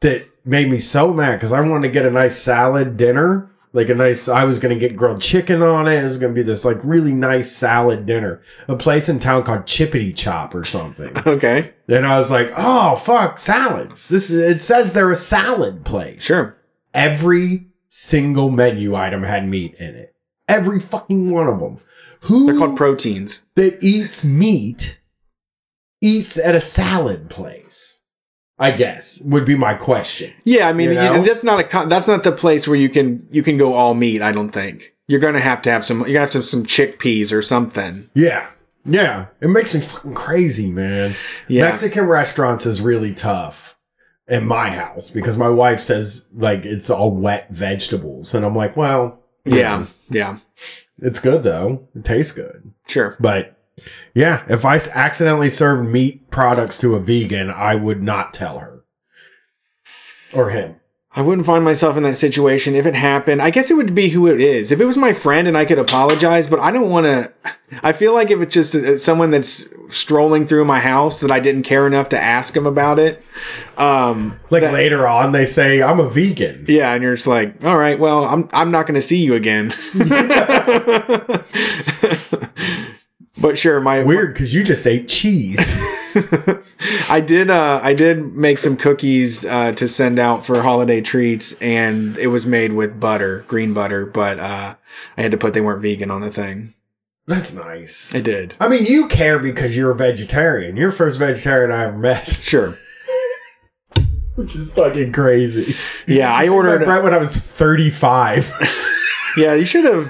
[0.00, 3.46] that made me so mad because I wanted to get a nice salad dinner.
[3.72, 6.00] Like a nice, I was going to get grilled chicken on it.
[6.00, 8.42] It was going to be this like really nice salad dinner.
[8.66, 11.16] A place in town called Chippity Chop or something.
[11.26, 11.72] Okay.
[11.86, 14.08] and I was like, oh, fuck, salads.
[14.08, 16.56] This is, it says they're a salad place Sure.
[16.92, 20.16] every single menu item had meat in it.
[20.50, 21.78] Every fucking one of them.
[22.22, 23.42] Who They're called proteins.
[23.54, 24.98] that eats meat
[26.02, 28.02] eats at a salad place?
[28.58, 30.32] I guess would be my question.
[30.44, 31.22] Yeah, I mean You know?
[31.22, 34.20] that's not a that's not the place where you can you can go all meat.
[34.20, 36.00] I don't think you're gonna have to have some.
[36.00, 38.10] You're gonna have to have some chickpeas or something.
[38.14, 38.48] Yeah.
[38.84, 39.26] Yeah.
[39.40, 41.14] It makes me fucking crazy, man.
[41.48, 43.78] Yeah, Mexican restaurants is really tough
[44.28, 48.34] in my house because my wife says like it's all wet vegetables.
[48.34, 50.38] And I'm like, well, yeah, yeah.
[50.98, 51.88] it's good though.
[51.94, 52.72] It tastes good.
[52.86, 53.16] Sure.
[53.20, 53.56] But
[54.14, 58.84] yeah, if I accidentally served meat products to a vegan, I would not tell her
[60.32, 60.79] or him.
[61.12, 63.42] I wouldn't find myself in that situation if it happened.
[63.42, 64.70] I guess it would be who it is.
[64.70, 67.32] If it was my friend and I could apologize, but I don't want to.
[67.82, 71.40] I feel like if it's just uh, someone that's strolling through my house that I
[71.40, 73.20] didn't care enough to ask him about it.
[73.76, 76.64] Um, Like that- later on, they say I'm a vegan.
[76.68, 79.34] Yeah, and you're just like, all right, well, I'm I'm not going to see you
[79.34, 79.72] again.
[83.40, 85.58] but sure, my Weird because you just ate cheese.
[87.08, 91.52] I did uh I did make some cookies uh to send out for holiday treats
[91.54, 94.74] and it was made with butter, green butter, but uh
[95.16, 96.74] I had to put they weren't vegan on the thing.
[97.26, 98.12] That's nice.
[98.14, 98.54] I did.
[98.58, 100.76] I mean, you care because you're a vegetarian.
[100.76, 102.76] You're the first vegetarian I ever met, Sure.
[104.34, 105.76] which is fucking crazy.
[106.08, 108.52] Yeah, I ordered right when I was 35.
[109.36, 110.08] Yeah, you should have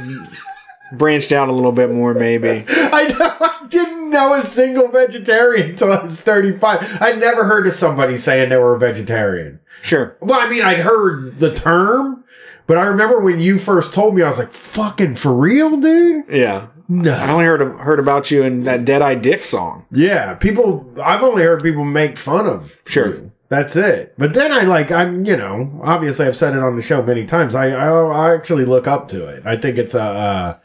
[0.93, 2.65] branched out a little bit more maybe.
[2.69, 6.99] I, know, I didn't know a single vegetarian until I was 35.
[7.01, 9.61] I'd never heard of somebody saying they were a vegetarian.
[9.83, 10.17] Sure.
[10.21, 12.25] Well, I mean, I'd heard the term,
[12.67, 16.29] but I remember when you first told me, I was like, fucking for real, dude?
[16.29, 16.69] Yeah.
[16.89, 17.13] No.
[17.13, 19.87] I only heard heard about you in that Deadeye Dick song.
[19.93, 22.83] Yeah, people, I've only heard people make fun of.
[22.85, 23.15] Sure.
[23.15, 23.33] you.
[23.51, 24.15] That's it.
[24.17, 27.27] But then I like, I'm, you know, obviously I've said it on the show many
[27.27, 27.55] times.
[27.55, 29.43] I, I, I actually look up to it.
[29.45, 30.59] I think it's a, uh,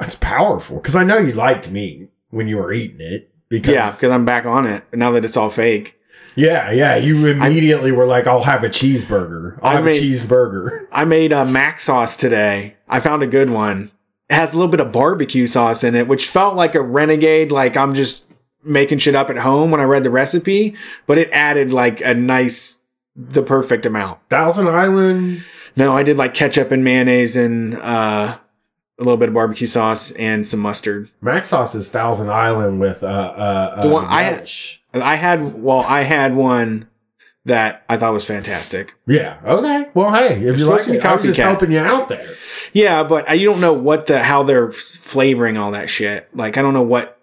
[0.00, 3.32] it's powerful because I know you liked meat when you were eating it.
[3.48, 5.98] Because Yeah, because I'm back on it now that it's all fake.
[6.34, 6.96] Yeah, yeah.
[6.96, 9.58] You immediately were like, "I'll have a cheeseburger.
[9.62, 12.74] I'll I have made- a cheeseburger." I made a mac sauce today.
[12.88, 13.90] I found a good one.
[14.28, 17.52] It has a little bit of barbecue sauce in it, which felt like a renegade,
[17.52, 18.25] like I'm just
[18.66, 20.74] making shit up at home when I read the recipe,
[21.06, 22.78] but it added like a nice,
[23.14, 24.18] the perfect amount.
[24.28, 25.44] Thousand Island.
[25.76, 30.10] No, I did like ketchup and mayonnaise and uh, a little bit of barbecue sauce
[30.12, 31.08] and some mustard.
[31.20, 34.50] Mac sauce is Thousand Island with uh uh, The uh one I had-
[34.94, 36.88] I had, well, I had one
[37.44, 38.94] that I thought was fantastic.
[39.06, 39.36] Yeah.
[39.44, 39.88] Okay.
[39.92, 42.34] Well, hey, if you like it, I was just helping you out there.
[42.72, 46.28] Yeah, but I, you don't know what the how they're flavoring all that shit.
[46.34, 47.15] Like I don't know what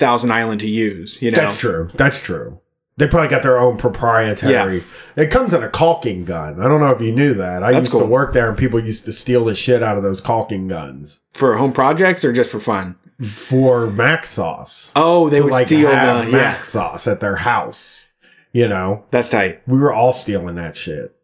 [0.00, 1.22] Thousand Island to use.
[1.22, 1.88] You know, That's true.
[1.94, 2.58] That's true.
[2.96, 4.82] They probably got their own proprietary.
[5.16, 6.60] It comes in a caulking gun.
[6.60, 7.62] I don't know if you knew that.
[7.62, 8.00] I That's used cool.
[8.00, 11.20] to work there, and people used to steal the shit out of those caulking guns
[11.32, 12.96] for home projects or just for fun.
[13.24, 14.92] for mac sauce.
[14.96, 16.62] Oh, they To, would like steal have the mac yeah.
[16.62, 18.08] sauce at their house.
[18.52, 19.62] You know, That's tight.
[19.66, 21.14] we were all stealing that shit.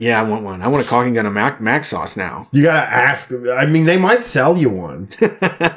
[0.00, 0.62] Yeah, I want one.
[0.62, 2.46] I want a caulking gun of mac mac sauce now.
[2.52, 3.32] You gotta ask.
[3.56, 5.08] I mean, they might sell you one.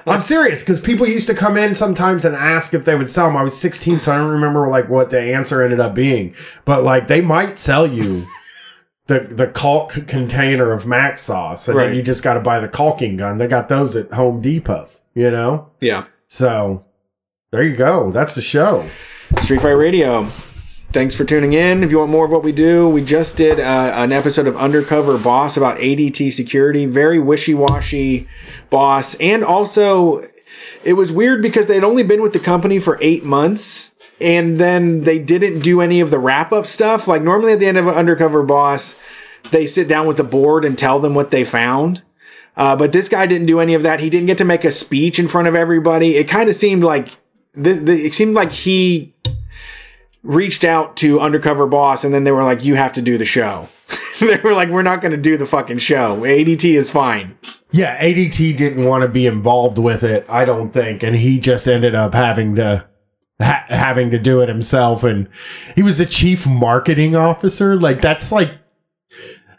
[0.08, 3.28] I'm serious because people used to come in sometimes and ask if they would sell
[3.28, 3.38] them.
[3.38, 6.36] I was 16, so I don't remember like what the answer ended up being.
[6.66, 8.26] But like, they might sell you
[9.08, 11.88] the the caulk container of mac sauce, and Right.
[11.88, 13.38] then you just got to buy the caulking gun.
[13.38, 14.88] They got those at Home Depot.
[15.14, 16.86] You know, yeah, so
[17.52, 18.12] there you go.
[18.12, 18.88] That's the show.
[19.42, 20.28] Street Fight Radio.
[20.94, 21.86] Thanks for tuning in.
[21.86, 24.58] If you want more of what we do, we just did uh, an episode of
[24.58, 26.86] Undercover Boss about ADT security.
[26.86, 28.28] Very wishy washy
[28.70, 29.16] boss.
[29.16, 30.22] And also,
[30.84, 33.92] it was weird because they'd only been with the company for eight months.
[34.20, 37.08] And then they didn't do any of the wrap up stuff.
[37.08, 38.96] Like, normally at the end of an Undercover Boss,
[39.52, 42.02] they sit down with the board and tell them what they found.
[42.58, 44.02] Uh, but this guy didn't do any of that.
[44.02, 46.18] He didn't get to make a speech in front of everybody.
[46.18, 47.18] It kind of seemed like
[47.54, 49.14] this, it seemed like he
[50.24, 53.26] reached out to undercover boss and then they were like you have to do the
[53.26, 53.68] show
[54.20, 57.36] they were like we're not going to do the fucking show adt is fine
[57.72, 61.68] Yeah, ADT didn't want to be involved with it, I don't think, and he just
[61.68, 62.86] ended up having to
[63.42, 65.04] ha- having to do it himself.
[65.06, 65.30] And
[65.74, 67.80] he was the chief marketing officer.
[67.80, 68.52] Like that's like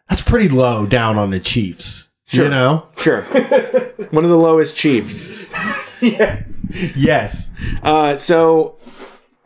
[0.09, 2.11] that's pretty low down on the Chiefs.
[2.27, 2.45] Sure.
[2.45, 2.87] You know?
[2.99, 3.23] sure
[4.11, 5.29] one of the lowest chiefs
[6.03, 6.45] yeah.
[6.97, 7.51] Yes.
[7.83, 8.79] uh, so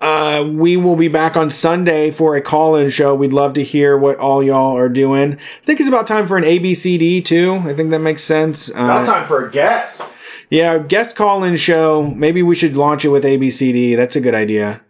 [0.00, 3.96] uh, we will be back on sunday for a call-in show we'd love to hear
[3.96, 7.72] what all y'all are doing i think it's about time for an abcd too i
[7.72, 10.02] think that makes sense uh, time for a guest.
[10.50, 12.02] Yeah, guest call in show.
[12.02, 13.96] Maybe we should launch it with ABCD.
[13.96, 14.80] That's a good idea.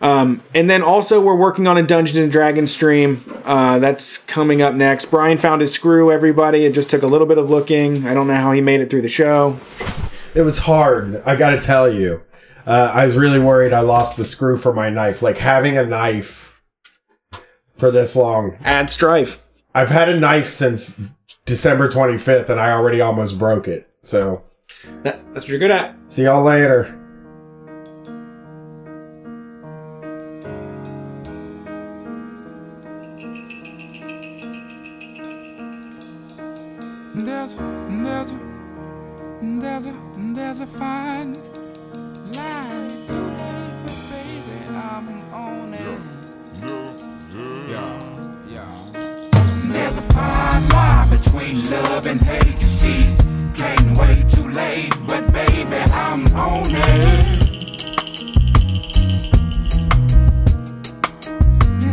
[0.00, 3.24] Um, and then also we're working on a Dungeons and Dragons stream.
[3.44, 5.06] Uh, that's coming up next.
[5.06, 6.12] Brian found his screw.
[6.12, 8.06] Everybody, it just took a little bit of looking.
[8.06, 9.58] I don't know how he made it through the show.
[10.34, 11.20] It was hard.
[11.26, 12.22] I got to tell you.
[12.66, 15.22] Uh, I was really worried I lost the screw for my knife.
[15.22, 16.60] Like having a knife
[17.76, 18.56] for this long.
[18.64, 19.42] Add strife.
[19.74, 20.98] I've had a knife since
[21.44, 23.88] December 25th and I already almost broke it.
[24.02, 24.44] So,
[25.02, 25.96] That's, that's what you're good at.
[26.08, 26.98] see y'all later.
[37.14, 37.56] There's a,
[38.02, 38.38] there's a,
[39.60, 39.94] there's a,
[40.34, 41.36] there's a fine
[51.22, 52.60] between love and hate.
[52.60, 53.04] You see,
[53.54, 57.38] came way too late, but baby, I'm on it.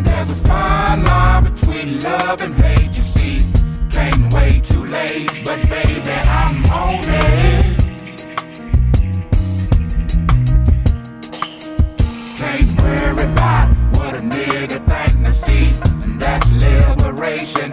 [0.04, 2.96] There's a fine line between love and hate.
[2.96, 3.44] You see,
[3.92, 7.66] can't wait too late, but baby, I'm on it.
[12.38, 15.70] Can't worry about what a nigga think to see.
[16.04, 17.72] And that's liberation,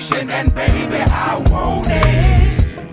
[0.00, 2.86] liberation, and baby, I want it.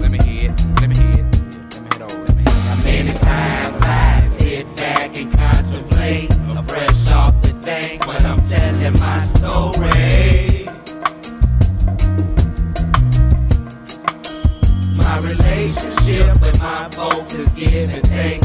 [0.00, 0.80] Let me hear it.
[0.80, 1.24] Let me hear it.
[1.72, 2.24] Let me hear it over.
[2.24, 2.84] Let me hear it.
[2.84, 8.92] Many times I sit back and contemplate, A fresh off the thing, but I'm telling
[9.00, 10.66] my story.
[14.94, 18.41] My relationship with my folks is give and take,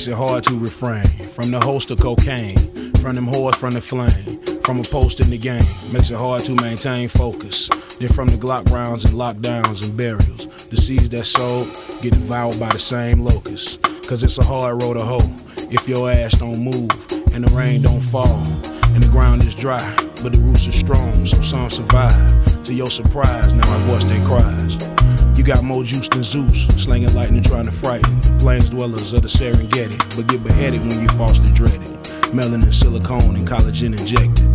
[0.00, 1.04] Makes it hard to refrain
[1.34, 2.56] from the host of cocaine,
[3.02, 5.62] from them whores from the flame, from a post in the game.
[5.92, 7.68] Makes it hard to maintain focus.
[7.98, 11.66] Then from the Glock rounds and lockdowns and burials, the seeds that sowed
[12.02, 13.76] get devoured by the same locusts.
[14.08, 15.30] Cause it's a hard road to hoe
[15.70, 16.90] if your ass don't move
[17.34, 18.40] and the rain don't fall
[18.94, 19.84] and the ground is dry,
[20.22, 22.64] but the roots are strong, so some survive.
[22.64, 24.89] To your surprise, now I voice their cries.
[25.50, 29.98] Got more juice than Zeus, slinging lightning trying to frighten plains dwellers of the Serengeti,
[30.14, 31.90] but get beheaded when you falsely dread it.
[32.30, 34.46] Melanin, silicone, and collagen injected.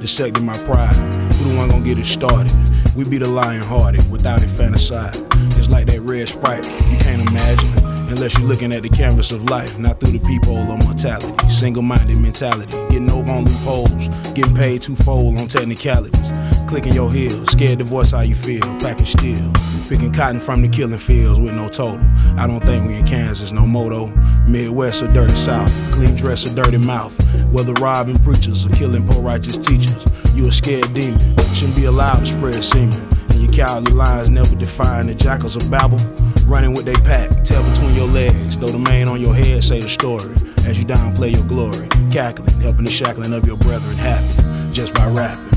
[0.00, 0.94] Dissecting my pride.
[0.94, 2.54] Who the one gonna get it started?
[2.94, 5.16] We be the lion hearted without infanticide.
[5.58, 7.84] It's like that red sprite, you can't imagine.
[8.10, 11.48] Unless you're looking at the canvas of life, not through the peephole of mortality.
[11.48, 16.30] Single minded mentality, getting over on loopholes, getting paid twofold on technicalities.
[16.74, 19.52] Clicking your heels, scared to voice how you feel, packing steel.
[19.88, 22.04] Picking cotton from the killing fields with no total.
[22.36, 24.08] I don't think we in Kansas, no moto.
[24.48, 27.16] Midwest or dirty South, clean dress or dirty mouth.
[27.52, 31.20] Whether robbing preachers or killing poor righteous teachers, you a scared demon.
[31.54, 33.00] Shouldn't be allowed to spread semen.
[33.30, 35.98] And your cowardly lines never define the jackals of Babel.
[36.44, 38.58] Running with they pack, tail between your legs.
[38.58, 40.34] Though the mane on your head say the story.
[40.66, 44.72] As you downplay your glory, cackling, helping the shackling of your brethren happen.
[44.74, 45.53] Just by rapping.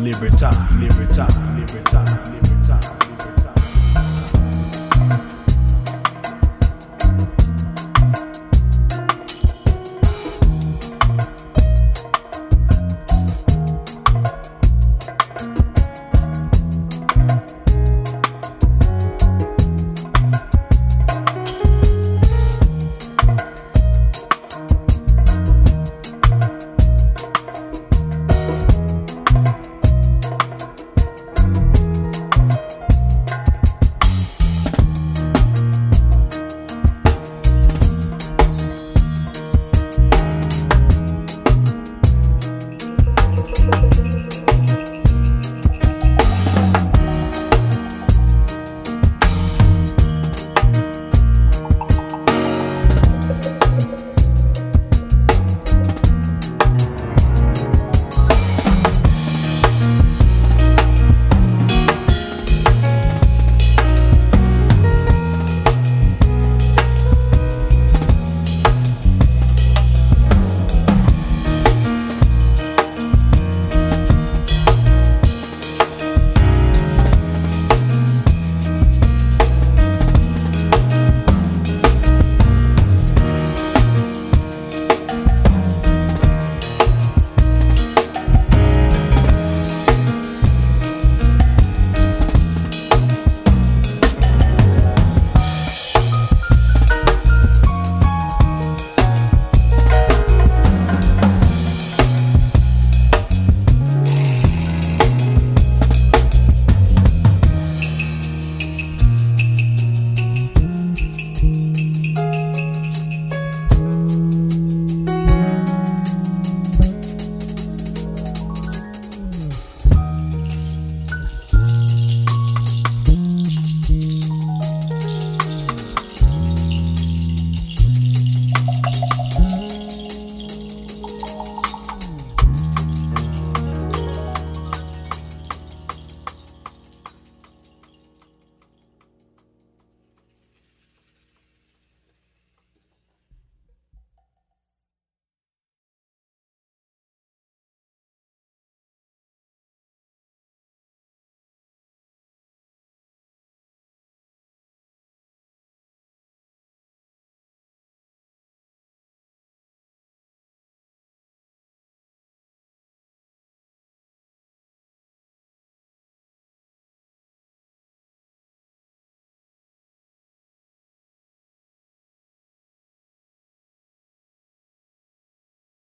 [0.00, 1.57] Libertad, libertad.